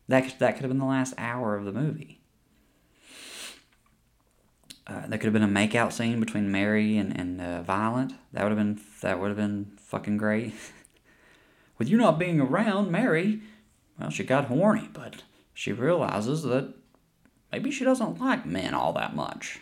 That, 0.09 0.39
that 0.39 0.53
could 0.53 0.62
have 0.62 0.70
been 0.70 0.79
the 0.79 0.85
last 0.85 1.14
hour 1.16 1.57
of 1.57 1.64
the 1.64 1.72
movie. 1.72 2.16
Uh, 4.87 5.07
there 5.07 5.18
could 5.18 5.26
have 5.26 5.32
been 5.32 5.43
a 5.43 5.49
makeout 5.49 5.93
scene 5.93 6.20
between 6.20 6.51
Mary 6.51 6.97
and, 6.97 7.18
and 7.18 7.41
uh, 7.41 7.62
Violet. 7.62 8.12
That 8.32 8.45
would 8.45 8.57
have 8.57 8.59
been 8.59 8.80
that 9.01 9.20
would 9.20 9.28
have 9.28 9.37
been 9.37 9.72
fucking 9.78 10.16
great. 10.16 10.55
With 11.78 11.89
you 11.89 11.97
not 11.99 12.18
being 12.18 12.41
around, 12.41 12.91
Mary, 12.91 13.43
well, 13.99 14.11
she 14.11 14.24
got 14.24 14.47
horny, 14.47 14.89
but 14.93 15.22
she 15.53 15.72
realizes 15.72 16.43
that 16.45 16.74
maybe 17.51 17.70
she 17.70 17.84
doesn't 17.84 18.20
like 18.20 18.47
men 18.47 18.74
all 18.74 18.93
that 18.93 19.14
much. 19.14 19.61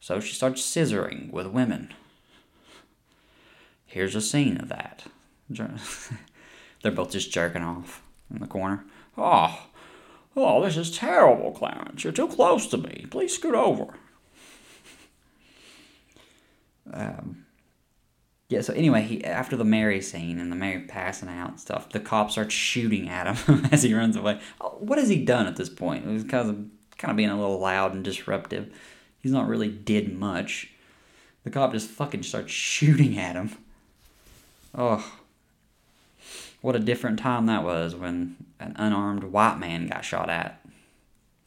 So 0.00 0.20
she 0.20 0.34
starts 0.34 0.60
scissoring 0.60 1.30
with 1.30 1.46
women. 1.46 1.94
Here's 3.86 4.14
a 4.14 4.20
scene 4.20 4.58
of 4.58 4.68
that. 4.68 5.04
They're 6.82 6.92
both 6.92 7.12
just 7.12 7.32
jerking 7.32 7.62
off 7.62 8.02
in 8.30 8.40
the 8.40 8.46
corner. 8.46 8.84
Oh, 9.16 9.66
oh, 10.36 10.64
this 10.64 10.76
is 10.76 10.96
terrible, 10.96 11.52
Clarence. 11.52 12.04
You're 12.04 12.12
too 12.12 12.28
close 12.28 12.66
to 12.68 12.78
me. 12.78 13.06
Please 13.10 13.34
scoot 13.34 13.54
over. 13.54 13.94
Um, 16.92 17.44
yeah, 18.48 18.60
so 18.60 18.74
anyway, 18.74 19.02
he 19.02 19.24
after 19.24 19.56
the 19.56 19.64
Mary 19.64 20.00
scene 20.00 20.38
and 20.38 20.52
the 20.52 20.56
Mary 20.56 20.82
passing 20.82 21.28
out 21.28 21.50
and 21.50 21.60
stuff, 21.60 21.88
the 21.90 22.00
cop 22.00 22.30
starts 22.30 22.54
shooting 22.54 23.08
at 23.08 23.36
him 23.36 23.66
as 23.72 23.82
he 23.82 23.94
runs 23.94 24.16
away. 24.16 24.40
Oh, 24.60 24.76
what 24.80 24.98
has 24.98 25.08
he 25.08 25.24
done 25.24 25.46
at 25.46 25.56
this 25.56 25.68
point? 25.68 26.06
Was 26.06 26.24
kind 26.24 26.50
of 26.50 26.56
kind 26.98 27.10
of 27.10 27.16
being 27.16 27.30
a 27.30 27.40
little 27.40 27.58
loud 27.58 27.94
and 27.94 28.04
disruptive. 28.04 28.72
He's 29.22 29.32
not 29.32 29.48
really 29.48 29.70
did 29.70 30.12
much. 30.12 30.70
The 31.44 31.50
cop 31.50 31.72
just 31.72 31.90
fucking 31.90 32.22
starts 32.22 32.52
shooting 32.52 33.18
at 33.18 33.36
him. 33.36 33.56
Oh, 34.74 35.12
what 36.64 36.74
a 36.74 36.78
different 36.78 37.18
time 37.18 37.44
that 37.44 37.62
was 37.62 37.94
when 37.94 38.36
an 38.58 38.74
unarmed 38.76 39.22
white 39.22 39.58
man 39.58 39.86
got 39.86 40.02
shot 40.02 40.30
at. 40.30 40.64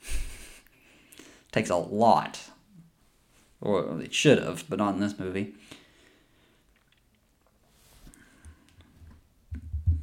Takes 1.51 1.71
a 1.71 1.75
lot. 1.75 2.39
Or 3.59 3.99
it 3.99 4.13
should 4.13 4.37
have, 4.37 4.65
but 4.69 4.77
not 4.77 4.93
in 4.93 4.99
this 4.99 5.17
movie. 5.17 5.55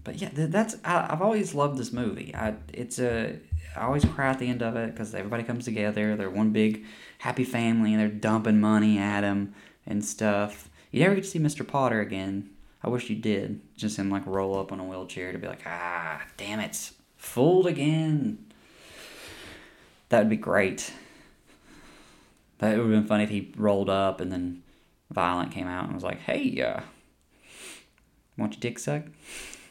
But 0.03 0.21
yeah, 0.21 0.31
that's 0.33 0.79
I, 0.85 1.07
have 1.11 1.23
always 1.23 1.55
loved 1.55 1.79
this 1.79 1.93
movie. 1.93 2.35
I 2.35 2.55
it's 2.73 2.99
a 2.99 3.39
I 3.77 3.83
always 3.83 4.05
cry 4.05 4.31
at 4.31 4.41
the 4.41 4.49
end 4.49 4.62
of 4.62 4.75
it 4.75 4.95
because 4.95 5.15
everybody 5.15 5.45
comes 5.45 5.65
together. 5.65 6.17
They're 6.17 6.29
one 6.29 6.51
big 6.51 6.85
happy 7.19 7.45
family, 7.45 7.95
and 7.95 8.03
they're 8.03 8.09
dumping 8.09 8.61
money 8.61 8.99
at 8.99 9.23
him 9.23 9.55
and 9.87 10.05
stuff. 10.05 10.69
You 10.91 11.05
never 11.05 11.15
get 11.15 11.23
to 11.23 11.31
see 11.31 11.39
Mr. 11.39 11.65
Potter 11.65 12.01
again, 12.01 12.51
I 12.85 12.89
wish 12.89 13.09
you 13.09 13.16
did. 13.16 13.62
Just 13.78 13.99
him 13.99 14.11
like 14.11 14.26
roll 14.26 14.59
up 14.59 14.70
on 14.70 14.78
a 14.78 14.85
wheelchair 14.85 15.32
to 15.32 15.39
be 15.39 15.47
like, 15.47 15.62
ah, 15.64 16.22
damn 16.37 16.61
it, 16.61 16.91
fooled 17.16 17.66
again. 17.66 18.45
That 20.11 20.18
would 20.18 20.28
be 20.28 20.37
great. 20.37 20.93
That 22.59 22.76
would 22.76 22.80
have 22.80 22.91
been 22.91 23.07
funny 23.07 23.24
if 23.24 23.30
he 23.30 23.55
rolled 23.57 23.89
up 23.89 24.20
and 24.20 24.30
then 24.30 24.62
Violet 25.11 25.51
came 25.51 25.66
out 25.66 25.87
and 25.87 25.95
was 25.95 26.05
like, 26.05 26.20
hey, 26.20 26.61
uh, 26.61 26.80
want 28.37 28.53
your 28.53 28.61
dick 28.61 28.78
sucked? 28.78 29.09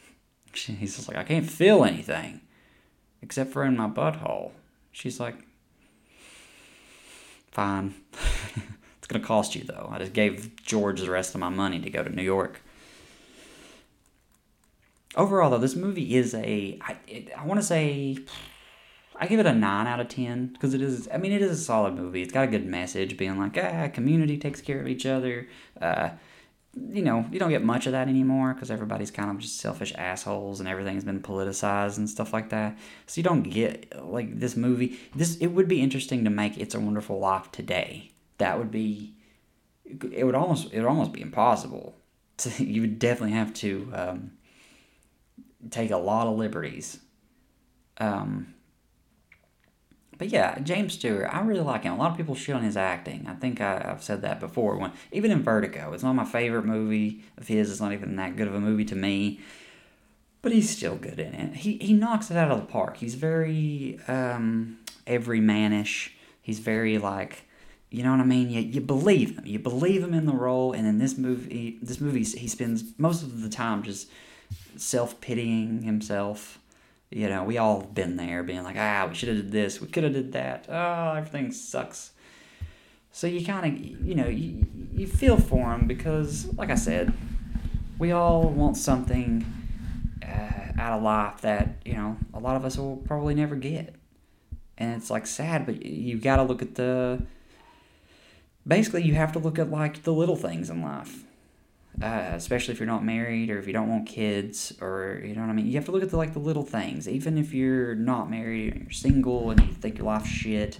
He's 0.52 0.96
just 0.96 1.06
like, 1.06 1.16
I 1.16 1.22
can't 1.22 1.48
feel 1.48 1.84
anything 1.84 2.40
except 3.22 3.52
for 3.52 3.64
in 3.64 3.76
my 3.76 3.88
butthole. 3.88 4.50
She's 4.90 5.20
like, 5.20 5.36
fine. 7.52 7.94
it's 8.98 9.06
going 9.06 9.22
to 9.22 9.26
cost 9.26 9.54
you, 9.54 9.62
though. 9.62 9.88
I 9.92 10.00
just 10.00 10.14
gave 10.14 10.56
George 10.56 11.00
the 11.00 11.10
rest 11.12 11.34
of 11.34 11.40
my 11.40 11.48
money 11.48 11.78
to 11.78 11.90
go 11.90 12.02
to 12.02 12.10
New 12.10 12.22
York 12.22 12.60
overall 15.16 15.50
though 15.50 15.58
this 15.58 15.76
movie 15.76 16.16
is 16.16 16.34
a 16.34 16.78
I, 16.82 17.44
want 17.44 17.60
to 17.60 17.66
say 17.66 18.18
I 19.16 19.26
give 19.26 19.40
it 19.40 19.46
a 19.46 19.54
9 19.54 19.86
out 19.86 20.00
of 20.00 20.08
10 20.08 20.48
because 20.48 20.74
it 20.74 20.82
is 20.82 21.08
I 21.12 21.18
mean 21.18 21.32
it 21.32 21.42
is 21.42 21.50
a 21.50 21.62
solid 21.62 21.94
movie. 21.94 22.22
It's 22.22 22.32
got 22.32 22.44
a 22.44 22.50
good 22.50 22.66
message 22.66 23.16
being 23.16 23.38
like 23.38 23.56
ah 23.58 23.88
community 23.88 24.38
takes 24.38 24.60
care 24.60 24.80
of 24.80 24.88
each 24.88 25.06
other. 25.06 25.48
Uh, 25.80 26.10
you 26.76 27.02
know, 27.02 27.24
you 27.30 27.38
don't 27.38 27.50
get 27.50 27.62
much 27.62 27.86
of 27.86 27.92
that 27.92 28.08
anymore 28.08 28.52
because 28.52 28.70
everybody's 28.70 29.10
kind 29.10 29.30
of 29.30 29.38
just 29.38 29.58
selfish 29.58 29.92
assholes 29.96 30.60
and 30.60 30.68
everything's 30.68 31.04
been 31.04 31.20
politicized 31.20 31.98
and 31.98 32.10
stuff 32.10 32.32
like 32.32 32.50
that. 32.50 32.76
So 33.06 33.20
you 33.20 33.22
don't 33.22 33.42
get 33.42 33.92
like 34.04 34.38
this 34.38 34.56
movie. 34.56 34.98
This 35.14 35.36
it 35.36 35.48
would 35.48 35.68
be 35.68 35.80
interesting 35.80 36.24
to 36.24 36.30
make 36.30 36.58
It's 36.58 36.74
a 36.74 36.80
Wonderful 36.80 37.18
Life 37.18 37.52
today. 37.52 38.10
That 38.38 38.58
would 38.58 38.70
be 38.70 39.14
it 39.84 40.24
would 40.24 40.34
almost 40.34 40.72
it 40.72 40.80
would 40.80 40.88
almost 40.88 41.12
be 41.12 41.20
impossible. 41.20 41.94
To, 42.38 42.50
you 42.64 42.80
would 42.80 42.98
definitely 42.98 43.36
have 43.36 43.54
to 43.54 43.90
um, 43.94 44.32
take 45.70 45.90
a 45.90 45.96
lot 45.96 46.26
of 46.26 46.36
liberties. 46.36 46.98
Um, 47.98 48.54
but 50.18 50.28
yeah, 50.28 50.58
James 50.60 50.94
Stewart, 50.94 51.28
I 51.30 51.40
really 51.40 51.60
like 51.60 51.82
him. 51.82 51.92
A 51.92 51.96
lot 51.96 52.12
of 52.12 52.16
people 52.16 52.34
shit 52.34 52.54
on 52.54 52.62
his 52.62 52.76
acting. 52.76 53.26
I 53.28 53.34
think 53.34 53.60
I, 53.60 53.80
have 53.80 54.02
said 54.02 54.22
that 54.22 54.40
before. 54.40 54.76
When 54.78 54.92
even 55.12 55.30
in 55.30 55.42
Vertigo, 55.42 55.92
it's 55.92 56.02
not 56.02 56.14
my 56.14 56.24
favorite 56.24 56.64
movie 56.64 57.24
of 57.36 57.48
his. 57.48 57.70
It's 57.70 57.80
not 57.80 57.92
even 57.92 58.16
that 58.16 58.36
good 58.36 58.48
of 58.48 58.54
a 58.54 58.60
movie 58.60 58.84
to 58.86 58.96
me. 58.96 59.40
But 60.42 60.52
he's 60.52 60.68
still 60.68 60.96
good 60.96 61.18
in 61.18 61.34
it. 61.34 61.56
He 61.56 61.78
he 61.78 61.94
knocks 61.94 62.30
it 62.30 62.36
out 62.36 62.50
of 62.50 62.60
the 62.60 62.66
park. 62.66 62.98
He's 62.98 63.14
very 63.14 63.98
um, 64.08 64.78
everymanish. 65.06 66.10
He's 66.42 66.58
very 66.58 66.98
like, 66.98 67.44
you 67.90 68.02
know 68.02 68.10
what 68.10 68.20
I 68.20 68.24
mean. 68.24 68.50
You 68.50 68.60
you 68.60 68.80
believe 68.82 69.38
him. 69.38 69.46
You 69.46 69.58
believe 69.58 70.02
him 70.02 70.12
in 70.12 70.26
the 70.26 70.34
role. 70.34 70.72
And 70.72 70.86
in 70.86 70.98
this 70.98 71.16
movie, 71.16 71.78
this 71.82 72.00
movie, 72.00 72.24
he 72.24 72.46
spends 72.46 72.84
most 72.98 73.22
of 73.22 73.40
the 73.40 73.48
time 73.48 73.82
just 73.82 74.08
self 74.76 75.20
pitying 75.20 75.82
himself. 75.82 76.58
You 77.10 77.28
know, 77.28 77.44
we 77.44 77.58
all 77.58 77.82
been 77.82 78.16
there, 78.16 78.42
being 78.42 78.64
like, 78.64 78.76
ah, 78.76 79.06
we 79.08 79.14
should 79.14 79.28
have 79.28 79.36
did 79.38 79.52
this, 79.52 79.80
we 79.80 79.86
could 79.86 80.04
have 80.04 80.12
did 80.12 80.32
that. 80.32 80.66
Oh, 80.68 81.14
everything 81.14 81.52
sucks. 81.52 82.10
So 83.12 83.28
you 83.28 83.46
kind 83.46 83.66
of, 83.66 84.04
you 84.04 84.16
know, 84.16 84.26
you, 84.26 84.66
you 84.92 85.06
feel 85.06 85.36
for 85.36 85.72
him 85.72 85.86
because, 85.86 86.46
like 86.56 86.70
I 86.70 86.74
said, 86.74 87.12
we 87.98 88.10
all 88.10 88.48
want 88.48 88.76
something 88.76 89.44
uh, 90.22 90.80
out 90.80 90.96
of 90.96 91.02
life 91.02 91.40
that 91.42 91.76
you 91.84 91.92
know 91.92 92.16
a 92.32 92.40
lot 92.40 92.56
of 92.56 92.64
us 92.64 92.76
will 92.76 92.96
probably 92.96 93.34
never 93.34 93.54
get, 93.56 93.94
and 94.78 94.94
it's 94.94 95.10
like 95.10 95.26
sad, 95.26 95.66
but 95.66 95.84
you 95.84 96.18
got 96.18 96.36
to 96.36 96.42
look 96.42 96.62
at 96.62 96.74
the. 96.74 97.22
Basically, 98.66 99.02
you 99.02 99.14
have 99.14 99.32
to 99.32 99.38
look 99.38 99.58
at 99.58 99.70
like 99.70 100.02
the 100.02 100.12
little 100.12 100.36
things 100.36 100.70
in 100.70 100.82
life 100.82 101.22
uh, 102.02 102.30
especially 102.32 102.72
if 102.72 102.80
you're 102.80 102.86
not 102.86 103.04
married 103.04 103.50
or 103.50 103.58
if 103.58 103.66
you 103.66 103.72
don't 103.72 103.88
want 103.88 104.06
kids 104.06 104.72
or 104.80 105.22
you 105.24 105.34
know 105.34 105.42
what 105.42 105.50
I 105.50 105.52
mean. 105.52 105.66
You 105.66 105.74
have 105.74 105.84
to 105.86 105.92
look 105.92 106.02
at 106.02 106.10
the 106.10 106.16
like 106.16 106.32
the 106.32 106.40
little 106.40 106.64
things. 106.64 107.08
Even 107.08 107.38
if 107.38 107.52
you're 107.54 107.94
not 107.94 108.30
married 108.30 108.72
and 108.72 108.82
you're 108.82 108.90
single 108.90 109.50
and 109.50 109.60
you 109.60 109.72
think 109.72 109.98
your 109.98 110.06
life's 110.06 110.28
shit, 110.28 110.78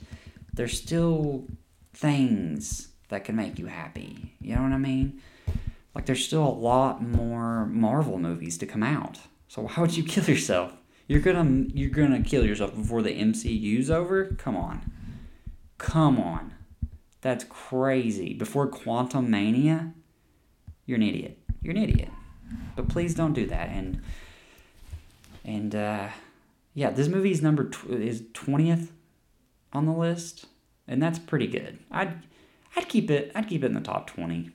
there's 0.52 0.76
still 0.76 1.46
things 1.92 2.88
that 3.08 3.24
can 3.24 3.36
make 3.36 3.58
you 3.58 3.66
happy. 3.66 4.34
You 4.40 4.56
know 4.56 4.62
what 4.62 4.72
I 4.72 4.78
mean? 4.78 5.22
Like 5.94 6.06
there's 6.06 6.24
still 6.24 6.46
a 6.46 6.50
lot 6.50 7.02
more 7.02 7.66
Marvel 7.66 8.18
movies 8.18 8.58
to 8.58 8.66
come 8.66 8.82
out. 8.82 9.18
So 9.48 9.62
why 9.62 9.74
would 9.78 9.96
you 9.96 10.02
kill 10.02 10.24
yourself? 10.24 10.72
You're 11.06 11.20
gonna 11.20 11.66
you're 11.72 11.90
gonna 11.90 12.22
kill 12.22 12.44
yourself 12.44 12.74
before 12.74 13.02
the 13.02 13.10
MCU's 13.10 13.90
over? 13.90 14.34
Come 14.38 14.56
on. 14.56 14.90
Come 15.78 16.18
on. 16.18 16.54
That's 17.20 17.44
crazy. 17.44 18.34
Before 18.34 18.68
Quantumania? 18.68 19.92
You're 20.86 20.96
an 20.96 21.02
idiot. 21.02 21.38
You're 21.62 21.74
an 21.76 21.82
idiot. 21.82 22.10
But 22.76 22.88
please 22.88 23.14
don't 23.14 23.32
do 23.32 23.46
that. 23.46 23.70
And 23.70 24.02
and 25.44 25.74
uh, 25.74 26.08
yeah, 26.74 26.90
this 26.90 27.08
movie's 27.08 27.42
number 27.42 27.68
tw- 27.70 27.90
is 27.90 28.24
twentieth 28.32 28.92
on 29.72 29.86
the 29.86 29.92
list, 29.92 30.46
and 30.86 31.02
that's 31.02 31.18
pretty 31.18 31.46
good. 31.46 31.78
I'd 31.90 32.22
I'd 32.76 32.88
keep 32.88 33.10
it. 33.10 33.32
I'd 33.34 33.48
keep 33.48 33.62
it 33.62 33.66
in 33.66 33.74
the 33.74 33.80
top 33.80 34.06
twenty. 34.06 34.50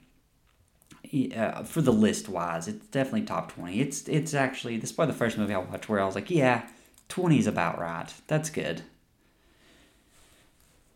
Yeah, 1.11 1.63
for 1.63 1.81
the 1.81 1.93
list 1.93 2.29
wise, 2.29 2.67
it's 2.67 2.85
definitely 2.87 3.23
top 3.23 3.51
twenty. 3.51 3.81
It's 3.81 4.07
it's 4.07 4.33
actually 4.33 4.77
this 4.77 4.91
is 4.91 4.95
probably 4.95 5.13
the 5.13 5.17
first 5.17 5.37
movie 5.37 5.53
I 5.53 5.57
watched 5.57 5.89
where 5.89 5.99
I 5.99 6.05
was 6.05 6.15
like, 6.15 6.29
yeah, 6.29 6.67
twenty 7.07 7.39
is 7.39 7.47
about 7.47 7.79
right. 7.79 8.13
That's 8.27 8.49
good. 8.49 8.83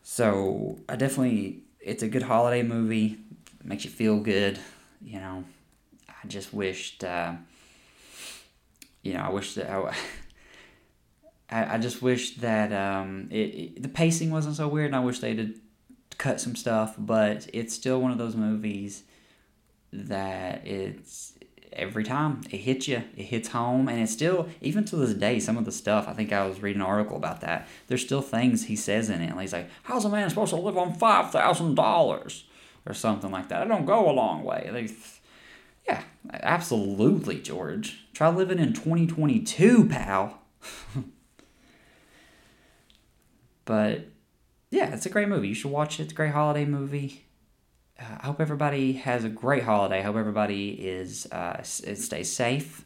So 0.03 0.79
I 0.89 0.97
definitely, 0.97 1.63
it's 1.79 2.03
a 2.03 2.09
good 2.09 2.23
holiday 2.23 2.61
movie. 2.61 3.17
makes 3.63 3.85
you 3.85 3.89
feel 3.89 4.19
good. 4.19 4.59
You 5.03 5.19
know, 5.19 5.43
I 6.07 6.27
just 6.27 6.53
wished, 6.53 7.03
uh, 7.03 7.33
you 9.01 9.13
know, 9.13 9.21
I 9.21 9.29
wish 9.29 9.55
that 9.55 9.69
I. 11.49 11.75
I, 11.75 11.77
just 11.77 12.01
wish 12.01 12.37
that 12.37 12.73
um, 12.73 13.27
it, 13.29 13.35
it, 13.35 13.83
the 13.83 13.89
pacing 13.89 14.31
wasn't 14.31 14.55
so 14.55 14.67
weird, 14.67 14.87
and 14.87 14.95
I 14.95 15.01
wish 15.01 15.19
they'd 15.19 15.53
cut 16.17 16.41
some 16.41 16.55
stuff. 16.55 16.95
But 16.97 17.47
it's 17.53 17.75
still 17.75 18.01
one 18.01 18.11
of 18.11 18.17
those 18.17 18.35
movies 18.35 19.03
that 19.91 20.65
it's 20.65 21.33
every 21.75 22.03
time 22.03 22.41
it 22.49 22.57
hits 22.57 22.87
you, 22.87 23.03
it 23.15 23.23
hits 23.23 23.49
home, 23.49 23.87
and 23.87 24.01
it's 24.01 24.11
still 24.11 24.47
even 24.61 24.85
to 24.85 24.95
this 24.95 25.13
day. 25.13 25.39
Some 25.39 25.57
of 25.57 25.65
the 25.65 25.71
stuff 25.71 26.07
I 26.07 26.13
think 26.13 26.31
I 26.31 26.47
was 26.47 26.61
reading 26.61 26.81
an 26.81 26.87
article 26.87 27.17
about 27.17 27.41
that. 27.41 27.67
There's 27.87 28.03
still 28.03 28.21
things 28.21 28.65
he 28.65 28.75
says 28.75 29.09
in 29.09 29.21
it. 29.21 29.35
Like 29.35 29.41
he's 29.41 29.53
like, 29.53 29.69
"How's 29.83 30.05
a 30.05 30.09
man 30.09 30.29
supposed 30.29 30.51
to 30.51 30.59
live 30.59 30.77
on 30.77 30.93
five 30.95 31.31
thousand 31.31 31.75
dollars?" 31.75 32.45
Or 32.85 32.93
something 32.93 33.31
like 33.31 33.49
that. 33.49 33.61
I 33.61 33.65
don't 33.65 33.85
go 33.85 34.09
a 34.09 34.11
long 34.11 34.43
way. 34.43 34.69
Like, 34.71 34.91
yeah, 35.87 36.03
absolutely, 36.31 37.39
George. 37.39 38.05
Try 38.13 38.29
living 38.29 38.59
in 38.59 38.73
2022, 38.73 39.87
pal. 39.87 40.39
But 43.65 44.07
yeah, 44.71 44.93
it's 44.93 45.05
a 45.05 45.09
great 45.09 45.27
movie. 45.27 45.47
You 45.47 45.53
should 45.53 45.71
watch 45.71 45.99
it. 45.99 46.03
It's 46.03 46.13
a 46.13 46.15
great 46.15 46.33
holiday 46.33 46.65
movie. 46.65 47.25
Uh, 47.99 48.17
I 48.21 48.25
hope 48.25 48.41
everybody 48.41 48.93
has 48.93 49.23
a 49.23 49.29
great 49.29 49.63
holiday. 49.63 49.99
I 49.99 50.01
hope 50.01 50.15
everybody 50.15 50.71
is 50.71 51.27
uh, 51.31 51.61
stays 51.61 52.31
safe. 52.31 52.85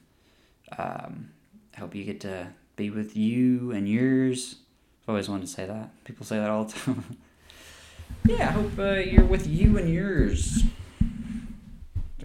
Um, 0.77 1.31
I 1.75 1.79
hope 1.79 1.95
you 1.95 2.03
get 2.03 2.21
to 2.21 2.47
be 2.75 2.89
with 2.89 3.15
you 3.15 3.71
and 3.71 3.87
yours. 3.87 4.55
I've 5.03 5.09
always 5.09 5.29
wanted 5.29 5.47
to 5.47 5.51
say 5.51 5.65
that. 5.65 6.03
People 6.03 6.25
say 6.25 6.37
that 6.37 6.49
all 6.49 6.65
the 6.65 6.73
time. 6.79 7.17
Yeah, 8.27 8.49
I 8.49 8.51
hope 8.51 8.77
uh, 8.77 8.93
you're 8.93 9.25
with 9.25 9.47
you 9.47 9.77
and 9.77 9.89
yours. 9.89 10.63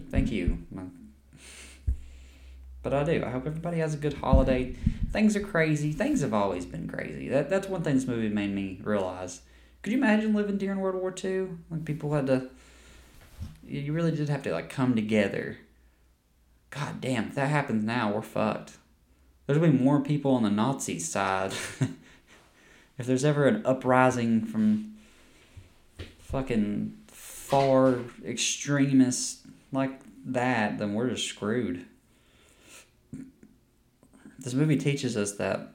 Thank 0.09 0.31
you. 0.31 0.59
But 2.83 2.93
I 2.93 3.03
do. 3.05 3.23
I 3.25 3.29
hope 3.29 3.47
everybody 3.47 3.77
has 3.77 3.93
a 3.93 3.97
good 3.97 4.13
holiday. 4.13 4.75
Things 5.11 5.35
are 5.37 5.41
crazy. 5.41 5.93
Things 5.93 6.21
have 6.21 6.33
always 6.33 6.65
been 6.65 6.87
crazy. 6.87 7.29
That 7.29 7.49
that's 7.49 7.67
one 7.67 7.81
thing 7.81 7.95
this 7.95 8.05
movie 8.05 8.27
made 8.27 8.53
me 8.53 8.79
realize. 8.83 9.41
Could 9.81 9.93
you 9.93 9.99
imagine 9.99 10.33
living 10.33 10.57
during 10.57 10.79
World 10.79 10.95
War 10.95 11.15
II? 11.23 11.47
Like 11.71 11.85
people 11.85 12.13
had 12.13 12.27
to. 12.27 12.49
You 13.65 13.93
really 13.93 14.11
did 14.11 14.27
have 14.27 14.43
to 14.43 14.51
like 14.51 14.69
come 14.69 14.95
together. 14.95 15.57
God 16.69 16.99
damn, 16.99 17.29
if 17.29 17.35
that 17.35 17.49
happens 17.49 17.83
now, 17.83 18.11
we're 18.11 18.21
fucked. 18.21 18.73
There's 19.45 19.59
gonna 19.59 19.71
be 19.71 19.77
more 19.77 20.01
people 20.01 20.31
on 20.31 20.43
the 20.43 20.49
Nazi 20.49 20.99
side. 20.99 21.53
if 22.97 23.05
there's 23.05 23.23
ever 23.23 23.47
an 23.47 23.65
uprising 23.65 24.45
from 24.45 24.92
fucking 26.33 26.97
far 27.07 27.99
extremists 28.25 29.47
like 29.71 30.01
that, 30.25 30.77
then 30.77 30.93
we're 30.93 31.09
just 31.09 31.27
screwed 31.27 31.85
this 34.43 34.53
movie 34.53 34.77
teaches 34.77 35.15
us 35.17 35.33
that 35.33 35.73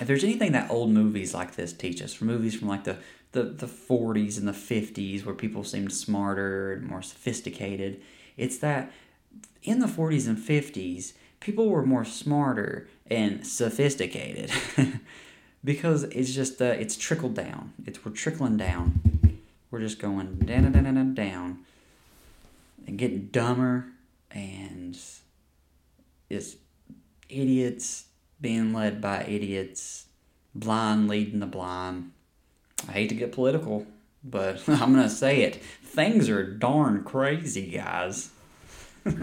if 0.00 0.06
there's 0.06 0.24
anything 0.24 0.52
that 0.52 0.70
old 0.70 0.90
movies 0.90 1.32
like 1.32 1.54
this 1.54 1.72
teach 1.72 2.02
us, 2.02 2.12
from 2.12 2.26
movies 2.26 2.54
from 2.56 2.68
like 2.68 2.84
the, 2.84 2.96
the, 3.32 3.44
the 3.44 3.66
40s 3.66 4.38
and 4.38 4.46
the 4.46 4.52
50s 4.52 5.24
where 5.24 5.34
people 5.34 5.64
seemed 5.64 5.92
smarter 5.92 6.72
and 6.72 6.86
more 6.86 7.02
sophisticated, 7.02 8.00
it's 8.36 8.58
that 8.58 8.92
in 9.62 9.78
the 9.80 9.86
40s 9.86 10.26
and 10.28 10.38
50s, 10.38 11.14
people 11.40 11.68
were 11.68 11.84
more 11.84 12.04
smarter 12.04 12.88
and 13.06 13.46
sophisticated 13.46 14.50
because 15.64 16.04
it's 16.04 16.32
just 16.32 16.60
uh, 16.60 16.66
it's 16.66 16.96
trickled 16.96 17.34
down. 17.34 17.72
It's 17.86 18.04
we're 18.04 18.12
trickling 18.12 18.56
down. 18.56 19.00
We're 19.70 19.80
just 19.80 19.98
going 19.98 20.38
down, 20.38 20.72
down, 20.72 20.84
down, 20.84 21.14
down, 21.14 21.58
and 22.86 22.98
getting 22.98 23.26
dumber, 23.26 23.86
and 24.30 24.98
it's 26.30 26.56
idiots 27.28 28.06
being 28.40 28.72
led 28.72 29.00
by 29.00 29.24
idiots, 29.24 30.06
blind 30.54 31.08
leading 31.08 31.40
the 31.40 31.46
blind. 31.46 32.12
I 32.88 32.92
hate 32.92 33.08
to 33.08 33.14
get 33.14 33.32
political, 33.32 33.86
but 34.24 34.60
I'm 34.68 34.94
going 34.94 35.06
to 35.06 35.10
say 35.10 35.42
it. 35.42 35.62
Things 35.82 36.28
are 36.28 36.44
darn 36.44 37.04
crazy, 37.04 37.70
guys. 37.70 38.30
but 39.04 39.16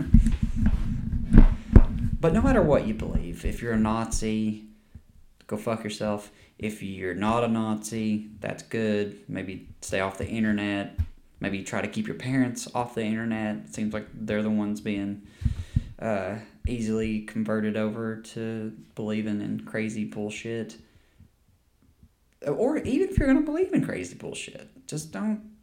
no 2.34 2.42
matter 2.42 2.62
what 2.62 2.88
you 2.88 2.94
believe, 2.94 3.46
if 3.46 3.62
you're 3.62 3.74
a 3.74 3.80
Nazi, 3.80 4.66
go 5.48 5.58
fuck 5.58 5.84
yourself. 5.84 6.32
If 6.58 6.82
you're 6.82 7.14
not 7.14 7.44
a 7.44 7.48
Nazi, 7.48 8.30
that's 8.40 8.64
good. 8.64 9.20
Maybe 9.28 9.68
stay 9.82 10.00
off 10.00 10.18
the 10.18 10.28
internet. 10.28 10.98
Maybe 11.40 11.64
try 11.64 11.82
to 11.82 11.88
keep 11.88 12.08
your 12.08 12.16
parents 12.16 12.68
off 12.74 12.96
the 12.96 13.04
internet. 13.04 13.58
It 13.58 13.76
seems 13.76 13.94
like 13.94 14.08
they're 14.14 14.42
the 14.42 14.50
ones 14.50 14.80
being 14.80 15.24
uh, 16.00 16.36
easily 16.68 17.22
converted 17.22 17.76
over 17.76 18.18
to 18.18 18.74
believing 18.96 19.42
in 19.42 19.62
crazy 19.62 20.06
bullshit. 20.06 20.78
Or 22.48 22.78
even 22.78 23.10
if 23.10 23.18
you're 23.18 23.28
gonna 23.28 23.42
believe 23.42 23.74
in 23.74 23.84
crazy 23.84 24.16
bullshit, 24.16 24.88
just 24.88 25.12
don't 25.12 25.56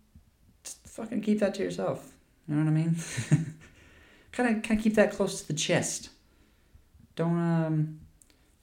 just 0.62 0.86
fucking 0.86 1.22
keep 1.22 1.40
that 1.40 1.54
to 1.54 1.62
yourself. 1.62 2.12
You 2.46 2.56
know 2.56 2.64
what 2.64 2.70
I 2.70 2.74
mean? 2.74 2.96
kind 4.32 4.56
of 4.56 4.62
kind 4.62 4.78
of 4.78 4.84
keep 4.84 4.94
that 4.94 5.12
close 5.12 5.40
to 5.40 5.46
the 5.46 5.54
chest. 5.54 6.10
Don't 7.16 7.38
um 7.38 8.00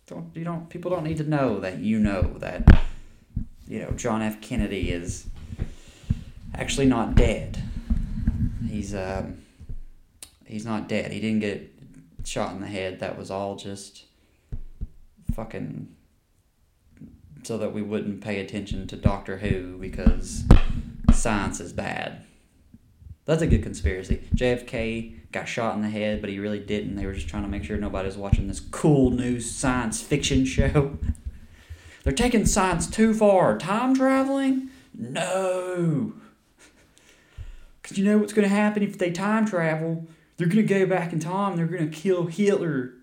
don't 0.10 0.36
you 0.36 0.44
don't 0.44 0.70
people 0.70 0.90
don't 0.90 1.04
need 1.04 1.18
to 1.18 1.24
know 1.24 1.60
that 1.60 1.78
you 1.78 2.00
know 2.00 2.34
that 2.40 2.84
you 3.68 3.80
know 3.80 3.92
John 3.92 4.22
F 4.22 4.42
Kennedy 4.42 4.90
is 4.90 5.28
actually 6.56 6.88
not 6.88 7.16
dead. 7.16 7.64
He's 8.68 8.96
um 8.96 9.44
he's 10.46 10.66
not 10.66 10.90
dead. 10.90 11.12
He 11.12 11.20
didn't 11.20 11.42
get 11.42 11.72
shot 12.24 12.54
in 12.54 12.60
the 12.60 12.68
head. 12.68 13.00
That 13.00 13.18
was 13.18 13.30
all 13.30 13.56
just 13.56 14.06
fucking 15.36 15.96
so 17.44 17.58
that 17.60 17.72
we 17.72 17.82
wouldn't 17.82 18.22
pay 18.22 18.40
attention 18.40 18.88
to 18.88 18.96
Doctor 18.96 19.38
Who 19.38 19.78
because 19.78 20.44
science 21.14 21.60
is 21.60 21.72
bad. 21.72 22.24
That's 23.30 23.44
a 23.44 23.48
good 23.48 23.62
conspiracy. 23.62 24.24
JFK 24.34 25.32
got 25.32 25.48
shot 25.48 25.76
in 25.76 25.84
the 25.84 25.90
head, 25.90 26.20
but 26.20 26.32
he 26.32 26.40
really 26.40 26.58
didn't. 26.58 26.96
They 26.96 27.06
were 27.06 27.14
just 27.14 27.28
trying 27.28 27.44
to 27.44 27.48
make 27.48 27.64
sure 27.64 27.78
nobody 27.78 28.08
was 28.08 28.18
watching 28.18 28.48
this 28.48 28.60
cool 28.60 29.12
new 29.12 29.40
science 29.40 30.02
fiction 30.02 30.46
show. 30.46 30.98
They're 32.04 32.12
taking 32.12 32.48
science 32.48 32.90
too 32.90 33.14
far. 33.14 33.56
Time 33.60 33.96
traveling? 33.96 34.72
No. 34.98 36.14
Because 37.84 37.98
you 37.98 38.06
know 38.06 38.18
what's 38.20 38.34
going 38.34 38.48
to 38.48 38.54
happen 38.54 38.84
if 38.84 38.98
they 39.00 39.10
time 39.10 39.46
travel? 39.46 40.08
They're 40.38 40.48
gonna 40.48 40.62
go 40.62 40.86
back 40.86 41.12
in 41.12 41.20
time. 41.20 41.56
They're 41.56 41.66
gonna 41.66 41.88
kill 41.88 42.28
Hitler. 42.28 42.94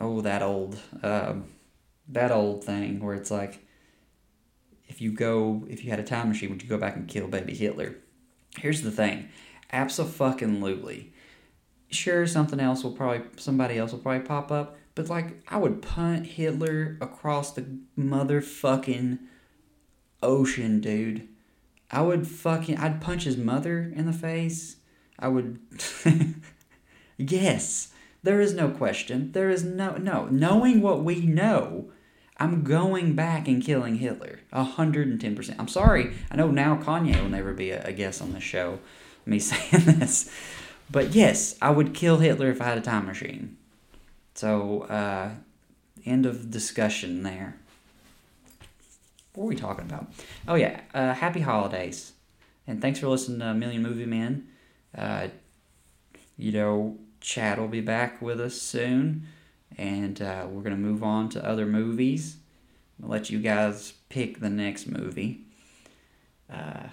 Oh, 0.00 0.20
that 0.20 0.42
old, 0.42 0.78
um, 1.02 1.44
that 2.08 2.30
old 2.30 2.62
thing 2.64 3.00
where 3.00 3.14
it's 3.14 3.30
like, 3.30 3.66
if 4.86 5.00
you 5.00 5.12
go, 5.12 5.64
if 5.68 5.82
you 5.82 5.88
had 5.90 5.98
a 5.98 6.02
time 6.02 6.28
machine, 6.28 6.50
would 6.50 6.62
you 6.62 6.68
go 6.68 6.76
back 6.76 6.96
and 6.96 7.08
kill 7.08 7.26
baby 7.26 7.54
Hitler? 7.54 7.96
Here's 8.58 8.82
the 8.82 8.90
thing, 8.90 9.28
apps 9.72 9.98
are 9.98 10.04
fucking 10.04 10.56
absolutely. 10.56 11.12
Sure, 11.90 12.26
something 12.26 12.58
else 12.58 12.82
will 12.82 12.92
probably, 12.92 13.22
somebody 13.36 13.78
else 13.78 13.92
will 13.92 14.00
probably 14.00 14.26
pop 14.26 14.50
up, 14.50 14.76
but 14.94 15.08
like, 15.08 15.42
I 15.48 15.58
would 15.58 15.82
punt 15.82 16.26
Hitler 16.26 16.98
across 17.00 17.52
the 17.52 17.66
motherfucking 17.98 19.18
ocean, 20.22 20.80
dude. 20.80 21.28
I 21.90 22.02
would 22.02 22.26
fucking, 22.26 22.78
I'd 22.78 23.00
punch 23.00 23.24
his 23.24 23.36
mother 23.36 23.92
in 23.94 24.06
the 24.06 24.12
face. 24.12 24.76
I 25.18 25.28
would. 25.28 25.60
yes, 27.16 27.92
there 28.22 28.40
is 28.40 28.54
no 28.54 28.70
question. 28.70 29.32
There 29.32 29.50
is 29.50 29.64
no. 29.64 29.96
No. 29.96 30.26
Knowing 30.26 30.82
what 30.82 31.04
we 31.04 31.20
know, 31.20 31.90
I'm 32.38 32.64
going 32.64 33.14
back 33.14 33.48
and 33.48 33.62
killing 33.62 33.96
Hitler. 33.96 34.40
110%. 34.52 35.56
I'm 35.58 35.68
sorry. 35.68 36.14
I 36.30 36.36
know 36.36 36.50
now 36.50 36.76
Kanye 36.76 37.20
will 37.20 37.30
never 37.30 37.54
be 37.54 37.70
a, 37.70 37.82
a 37.84 37.92
guest 37.92 38.20
on 38.20 38.32
the 38.32 38.40
show, 38.40 38.78
me 39.24 39.38
saying 39.40 39.84
this. 39.98 40.30
But 40.90 41.14
yes, 41.14 41.56
I 41.60 41.70
would 41.70 41.94
kill 41.94 42.18
Hitler 42.18 42.50
if 42.50 42.60
I 42.60 42.64
had 42.64 42.78
a 42.78 42.82
time 42.82 43.06
machine. 43.06 43.56
So, 44.34 44.82
uh, 44.82 45.30
end 46.04 46.26
of 46.26 46.50
discussion 46.50 47.22
there. 47.22 47.56
What 49.34 49.44
are 49.44 49.48
we 49.48 49.56
talking 49.56 49.84
about? 49.84 50.06
Oh, 50.46 50.54
yeah. 50.54 50.80
Uh, 50.94 51.14
happy 51.14 51.40
holidays. 51.40 52.12
And 52.66 52.80
thanks 52.80 52.98
for 52.98 53.08
listening 53.08 53.40
to 53.40 53.54
Million 53.54 53.82
Movie 53.82 54.06
Man. 54.06 54.46
Uh, 54.96 55.28
you 56.36 56.52
know, 56.52 56.98
Chad 57.20 57.58
will 57.58 57.68
be 57.68 57.80
back 57.80 58.20
with 58.20 58.40
us 58.40 58.60
soon, 58.60 59.26
and 59.76 60.20
uh, 60.20 60.46
we're 60.48 60.62
gonna 60.62 60.76
move 60.76 61.02
on 61.02 61.28
to 61.30 61.44
other 61.46 61.66
movies. 61.66 62.36
I'll 63.02 63.08
let 63.08 63.30
you 63.30 63.40
guys 63.40 63.92
pick 64.08 64.40
the 64.40 64.50
next 64.50 64.86
movie. 64.86 65.42
Uh, 66.52 66.88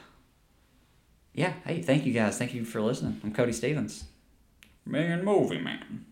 yeah, 1.34 1.54
hey, 1.66 1.82
thank 1.82 2.06
you 2.06 2.14
guys. 2.14 2.38
Thank 2.38 2.54
you 2.54 2.66
for 2.66 2.82
listening. 2.82 3.20
I'm 3.24 3.34
Cody 3.34 3.54
Stevens. 3.54 4.06
Man, 4.86 5.24
movie 5.24 5.60
man. 5.60 6.06